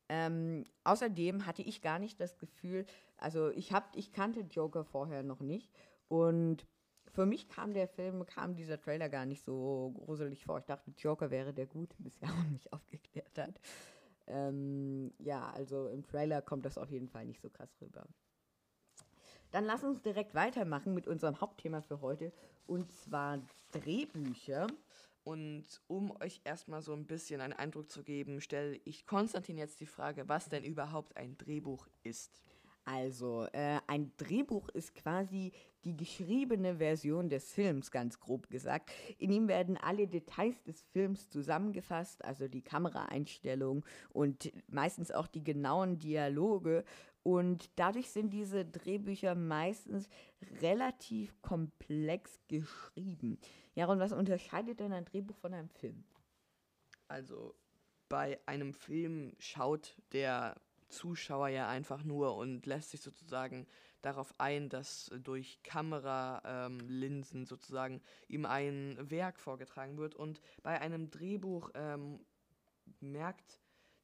Ähm, 0.09 0.65
außerdem 0.85 1.47
hatte 1.47 1.63
ich 1.63 1.81
gar 1.81 1.99
nicht 1.99 2.21
das 2.21 2.39
Gefühl, 2.39 2.85
also 3.17 3.51
ich, 3.51 3.73
hab, 3.73 3.97
ich 3.97 4.13
kannte 4.13 4.41
Joker 4.41 4.85
vorher 4.85 5.23
noch 5.23 5.41
nicht 5.41 5.71
und 6.09 6.67
für 7.13 7.27
mich 7.27 7.49
kam 7.49 7.75
der 7.75 7.89
Film, 7.89 8.25
kam 8.27 8.55
dieser 8.55 8.81
Trailer 8.81 9.09
gar 9.09 9.27
nicht 9.27 9.45
so 9.45 9.93
gruselig 9.95 10.45
vor. 10.45 10.59
Ich 10.59 10.65
dachte, 10.65 10.91
Joker 10.97 11.31
wäre 11.31 11.53
der 11.53 11.67
Gute, 11.67 11.95
bis 12.03 12.19
er 12.21 12.33
mich 12.51 12.73
aufgeklärt 12.73 13.39
hat. 13.39 13.61
Ähm, 14.27 15.13
ja, 15.19 15.51
also 15.51 15.89
im 15.89 16.03
Trailer 16.03 16.43
kommt 16.43 16.65
das 16.65 16.79
auf 16.79 16.91
jeden 16.91 17.09
Fall 17.09 17.27
nicht 17.27 17.41
so 17.41 17.51
krass 17.51 17.77
rüber. 17.81 18.07
Dann 19.51 19.67
lass 19.67 19.85
uns 19.85 20.01
direkt 20.01 20.35
weitermachen 20.35 20.95
mit 20.95 21.07
unserem 21.07 21.41
Hauptthema 21.41 21.83
für 21.83 22.01
heute 22.01 22.33
und 22.67 22.91
zwar 22.91 23.43
Drehbücher. 23.73 24.67
Und 25.25 25.65
um 25.87 26.11
euch 26.21 26.41
erstmal 26.45 26.83
so 26.83 26.93
ein 26.95 27.07
bisschen 27.07 27.41
einen 27.41 27.53
Eindruck 27.53 27.91
zu 27.91 28.03
geben, 28.03 28.41
stelle 28.41 28.81
ich 28.85 29.07
Konstantin 29.07 29.57
jetzt 29.57 29.79
die 29.81 29.87
Frage, 29.87 30.29
was 30.29 30.49
denn 30.49 30.65
überhaupt 30.65 31.17
ein 31.17 31.37
Drehbuch 31.37 31.87
ist. 32.03 32.33
Also, 32.85 33.47
äh, 33.53 33.79
ein 33.87 34.13
Drehbuch 34.17 34.69
ist 34.71 34.95
quasi 34.97 35.53
die 35.85 35.97
geschriebene 35.97 36.77
Version 36.77 37.29
des 37.29 37.53
Films, 37.53 37.91
ganz 37.93 38.19
grob 38.19 38.51
gesagt. 38.51 38.91
In 39.19 39.31
ihm 39.31 39.47
werden 39.47 39.77
alle 39.77 40.09
Details 40.09 40.61
des 40.65 40.83
Films 40.93 41.29
zusammengefasst, 41.29 42.25
also 42.25 42.49
die 42.49 42.63
Kameraeinstellung 42.63 43.85
und 44.11 44.53
meistens 44.69 45.13
auch 45.13 45.29
die 45.29 45.45
genauen 45.45 45.99
Dialoge. 46.01 46.85
Und 47.23 47.71
dadurch 47.77 48.11
sind 48.11 48.31
diese 48.31 48.65
Drehbücher 48.65 49.37
meistens 49.37 50.09
relativ 50.61 51.41
komplex 51.41 52.41
geschrieben. 52.49 53.39
Ja, 53.77 53.87
und 53.87 54.01
was 54.01 54.13
unterscheidet 54.13 54.81
denn 54.81 54.93
ein 54.93 55.05
Drehbuch 55.05 55.37
von 55.37 55.55
einem 55.55 55.69
Film? 55.69 56.03
Also, 57.07 57.55
bei 58.09 58.41
einem 58.47 58.75
Film 58.75 59.35
schaut 59.39 59.97
der 60.13 60.61
Zuschauer 60.93 61.49
ja 61.49 61.69
einfach 61.69 62.05
nur 62.05 62.37
und 62.37 62.67
lässt 62.67 62.91
sich 62.91 63.01
sozusagen 63.01 63.67
darauf 64.03 64.35
ein, 64.39 64.69
dass 64.69 65.11
durch 65.23 65.63
Kameralinsen 65.63 67.41
ähm, 67.41 67.47
sozusagen 67.47 68.01
ihm 68.29 68.47
ein 68.47 68.99
Werk 69.11 69.41
vorgetragen 69.41 69.99
wird. 69.99 70.15
Und 70.15 70.41
bei 70.63 70.81
einem 70.81 71.11
Drehbuch 71.11 71.71
ähm, 71.75 72.21
merkt 73.01 73.61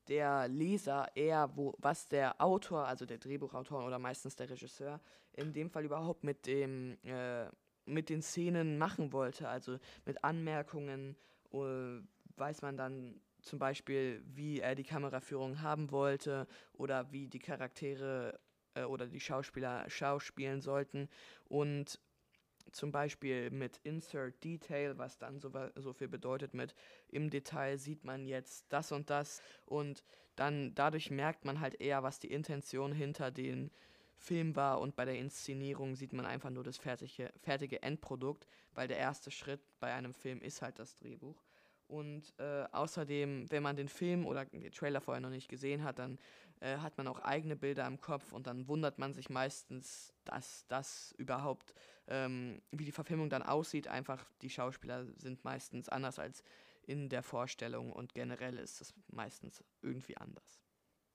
der 0.09 0.49
Leser 0.49 1.09
eher, 1.15 1.57
wo, 1.57 1.75
was 1.79 2.09
der 2.09 2.41
Autor, 2.41 2.87
also 2.87 3.07
der 3.07 3.19
Drehbuchautor 3.19 3.85
oder 3.85 3.99
meistens 3.99 4.37
der 4.37 4.49
Regisseur, 4.49 5.01
in 5.33 5.53
dem 5.53 5.71
Fall 5.71 5.85
überhaupt 5.85 6.25
mit 6.25 6.47
dem 6.47 6.97
äh, 7.05 7.47
mit 7.89 8.09
den 8.09 8.23
Szenen 8.23 8.79
machen 8.79 9.13
wollte. 9.13 9.49
Also 9.49 9.79
mit 10.05 10.23
Anmerkungen 10.23 11.17
uh, 11.53 12.01
weiß 12.37 12.63
man 12.63 12.77
dann 12.77 13.21
zum 13.43 13.59
Beispiel, 13.59 14.23
wie 14.27 14.61
er 14.61 14.75
die 14.75 14.85
Kameraführung 14.85 15.63
haben 15.63 15.91
wollte 15.91 16.47
oder 16.73 17.13
wie 17.13 17.29
die 17.29 17.39
Charaktere 17.39 18.39
äh, 18.75 18.85
oder 18.85 19.07
die 19.07 19.21
Schauspieler 19.21 19.89
schauspielen 19.89 20.61
sollten. 20.61 21.09
Und 21.49 22.01
zum 22.73 22.93
Beispiel 22.93 23.51
mit 23.51 23.81
Insert 23.83 24.43
Detail, 24.45 24.99
was 24.99 25.19
dann 25.19 25.41
so, 25.41 25.51
so 25.77 25.93
viel 25.93 26.09
bedeutet 26.09 26.55
mit 26.55 26.75
im 27.09 27.31
Detail 27.31 27.79
sieht 27.79 28.05
man 28.05 28.27
jetzt 28.27 28.67
das 28.69 28.93
und 28.93 29.11
das 29.11 29.41
und 29.65 30.05
dann 30.37 30.75
dadurch 30.75 31.11
merkt 31.11 31.45
man 31.45 31.61
halt 31.61 31.81
eher, 31.81 32.03
was 32.03 32.19
die 32.19 32.31
Intention 32.31 32.93
hinter 32.93 33.31
den 33.31 33.71
Film 34.17 34.57
war 34.57 34.81
und 34.81 34.97
bei 34.97 35.05
der 35.05 35.19
Inszenierung 35.19 35.95
sieht 35.97 36.13
man 36.13 36.27
einfach 36.27 36.51
nur 36.51 36.65
das 36.65 36.77
fertige, 36.77 37.33
fertige 37.41 37.83
Endprodukt, 37.83 38.47
weil 38.75 38.89
der 38.89 38.99
erste 38.99 39.31
Schritt 39.31 39.61
bei 39.81 39.93
einem 39.93 40.13
Film 40.13 40.41
ist 40.43 40.61
halt 40.61 40.79
das 40.79 40.97
Drehbuch. 40.97 41.48
Und 41.89 42.35
äh, 42.39 42.65
außerdem, 42.71 43.51
wenn 43.51 43.63
man 43.63 43.75
den 43.75 43.89
Film 43.89 44.27
oder 44.27 44.45
den 44.45 44.71
Trailer 44.71 45.01
vorher 45.01 45.23
noch 45.23 45.31
nicht 45.31 45.49
gesehen 45.49 45.83
hat, 45.83 45.99
dann 45.99 46.19
äh, 46.61 46.77
hat 46.77 46.99
man 46.99 47.09
auch 47.09 47.21
eigene 47.21 47.57
Bilder 47.57 47.87
im 47.87 48.01
Kopf 48.01 48.33
und 48.33 48.47
dann 48.47 48.69
wundert 48.69 48.99
man 48.99 49.15
sich 49.15 49.31
meistens, 49.31 50.13
dass 50.25 50.67
das 50.69 51.15
überhaupt, 51.17 51.73
ähm, 52.07 52.61
wie 52.73 52.85
die 52.85 52.93
Verfilmung 52.93 53.31
dann 53.31 53.43
aussieht. 53.43 53.89
Einfach 53.89 54.31
die 54.43 54.51
Schauspieler 54.51 55.07
sind 55.17 55.45
meistens 55.45 55.89
anders 55.89 56.19
als 56.19 56.43
in 56.87 57.09
der 57.09 57.23
Vorstellung 57.23 57.91
und 57.93 58.15
generell 58.15 58.59
ist 58.59 58.81
es 58.81 58.95
meistens 59.09 59.65
irgendwie 59.81 60.17
anders. 60.17 60.61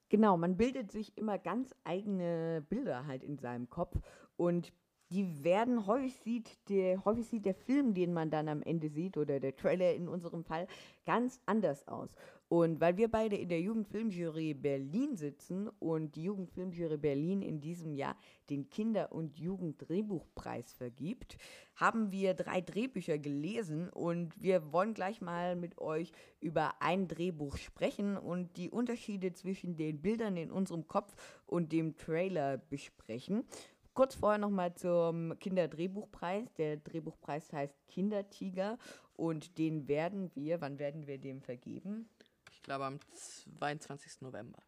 Genau, 0.10 0.38
man 0.38 0.58
bildet 0.58 0.92
sich 0.92 1.18
immer 1.18 1.40
ganz 1.40 1.74
eigene 1.84 2.66
Bilder 2.70 3.06
halt 3.08 3.24
in 3.24 3.38
seinem 3.38 3.70
Kopf 3.70 4.00
und 4.38 4.72
die 5.12 5.44
werden 5.44 5.86
häufig 5.86 6.16
sieht, 6.24 6.70
der, 6.70 7.04
häufig 7.06 7.28
sieht 7.28 7.46
der 7.46 7.54
Film, 7.54 7.94
den 7.94 8.14
man 8.14 8.30
dann 8.30 8.48
am 8.48 8.62
Ende 8.62 8.90
sieht, 8.90 9.18
oder 9.18 9.40
der 9.40 9.56
Trailer 9.56 9.94
in 9.94 10.08
unserem 10.08 10.44
Fall, 10.44 10.68
ganz 11.06 11.40
anders 11.46 11.88
aus. 11.88 12.10
Und 12.50 12.80
weil 12.80 12.98
wir 12.98 13.10
beide 13.10 13.36
in 13.36 13.50
der 13.50 13.62
Jugendfilmjury 13.62 14.54
Berlin 14.54 15.16
sitzen 15.16 15.70
und 15.80 16.16
die 16.16 16.24
Jugendfilmjury 16.24 16.98
Berlin 16.98 17.42
in 17.42 17.60
diesem 17.60 17.96
Jahr 17.96 18.16
den 18.52 18.70
Kinder- 18.70 19.12
und 19.12 19.40
Jugenddrehbuchpreis 19.40 20.72
vergibt, 20.74 21.38
haben 21.76 22.12
wir 22.12 22.36
drei 22.36 22.62
Drehbücher 22.62 23.18
gelesen 23.18 23.90
und 23.90 24.40
wir 24.40 24.72
wollen 24.72 24.94
gleich 24.94 25.20
mal 25.20 25.56
mit 25.56 25.80
euch 25.80 26.12
über 26.42 26.80
ein 26.80 27.08
Drehbuch 27.08 27.58
sprechen 27.58 28.18
und 28.18 28.56
die 28.58 28.70
Unterschiede 28.70 29.34
zwischen 29.34 29.76
den 29.76 30.02
Bildern 30.04 30.38
in 30.38 30.52
unserem 30.52 30.88
Kopf 30.88 31.16
und 31.48 31.72
dem 31.72 31.98
Trailer 31.98 32.58
besprechen. 32.58 33.46
Kurz 33.94 34.16
vorher 34.16 34.40
nochmal 34.40 34.74
zum 34.74 35.38
Kinderdrehbuchpreis. 35.40 36.54
Der 36.56 36.78
Drehbuchpreis 36.78 37.52
heißt 37.52 37.76
Kindertiger 37.88 38.78
und 39.16 39.58
den 39.58 39.88
werden 39.88 40.32
wir, 40.36 40.62
wann 40.62 40.80
werden 40.80 41.08
wir 41.08 41.18
dem 41.18 41.42
vergeben? 41.42 42.10
Ich 42.52 42.62
glaube 42.64 42.86
am 42.86 43.00
22. 43.14 44.22
November. 44.22 44.62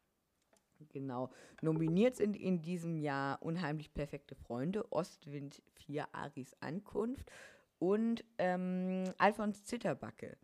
Genau. 0.90 1.30
Nominiert 1.62 2.16
sind 2.16 2.36
in 2.36 2.62
diesem 2.62 2.98
Jahr 2.98 3.42
Unheimlich 3.42 3.94
perfekte 3.94 4.36
Freunde, 4.36 4.92
Ostwind 4.92 5.62
4 5.86 6.08
Aris 6.14 6.56
Ankunft 6.60 7.32
und 7.80 8.24
ähm, 8.38 9.06
Alfons 9.18 9.64
Zitterbacke. 9.64 10.38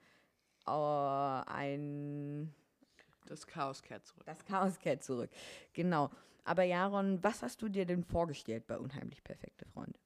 Äh, 0.67 0.71
ein. 0.71 2.53
Das 3.27 3.47
Chaos 3.47 3.81
kehrt 3.81 4.05
zurück. 4.05 4.23
Das 4.25 4.43
Chaos 4.45 4.79
kehrt 4.79 5.03
zurück. 5.03 5.29
Genau. 5.73 6.09
Aber 6.43 6.63
Jaron, 6.63 7.23
was 7.23 7.43
hast 7.43 7.61
du 7.61 7.69
dir 7.69 7.85
denn 7.85 8.03
vorgestellt 8.03 8.65
bei 8.67 8.77
Unheimlich 8.77 9.23
perfekte 9.23 9.65
Freunde? 9.65 9.99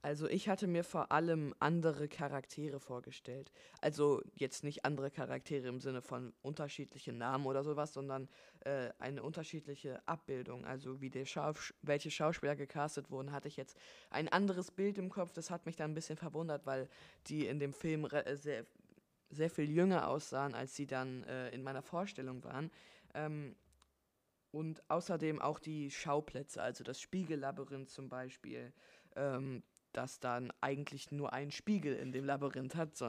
Also 0.00 0.28
ich 0.28 0.48
hatte 0.48 0.68
mir 0.68 0.84
vor 0.84 1.10
allem 1.10 1.54
andere 1.58 2.08
Charaktere 2.08 2.78
vorgestellt. 2.78 3.52
Also 3.80 4.22
jetzt 4.36 4.62
nicht 4.62 4.84
andere 4.84 5.10
Charaktere 5.10 5.66
im 5.66 5.80
Sinne 5.80 6.02
von 6.02 6.32
unterschiedliche 6.40 7.12
Namen 7.12 7.46
oder 7.46 7.64
sowas, 7.64 7.92
sondern 7.92 8.28
äh, 8.60 8.90
eine 9.00 9.24
unterschiedliche 9.24 10.00
Abbildung. 10.06 10.64
Also 10.64 11.00
wie 11.00 11.10
der 11.10 11.26
Schaus 11.26 11.74
welche 11.82 12.12
Schauspieler 12.12 12.54
gecastet 12.54 13.10
wurden, 13.10 13.32
hatte 13.32 13.48
ich 13.48 13.56
jetzt 13.56 13.76
ein 14.10 14.28
anderes 14.28 14.70
Bild 14.70 14.98
im 14.98 15.10
Kopf. 15.10 15.32
Das 15.32 15.50
hat 15.50 15.66
mich 15.66 15.74
dann 15.74 15.90
ein 15.90 15.94
bisschen 15.94 16.16
verwundert, 16.16 16.64
weil 16.64 16.88
die 17.26 17.46
in 17.46 17.58
dem 17.58 17.72
Film 17.72 18.04
äh, 18.04 18.36
sehr, 18.36 18.66
sehr 19.30 19.50
viel 19.50 19.70
jünger 19.70 20.08
aussahen, 20.08 20.54
als 20.54 20.74
sie 20.74 20.86
dann 20.86 21.24
äh, 21.24 21.50
in 21.50 21.62
meiner 21.62 21.82
Vorstellung 21.82 22.42
waren. 22.44 22.70
Ähm, 23.14 23.56
und 24.50 24.82
außerdem 24.88 25.40
auch 25.40 25.58
die 25.58 25.90
Schauplätze, 25.90 26.62
also 26.62 26.82
das 26.82 27.00
Spiegellabyrinth 27.00 27.90
zum 27.90 28.08
Beispiel. 28.08 28.72
Ähm, 29.16 29.62
das 29.92 30.20
dann 30.20 30.52
eigentlich 30.60 31.10
nur 31.10 31.32
einen 31.32 31.50
Spiegel 31.50 31.96
in 31.96 32.12
dem 32.12 32.24
Labyrinth 32.24 32.74
hat, 32.74 33.00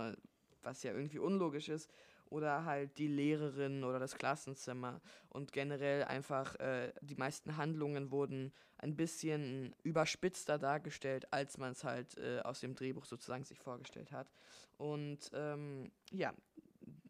was 0.64 0.84
ja 0.84 0.94
irgendwie 0.94 1.20
unlogisch 1.20 1.70
ist. 1.70 1.90
Oder 2.30 2.66
halt 2.66 2.98
die 2.98 3.08
Lehrerin 3.08 3.84
oder 3.84 4.00
das 4.00 4.16
Klassenzimmer. 4.16 5.02
Und 5.30 5.52
generell 5.52 6.04
einfach, 6.04 6.56
äh, 6.60 6.94
die 7.02 7.16
meisten 7.16 7.58
Handlungen 7.58 8.12
wurden 8.12 8.54
ein 8.78 8.96
bisschen 8.96 9.76
überspitzter 9.84 10.58
dargestellt, 10.58 11.32
als 11.32 11.58
man 11.58 11.72
es 11.72 11.84
halt 11.84 12.18
äh, 12.18 12.40
aus 12.42 12.60
dem 12.60 12.76
Drehbuch 12.76 13.06
sozusagen 13.06 13.44
sich 13.44 13.60
vorgestellt 13.60 14.12
hat. 14.12 14.32
Und 14.78 15.32
ähm, 15.34 15.92
ja, 16.12 16.34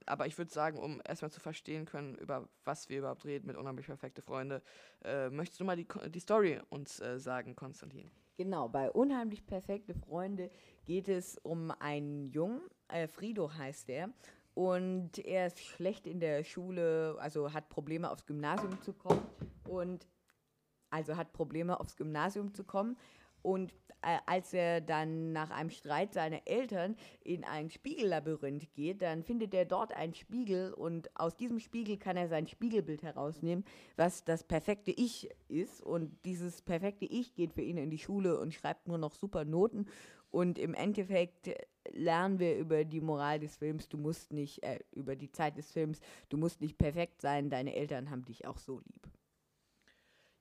aber 0.05 0.25
ich 0.25 0.37
würde 0.37 0.51
sagen, 0.51 0.79
um 0.79 1.01
erstmal 1.07 1.31
zu 1.31 1.39
verstehen 1.39 1.85
können, 1.85 2.15
über 2.15 2.49
was 2.65 2.89
wir 2.89 2.99
überhaupt 2.99 3.25
reden 3.25 3.45
mit 3.47 3.57
Unheimlich 3.57 3.85
Perfekte 3.85 4.21
Freunde, 4.21 4.61
äh, 5.03 5.29
möchtest 5.29 5.59
du 5.59 5.65
mal 5.65 5.75
die, 5.75 5.87
die 6.09 6.19
Story 6.19 6.59
uns 6.69 6.99
äh, 6.99 7.19
sagen, 7.19 7.55
Konstantin? 7.55 8.09
Genau, 8.37 8.69
bei 8.69 8.89
Unheimlich 8.89 9.45
perfekte 9.45 9.93
Freunde 9.93 10.49
geht 10.85 11.09
es 11.09 11.37
um 11.39 11.71
einen 11.71 12.25
Jungen, 12.27 12.61
äh, 12.87 13.07
Frido 13.07 13.53
heißt 13.53 13.89
er, 13.89 14.13
und 14.59 15.19
er 15.19 15.47
ist 15.47 15.57
schlecht 15.59 16.05
in 16.05 16.19
der 16.19 16.43
Schule, 16.43 17.15
also 17.19 17.53
hat 17.53 17.69
Probleme 17.69 18.11
aufs 18.11 18.25
Gymnasium 18.25 18.81
zu 18.81 18.91
kommen 18.91 19.25
und 19.69 20.05
also 20.89 21.15
hat 21.15 21.31
Probleme 21.31 21.79
aufs 21.79 21.95
Gymnasium 21.95 22.53
zu 22.53 22.65
kommen 22.65 22.97
und 23.41 23.73
äh, 24.01 24.17
als 24.25 24.53
er 24.53 24.81
dann 24.81 25.31
nach 25.31 25.49
einem 25.49 25.69
Streit 25.69 26.13
seiner 26.13 26.45
Eltern 26.45 26.97
in 27.23 27.45
ein 27.45 27.69
Spiegellabyrinth 27.69 28.73
geht, 28.73 29.01
dann 29.01 29.23
findet 29.23 29.53
er 29.53 29.63
dort 29.63 29.93
einen 29.93 30.13
Spiegel 30.13 30.73
und 30.73 31.09
aus 31.17 31.37
diesem 31.37 31.59
Spiegel 31.59 31.97
kann 31.97 32.17
er 32.17 32.27
sein 32.27 32.47
Spiegelbild 32.47 33.01
herausnehmen, 33.01 33.63
was 33.95 34.25
das 34.25 34.43
perfekte 34.43 34.91
Ich 34.91 35.29
ist. 35.47 35.81
Und 35.81 36.17
dieses 36.25 36.61
perfekte 36.61 37.05
Ich 37.05 37.33
geht 37.33 37.53
für 37.53 37.61
ihn 37.61 37.77
in 37.77 37.89
die 37.89 37.97
Schule 37.97 38.39
und 38.39 38.53
schreibt 38.53 38.89
nur 38.89 38.97
noch 38.97 39.13
super 39.13 39.45
Noten. 39.45 39.87
Und 40.31 40.59
im 40.59 40.73
Endeffekt 40.73 41.49
lernen 41.91 42.39
wir 42.39 42.57
über 42.57 42.85
die 42.85 43.01
Moral 43.01 43.39
des 43.39 43.55
Films, 43.55 43.89
du 43.89 43.97
musst 43.97 44.31
nicht, 44.31 44.63
äh, 44.63 44.79
über 44.91 45.15
die 45.15 45.31
Zeit 45.31 45.57
des 45.57 45.71
Films, 45.71 45.99
du 46.29 46.37
musst 46.37 46.61
nicht 46.61 46.77
perfekt 46.77 47.21
sein, 47.21 47.49
deine 47.49 47.75
Eltern 47.75 48.09
haben 48.09 48.25
dich 48.25 48.45
auch 48.45 48.57
so 48.57 48.79
lieb. 48.79 49.09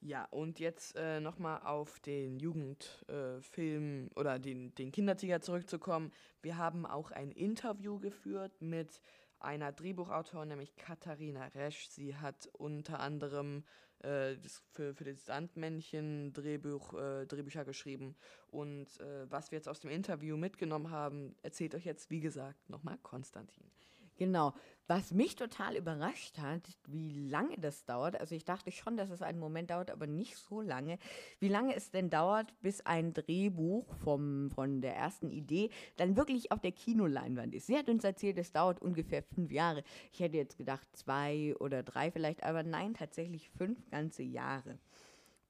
Ja, 0.00 0.26
und 0.30 0.60
jetzt 0.60 0.94
äh, 0.96 1.20
nochmal 1.20 1.60
auf 1.62 1.98
den 2.00 2.38
Jugendfilm 2.38 4.06
äh, 4.06 4.20
oder 4.20 4.38
den, 4.38 4.72
den 4.76 4.92
Kindertiger 4.92 5.40
zurückzukommen. 5.40 6.12
Wir 6.40 6.56
haben 6.56 6.86
auch 6.86 7.10
ein 7.10 7.32
Interview 7.32 7.98
geführt 7.98 8.52
mit 8.60 9.02
einer 9.40 9.72
Drehbuchautorin, 9.72 10.48
nämlich 10.48 10.76
Katharina 10.76 11.46
Resch. 11.48 11.88
Sie 11.88 12.14
hat 12.14 12.48
unter 12.52 13.00
anderem 13.00 13.64
für, 14.00 14.94
für 14.94 15.04
das 15.04 15.26
Sandmännchen 15.26 16.32
Drehbuch, 16.32 16.94
äh, 16.94 17.26
Drehbücher 17.26 17.64
geschrieben. 17.64 18.16
Und 18.50 18.86
äh, 19.00 19.30
was 19.30 19.50
wir 19.50 19.58
jetzt 19.58 19.68
aus 19.68 19.80
dem 19.80 19.90
Interview 19.90 20.36
mitgenommen 20.36 20.90
haben, 20.90 21.34
erzählt 21.42 21.74
euch 21.74 21.84
jetzt, 21.84 22.10
wie 22.10 22.20
gesagt, 22.20 22.68
nochmal 22.70 22.98
Konstantin. 23.02 23.70
Genau. 24.18 24.52
Was 24.88 25.12
mich 25.12 25.36
total 25.36 25.76
überrascht 25.76 26.38
hat, 26.38 26.62
wie 26.86 27.28
lange 27.28 27.56
das 27.58 27.84
dauert. 27.84 28.18
Also 28.18 28.34
ich 28.34 28.44
dachte 28.44 28.72
schon, 28.72 28.96
dass 28.96 29.10
es 29.10 29.22
einen 29.22 29.38
Moment 29.38 29.70
dauert, 29.70 29.90
aber 29.90 30.06
nicht 30.06 30.36
so 30.36 30.60
lange. 30.60 30.98
Wie 31.38 31.48
lange 31.48 31.74
es 31.74 31.90
denn 31.90 32.10
dauert, 32.10 32.52
bis 32.60 32.80
ein 32.80 33.12
Drehbuch 33.12 33.94
vom, 34.02 34.50
von 34.50 34.80
der 34.80 34.96
ersten 34.96 35.30
Idee 35.30 35.70
dann 35.96 36.16
wirklich 36.16 36.50
auf 36.52 36.60
der 36.60 36.72
Kinoleinwand 36.72 37.54
ist. 37.54 37.66
Sie 37.66 37.76
hat 37.76 37.88
uns 37.88 38.02
erzählt, 38.02 38.38
es 38.38 38.50
dauert 38.50 38.82
ungefähr 38.82 39.22
fünf 39.22 39.52
Jahre. 39.52 39.84
Ich 40.12 40.20
hätte 40.20 40.36
jetzt 40.36 40.56
gedacht 40.56 40.88
zwei 40.94 41.54
oder 41.60 41.82
drei 41.82 42.10
vielleicht, 42.10 42.42
aber 42.42 42.62
nein, 42.62 42.94
tatsächlich 42.94 43.50
fünf 43.50 43.78
ganze 43.90 44.22
Jahre. 44.22 44.78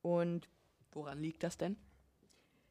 Und 0.03 0.49
woran 0.93 1.23
liegt 1.23 1.43
das 1.43 1.57
denn? 1.57 1.77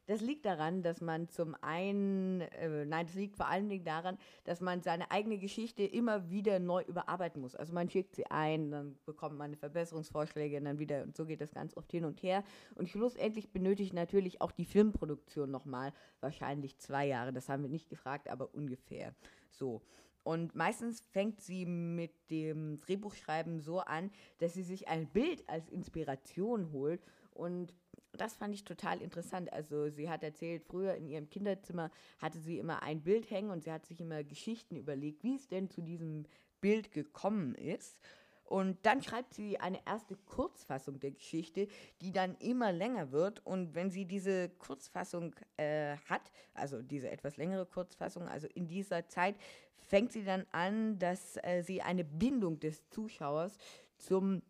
Das 0.08 0.22
liegt 0.22 0.46
daran, 0.46 0.82
dass 0.82 1.02
man 1.02 1.28
zum 1.28 1.54
einen, 1.60 2.40
äh, 2.40 2.86
nein, 2.86 3.04
das 3.04 3.14
liegt 3.14 3.36
vor 3.36 3.46
allen 3.46 3.68
Dingen 3.68 3.84
daran, 3.84 4.16
dass 4.44 4.62
man 4.62 4.80
seine 4.80 5.10
eigene 5.10 5.36
Geschichte 5.36 5.82
immer 5.82 6.30
wieder 6.30 6.58
neu 6.60 6.82
überarbeiten 6.82 7.42
muss. 7.42 7.54
Also 7.54 7.74
man 7.74 7.90
schickt 7.90 8.16
sie 8.16 8.24
ein, 8.30 8.70
dann 8.70 8.98
bekommt 9.04 9.36
man 9.36 9.54
Verbesserungsvorschläge 9.54 10.56
und 10.56 10.64
dann 10.64 10.78
wieder 10.78 11.02
und 11.02 11.14
so 11.14 11.26
geht 11.26 11.42
das 11.42 11.52
ganz 11.52 11.76
oft 11.76 11.90
hin 11.90 12.06
und 12.06 12.22
her. 12.22 12.42
Und 12.74 12.88
schlussendlich 12.88 13.52
benötigt 13.52 13.92
natürlich 13.92 14.40
auch 14.40 14.50
die 14.50 14.64
Filmproduktion 14.64 15.50
nochmal 15.50 15.92
wahrscheinlich 16.20 16.78
zwei 16.78 17.06
Jahre. 17.06 17.34
Das 17.34 17.50
haben 17.50 17.62
wir 17.62 17.68
nicht 17.68 17.90
gefragt, 17.90 18.30
aber 18.30 18.54
ungefähr 18.54 19.14
so. 19.50 19.82
Und 20.22 20.54
meistens 20.54 21.02
fängt 21.02 21.42
sie 21.42 21.66
mit 21.66 22.30
dem 22.30 22.78
Drehbuchschreiben 22.78 23.60
so 23.60 23.80
an, 23.80 24.10
dass 24.38 24.54
sie 24.54 24.62
sich 24.62 24.88
ein 24.88 25.06
Bild 25.06 25.46
als 25.50 25.68
Inspiration 25.68 26.72
holt 26.72 27.02
und 27.30 27.74
das 28.20 28.36
fand 28.36 28.54
ich 28.54 28.64
total 28.64 29.00
interessant. 29.00 29.52
Also 29.52 29.88
sie 29.88 30.10
hat 30.10 30.22
erzählt, 30.22 30.64
früher 30.64 30.94
in 30.94 31.08
ihrem 31.08 31.28
Kinderzimmer 31.30 31.90
hatte 32.20 32.38
sie 32.38 32.58
immer 32.58 32.82
ein 32.82 33.02
Bild 33.02 33.30
hängen 33.30 33.50
und 33.50 33.64
sie 33.64 33.72
hat 33.72 33.86
sich 33.86 34.00
immer 34.00 34.24
Geschichten 34.24 34.76
überlegt, 34.76 35.22
wie 35.22 35.36
es 35.36 35.48
denn 35.48 35.70
zu 35.70 35.80
diesem 35.80 36.26
Bild 36.60 36.92
gekommen 36.92 37.54
ist. 37.54 38.00
Und 38.48 38.78
dann 38.86 39.02
schreibt 39.02 39.34
sie 39.34 39.60
eine 39.60 39.78
erste 39.86 40.16
Kurzfassung 40.16 41.00
der 41.00 41.10
Geschichte, 41.10 41.68
die 42.00 42.12
dann 42.12 42.34
immer 42.36 42.72
länger 42.72 43.12
wird. 43.12 43.44
Und 43.44 43.74
wenn 43.74 43.90
sie 43.90 44.06
diese 44.06 44.48
Kurzfassung 44.48 45.34
äh, 45.58 45.96
hat, 46.08 46.32
also 46.54 46.80
diese 46.80 47.10
etwas 47.10 47.36
längere 47.36 47.66
Kurzfassung, 47.66 48.26
also 48.26 48.48
in 48.54 48.66
dieser 48.66 49.06
Zeit, 49.06 49.36
fängt 49.76 50.12
sie 50.12 50.24
dann 50.24 50.46
an, 50.50 50.98
dass 50.98 51.36
äh, 51.42 51.62
sie 51.62 51.82
eine 51.82 52.04
Bindung 52.04 52.58
des 52.58 52.88
Zuschauers 52.88 53.58
zum 53.98 54.42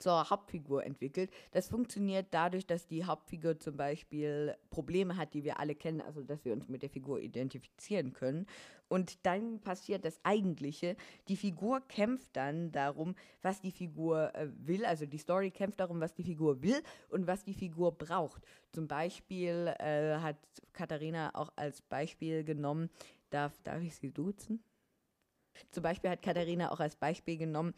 zur 0.00 0.30
Hauptfigur 0.30 0.84
entwickelt. 0.84 1.30
Das 1.52 1.68
funktioniert 1.68 2.28
dadurch, 2.30 2.66
dass 2.66 2.86
die 2.86 3.04
Hauptfigur 3.04 3.60
zum 3.60 3.76
Beispiel 3.76 4.56
Probleme 4.70 5.16
hat, 5.16 5.34
die 5.34 5.44
wir 5.44 5.60
alle 5.60 5.74
kennen, 5.74 6.00
also 6.00 6.22
dass 6.22 6.44
wir 6.44 6.52
uns 6.52 6.68
mit 6.68 6.82
der 6.82 6.90
Figur 6.90 7.20
identifizieren 7.20 8.12
können. 8.12 8.46
Und 8.88 9.24
dann 9.24 9.60
passiert 9.60 10.04
das 10.04 10.18
Eigentliche. 10.24 10.96
Die 11.28 11.36
Figur 11.36 11.80
kämpft 11.82 12.30
dann 12.32 12.72
darum, 12.72 13.14
was 13.40 13.60
die 13.60 13.70
Figur 13.70 14.34
äh, 14.34 14.48
will. 14.66 14.84
Also 14.84 15.06
die 15.06 15.18
Story 15.18 15.52
kämpft 15.52 15.78
darum, 15.78 16.00
was 16.00 16.12
die 16.12 16.24
Figur 16.24 16.60
will 16.62 16.82
und 17.08 17.28
was 17.28 17.44
die 17.44 17.54
Figur 17.54 17.92
braucht. 17.92 18.42
Zum 18.72 18.88
Beispiel 18.88 19.72
äh, 19.78 20.16
hat 20.16 20.38
Katharina 20.72 21.30
auch 21.34 21.52
als 21.54 21.82
Beispiel 21.82 22.42
genommen, 22.42 22.90
darf, 23.30 23.56
darf 23.62 23.80
ich 23.80 23.94
sie 23.94 24.10
duzen? 24.10 24.64
Zum 25.70 25.82
Beispiel 25.82 26.10
hat 26.10 26.22
Katharina 26.22 26.72
auch 26.72 26.80
als 26.80 26.96
Beispiel 26.96 27.36
genommen, 27.36 27.74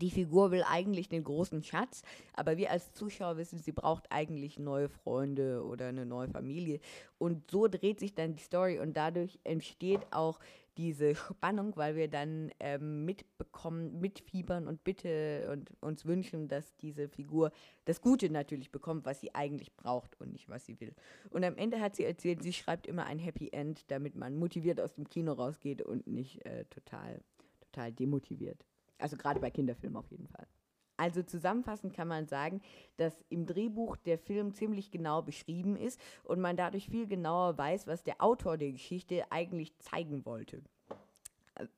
die 0.00 0.10
Figur 0.10 0.50
will 0.50 0.64
eigentlich 0.68 1.08
den 1.08 1.24
großen 1.24 1.62
Schatz, 1.62 2.02
aber 2.34 2.56
wir 2.56 2.70
als 2.70 2.92
Zuschauer 2.92 3.36
wissen, 3.36 3.58
sie 3.58 3.72
braucht 3.72 4.10
eigentlich 4.10 4.58
neue 4.58 4.88
Freunde 4.88 5.64
oder 5.64 5.88
eine 5.88 6.06
neue 6.06 6.28
Familie. 6.28 6.80
Und 7.18 7.50
so 7.50 7.68
dreht 7.68 8.00
sich 8.00 8.14
dann 8.14 8.34
die 8.34 8.42
Story 8.42 8.78
und 8.78 8.96
dadurch 8.96 9.38
entsteht 9.44 10.06
auch 10.10 10.38
diese 10.78 11.16
Spannung, 11.16 11.76
weil 11.76 11.96
wir 11.96 12.08
dann 12.08 12.52
ähm, 12.60 13.04
mitbekommen, 13.04 14.00
mitfiebern 14.00 14.68
und 14.68 14.84
bitte 14.84 15.48
und 15.52 15.70
uns 15.80 16.06
wünschen, 16.06 16.46
dass 16.46 16.76
diese 16.76 17.08
Figur 17.08 17.50
das 17.84 18.00
Gute 18.00 18.30
natürlich 18.30 18.70
bekommt, 18.70 19.04
was 19.04 19.20
sie 19.20 19.34
eigentlich 19.34 19.74
braucht 19.74 20.18
und 20.20 20.32
nicht 20.32 20.48
was 20.48 20.64
sie 20.64 20.80
will. 20.80 20.94
Und 21.30 21.44
am 21.44 21.56
Ende 21.56 21.80
hat 21.80 21.96
sie 21.96 22.04
erzählt, 22.04 22.42
sie 22.42 22.52
schreibt 22.52 22.86
immer 22.86 23.06
ein 23.06 23.18
Happy 23.18 23.48
End, 23.50 23.90
damit 23.90 24.14
man 24.14 24.38
motiviert 24.38 24.80
aus 24.80 24.94
dem 24.94 25.08
Kino 25.08 25.32
rausgeht 25.32 25.82
und 25.82 26.06
nicht 26.06 26.46
äh, 26.46 26.64
total, 26.66 27.20
total 27.60 27.92
demotiviert. 27.92 28.64
Also 28.98 29.16
gerade 29.16 29.40
bei 29.40 29.50
Kinderfilmen 29.50 29.96
auf 29.96 30.10
jeden 30.10 30.28
Fall. 30.28 30.46
Also 30.98 31.22
zusammenfassend 31.22 31.94
kann 31.94 32.08
man 32.08 32.26
sagen, 32.26 32.60
dass 32.96 33.24
im 33.28 33.46
Drehbuch 33.46 33.96
der 33.96 34.18
Film 34.18 34.52
ziemlich 34.52 34.90
genau 34.90 35.22
beschrieben 35.22 35.76
ist 35.76 36.00
und 36.24 36.40
man 36.40 36.56
dadurch 36.56 36.88
viel 36.88 37.06
genauer 37.06 37.56
weiß, 37.56 37.86
was 37.86 38.02
der 38.02 38.20
Autor 38.20 38.56
der 38.56 38.72
Geschichte 38.72 39.30
eigentlich 39.30 39.78
zeigen 39.78 40.26
wollte. 40.26 40.60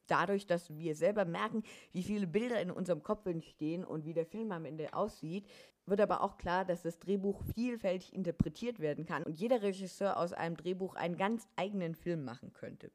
Dadurch, 0.06 0.46
dass 0.46 0.74
wir 0.76 0.94
selber 0.94 1.26
merken, 1.26 1.62
wie 1.92 2.02
viele 2.02 2.26
Bilder 2.26 2.60
in 2.60 2.70
unserem 2.70 3.02
Kopf 3.02 3.26
entstehen 3.26 3.84
und 3.84 4.04
wie 4.04 4.14
der 4.14 4.26
Film 4.26 4.52
am 4.52 4.64
Ende 4.64 4.94
aussieht, 4.94 5.46
wird 5.86 6.00
aber 6.00 6.22
auch 6.22 6.38
klar, 6.38 6.64
dass 6.64 6.82
das 6.82 6.98
Drehbuch 6.98 7.42
vielfältig 7.54 8.14
interpretiert 8.14 8.80
werden 8.80 9.04
kann 9.04 9.22
und 9.22 9.38
jeder 9.38 9.62
Regisseur 9.62 10.16
aus 10.16 10.32
einem 10.32 10.56
Drehbuch 10.56 10.94
einen 10.94 11.16
ganz 11.16 11.46
eigenen 11.56 11.94
Film 11.94 12.24
machen 12.24 12.52
könnte. 12.52 12.90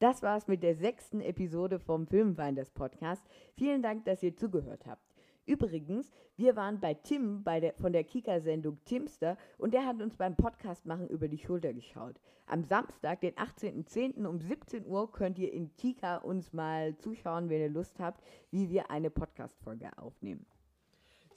Das 0.00 0.22
war's 0.22 0.48
mit 0.48 0.62
der 0.62 0.76
sechsten 0.76 1.20
Episode 1.20 1.78
vom 1.78 2.06
Filmfinders 2.06 2.70
Podcast. 2.70 3.22
Vielen 3.54 3.82
Dank, 3.82 4.06
dass 4.06 4.22
ihr 4.22 4.34
zugehört 4.34 4.86
habt. 4.86 5.04
Übrigens, 5.44 6.10
wir 6.38 6.56
waren 6.56 6.80
bei 6.80 6.94
Tim 6.94 7.42
bei 7.42 7.60
der, 7.60 7.74
von 7.74 7.92
der 7.92 8.04
Kika-Sendung 8.04 8.82
Timster 8.86 9.36
und 9.58 9.74
der 9.74 9.84
hat 9.84 10.00
uns 10.00 10.16
beim 10.16 10.36
Podcast 10.36 10.86
machen 10.86 11.06
über 11.08 11.28
die 11.28 11.36
Schulter 11.36 11.74
geschaut. 11.74 12.18
Am 12.46 12.64
Samstag, 12.64 13.20
den 13.20 13.34
18.10. 13.34 14.24
um 14.24 14.40
17 14.40 14.86
Uhr 14.86 15.12
könnt 15.12 15.38
ihr 15.38 15.52
in 15.52 15.76
Kika 15.76 16.16
uns 16.16 16.54
mal 16.54 16.96
zuschauen, 16.96 17.50
wenn 17.50 17.60
ihr 17.60 17.68
Lust 17.68 18.00
habt, 18.00 18.24
wie 18.50 18.70
wir 18.70 18.90
eine 18.90 19.10
Podcast-Folge 19.10 19.90
aufnehmen. 19.98 20.46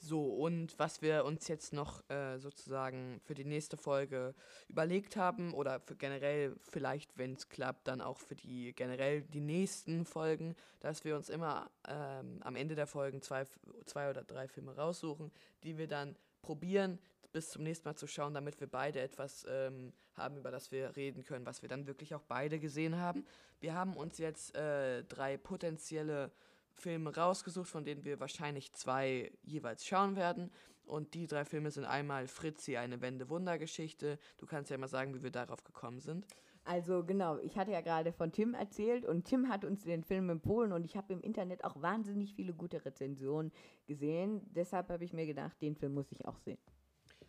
So, 0.06 0.22
und 0.26 0.78
was 0.78 1.00
wir 1.00 1.24
uns 1.24 1.48
jetzt 1.48 1.72
noch 1.72 2.06
äh, 2.10 2.38
sozusagen 2.38 3.22
für 3.24 3.32
die 3.32 3.46
nächste 3.46 3.78
Folge 3.78 4.34
überlegt 4.68 5.16
haben, 5.16 5.54
oder 5.54 5.80
für 5.80 5.96
generell 5.96 6.54
vielleicht, 6.60 7.16
wenn 7.16 7.32
es 7.32 7.48
klappt, 7.48 7.88
dann 7.88 8.02
auch 8.02 8.18
für 8.18 8.34
die 8.34 8.74
generell 8.74 9.22
die 9.22 9.40
nächsten 9.40 10.04
Folgen, 10.04 10.56
dass 10.80 11.06
wir 11.06 11.16
uns 11.16 11.30
immer 11.30 11.70
ähm, 11.88 12.42
am 12.42 12.54
Ende 12.54 12.74
der 12.74 12.86
Folgen 12.86 13.22
zwei, 13.22 13.46
zwei 13.86 14.10
oder 14.10 14.22
drei 14.24 14.46
Filme 14.46 14.76
raussuchen, 14.76 15.32
die 15.62 15.78
wir 15.78 15.88
dann 15.88 16.16
probieren, 16.42 16.98
bis 17.32 17.48
zum 17.48 17.62
nächsten 17.62 17.88
Mal 17.88 17.96
zu 17.96 18.06
schauen, 18.06 18.34
damit 18.34 18.60
wir 18.60 18.66
beide 18.66 19.00
etwas 19.00 19.46
ähm, 19.48 19.94
haben, 20.12 20.36
über 20.36 20.50
das 20.50 20.70
wir 20.70 20.94
reden 20.96 21.24
können, 21.24 21.46
was 21.46 21.62
wir 21.62 21.70
dann 21.70 21.86
wirklich 21.86 22.14
auch 22.14 22.24
beide 22.28 22.60
gesehen 22.60 22.96
haben. 22.96 23.24
Wir 23.58 23.72
haben 23.72 23.96
uns 23.96 24.18
jetzt 24.18 24.54
äh, 24.54 25.02
drei 25.04 25.38
potenzielle 25.38 26.30
Filme 26.76 27.14
rausgesucht, 27.14 27.68
von 27.68 27.84
denen 27.84 28.04
wir 28.04 28.20
wahrscheinlich 28.20 28.72
zwei 28.72 29.32
jeweils 29.42 29.84
schauen 29.86 30.16
werden. 30.16 30.50
Und 30.84 31.14
die 31.14 31.26
drei 31.26 31.44
Filme 31.44 31.70
sind 31.70 31.84
einmal 31.84 32.28
Fritzi, 32.28 32.76
eine 32.76 33.00
Wende-Wunder-Geschichte. 33.00 34.18
Du 34.36 34.46
kannst 34.46 34.70
ja 34.70 34.76
mal 34.76 34.88
sagen, 34.88 35.14
wie 35.14 35.22
wir 35.22 35.30
darauf 35.30 35.64
gekommen 35.64 36.00
sind. 36.00 36.26
Also 36.64 37.04
genau, 37.04 37.38
ich 37.38 37.58
hatte 37.58 37.72
ja 37.72 37.82
gerade 37.82 38.12
von 38.12 38.32
Tim 38.32 38.54
erzählt 38.54 39.04
und 39.04 39.24
Tim 39.24 39.50
hat 39.50 39.64
uns 39.64 39.84
den 39.84 40.02
Film 40.02 40.30
empfohlen 40.30 40.72
und 40.72 40.84
ich 40.84 40.96
habe 40.96 41.12
im 41.12 41.20
Internet 41.20 41.62
auch 41.62 41.80
wahnsinnig 41.82 42.34
viele 42.34 42.54
gute 42.54 42.84
Rezensionen 42.84 43.52
gesehen. 43.86 44.40
Deshalb 44.54 44.88
habe 44.88 45.04
ich 45.04 45.12
mir 45.12 45.26
gedacht, 45.26 45.60
den 45.60 45.76
Film 45.76 45.92
muss 45.92 46.10
ich 46.10 46.24
auch 46.26 46.38
sehen. 46.38 46.58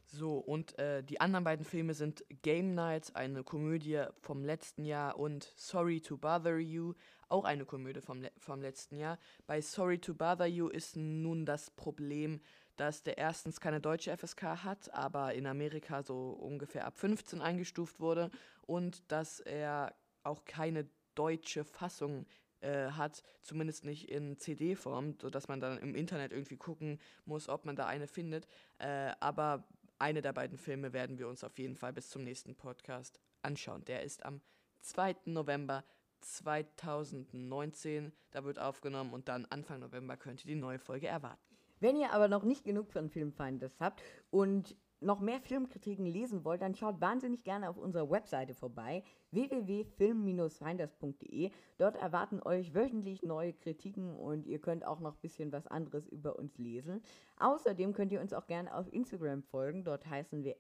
So, 0.05 0.37
und 0.37 0.77
äh, 0.79 1.03
die 1.03 1.19
anderen 1.19 1.43
beiden 1.43 1.65
Filme 1.65 1.93
sind 1.93 2.23
Game 2.43 2.75
Night, 2.75 3.13
eine 3.15 3.43
Komödie 3.43 4.03
vom 4.21 4.45
letzten 4.45 4.85
Jahr, 4.85 5.17
und 5.17 5.43
Sorry 5.55 5.99
to 5.99 6.15
Bother 6.15 6.57
You, 6.59 6.93
auch 7.29 7.43
eine 7.43 7.65
Komödie 7.65 8.01
vom, 8.01 8.23
vom 8.37 8.61
letzten 8.61 8.97
Jahr. 8.97 9.17
Bei 9.47 9.61
Sorry 9.61 9.99
to 9.99 10.13
Bother 10.13 10.45
You 10.45 10.67
ist 10.67 10.95
nun 10.95 11.45
das 11.45 11.69
Problem, 11.71 12.41
dass 12.75 13.03
der 13.03 13.17
erstens 13.17 13.59
keine 13.59 13.79
deutsche 13.79 14.15
FSK 14.15 14.63
hat, 14.63 14.93
aber 14.93 15.33
in 15.33 15.47
Amerika 15.47 16.03
so 16.03 16.31
ungefähr 16.31 16.85
ab 16.85 16.97
15 16.97 17.41
eingestuft 17.41 17.99
wurde 17.99 18.29
und 18.61 19.11
dass 19.11 19.39
er 19.39 19.95
auch 20.23 20.45
keine 20.45 20.89
deutsche 21.15 21.63
Fassung 21.63 22.25
äh, 22.61 22.91
hat, 22.91 23.23
zumindest 23.41 23.85
nicht 23.85 24.09
in 24.09 24.37
CD-Form, 24.37 25.17
sodass 25.21 25.47
man 25.47 25.61
dann 25.61 25.77
im 25.77 25.95
Internet 25.95 26.31
irgendwie 26.31 26.57
gucken 26.57 26.99
muss, 27.25 27.47
ob 27.47 27.65
man 27.65 27.75
da 27.75 27.85
eine 27.85 28.07
findet. 28.07 28.47
Äh, 28.79 29.13
aber 29.19 29.67
eine 29.97 30.21
der 30.21 30.33
beiden 30.33 30.57
Filme 30.57 30.91
werden 30.91 31.17
wir 31.17 31.27
uns 31.27 31.43
auf 31.43 31.57
jeden 31.57 31.75
Fall 31.75 31.93
bis 31.93 32.09
zum 32.09 32.23
nächsten 32.23 32.55
Podcast 32.55 33.19
anschauen. 33.41 33.85
Der 33.85 34.03
ist 34.03 34.25
am 34.25 34.41
2. 34.81 35.15
November 35.25 35.83
2019. 36.21 38.11
Da 38.31 38.43
wird 38.43 38.59
aufgenommen 38.59 39.13
und 39.13 39.27
dann 39.27 39.45
Anfang 39.45 39.79
November 39.79 40.17
könnt 40.17 40.45
ihr 40.45 40.53
die 40.53 40.59
neue 40.59 40.79
Folge 40.79 41.07
erwarten. 41.07 41.41
Wenn 41.79 41.97
ihr 41.97 42.13
aber 42.13 42.27
noch 42.27 42.43
nicht 42.43 42.63
genug 42.63 42.91
von 42.91 43.09
Filmfeindes 43.09 43.79
habt 43.79 44.01
und 44.31 44.75
noch 45.01 45.19
mehr 45.19 45.41
Filmkritiken 45.41 46.05
lesen 46.05 46.45
wollt, 46.45 46.61
dann 46.61 46.75
schaut 46.75 47.01
wahnsinnig 47.01 47.43
gerne 47.43 47.69
auf 47.69 47.77
unserer 47.77 48.09
Webseite 48.09 48.53
vorbei, 48.53 49.03
www.film-finders.de. 49.31 51.51
Dort 51.77 51.97
erwarten 51.97 52.41
euch 52.43 52.73
wöchentlich 52.73 53.23
neue 53.23 53.51
Kritiken 53.53 54.15
und 54.15 54.47
ihr 54.47 54.59
könnt 54.59 54.85
auch 54.85 54.99
noch 54.99 55.15
ein 55.15 55.21
bisschen 55.21 55.51
was 55.51 55.67
anderes 55.67 56.07
über 56.07 56.39
uns 56.39 56.57
lesen. 56.57 57.01
Außerdem 57.39 57.93
könnt 57.93 58.11
ihr 58.11 58.21
uns 58.21 58.33
auch 58.33 58.47
gerne 58.47 58.75
auf 58.75 58.91
Instagram 58.91 59.43
folgen, 59.43 59.83
dort 59.83 60.07
heißen 60.07 60.43
wir 60.43 60.55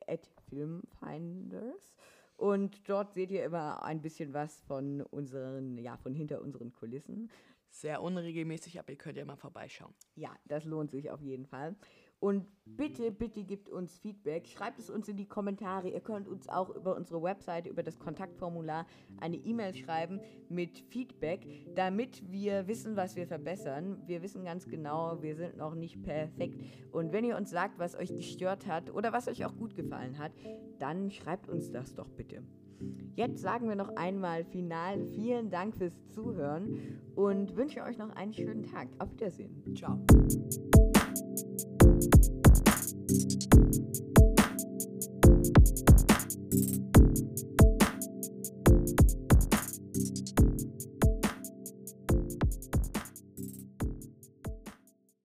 filmfinders. 0.49 1.95
Und 2.37 2.89
dort 2.89 3.13
seht 3.13 3.31
ihr 3.31 3.43
immer 3.45 3.83
ein 3.83 4.01
bisschen 4.01 4.33
was 4.33 4.61
von 4.61 5.01
unseren, 5.01 5.77
ja, 5.77 5.97
von 5.97 6.13
hinter 6.13 6.41
unseren 6.41 6.71
Kulissen. 6.73 7.29
Sehr 7.69 8.01
unregelmäßig, 8.01 8.79
aber 8.79 8.91
ihr 8.91 8.97
könnt 8.97 9.17
ja 9.17 9.25
mal 9.25 9.35
vorbeischauen. 9.35 9.93
Ja, 10.15 10.35
das 10.45 10.65
lohnt 10.65 10.91
sich 10.91 11.11
auf 11.11 11.21
jeden 11.21 11.45
Fall. 11.45 11.75
Und 12.19 12.45
bitte, 12.65 13.11
bitte 13.11 13.43
gebt 13.43 13.69
uns 13.69 13.99
Feedback. 13.99 14.47
Schreibt 14.47 14.79
es 14.79 14.89
uns 14.89 15.07
in 15.07 15.17
die 15.17 15.27
Kommentare. 15.27 15.89
Ihr 15.89 15.99
könnt 15.99 16.27
uns 16.27 16.49
auch 16.49 16.69
über 16.69 16.95
unsere 16.95 17.21
Webseite, 17.21 17.69
über 17.69 17.83
das 17.83 17.99
Kontaktformular 17.99 18.85
eine 19.19 19.37
E-Mail 19.37 19.75
schreiben 19.75 20.19
mit 20.49 20.79
Feedback, 20.89 21.45
damit 21.75 22.23
wir 22.31 22.67
wissen, 22.67 22.95
was 22.95 23.15
wir 23.15 23.27
verbessern. 23.27 24.01
Wir 24.07 24.21
wissen 24.21 24.43
ganz 24.43 24.67
genau, 24.67 25.21
wir 25.21 25.35
sind 25.35 25.57
noch 25.57 25.75
nicht 25.75 26.01
perfekt. 26.01 26.59
Und 26.91 27.11
wenn 27.11 27.25
ihr 27.25 27.37
uns 27.37 27.51
sagt, 27.51 27.79
was 27.79 27.95
euch 27.95 28.15
gestört 28.15 28.65
hat 28.65 28.93
oder 28.93 29.13
was 29.13 29.27
euch 29.27 29.45
auch 29.45 29.55
gut 29.55 29.75
gefallen 29.75 30.17
hat, 30.17 30.31
dann 30.79 31.11
schreibt 31.11 31.49
uns 31.49 31.71
das 31.71 31.93
doch 31.93 32.09
bitte. 32.09 32.41
Jetzt 33.15 33.41
sagen 33.41 33.69
wir 33.69 33.75
noch 33.75 33.95
einmal 33.95 34.43
final 34.43 35.05
vielen 35.05 35.49
Dank 35.49 35.75
fürs 35.75 35.95
Zuhören 36.09 36.99
und 37.15 37.55
wünsche 37.55 37.83
euch 37.83 37.97
noch 37.97 38.09
einen 38.15 38.33
schönen 38.33 38.63
Tag. 38.63 38.89
Auf 38.99 39.11
Wiedersehen. 39.11 39.63
Ciao. 39.75 39.99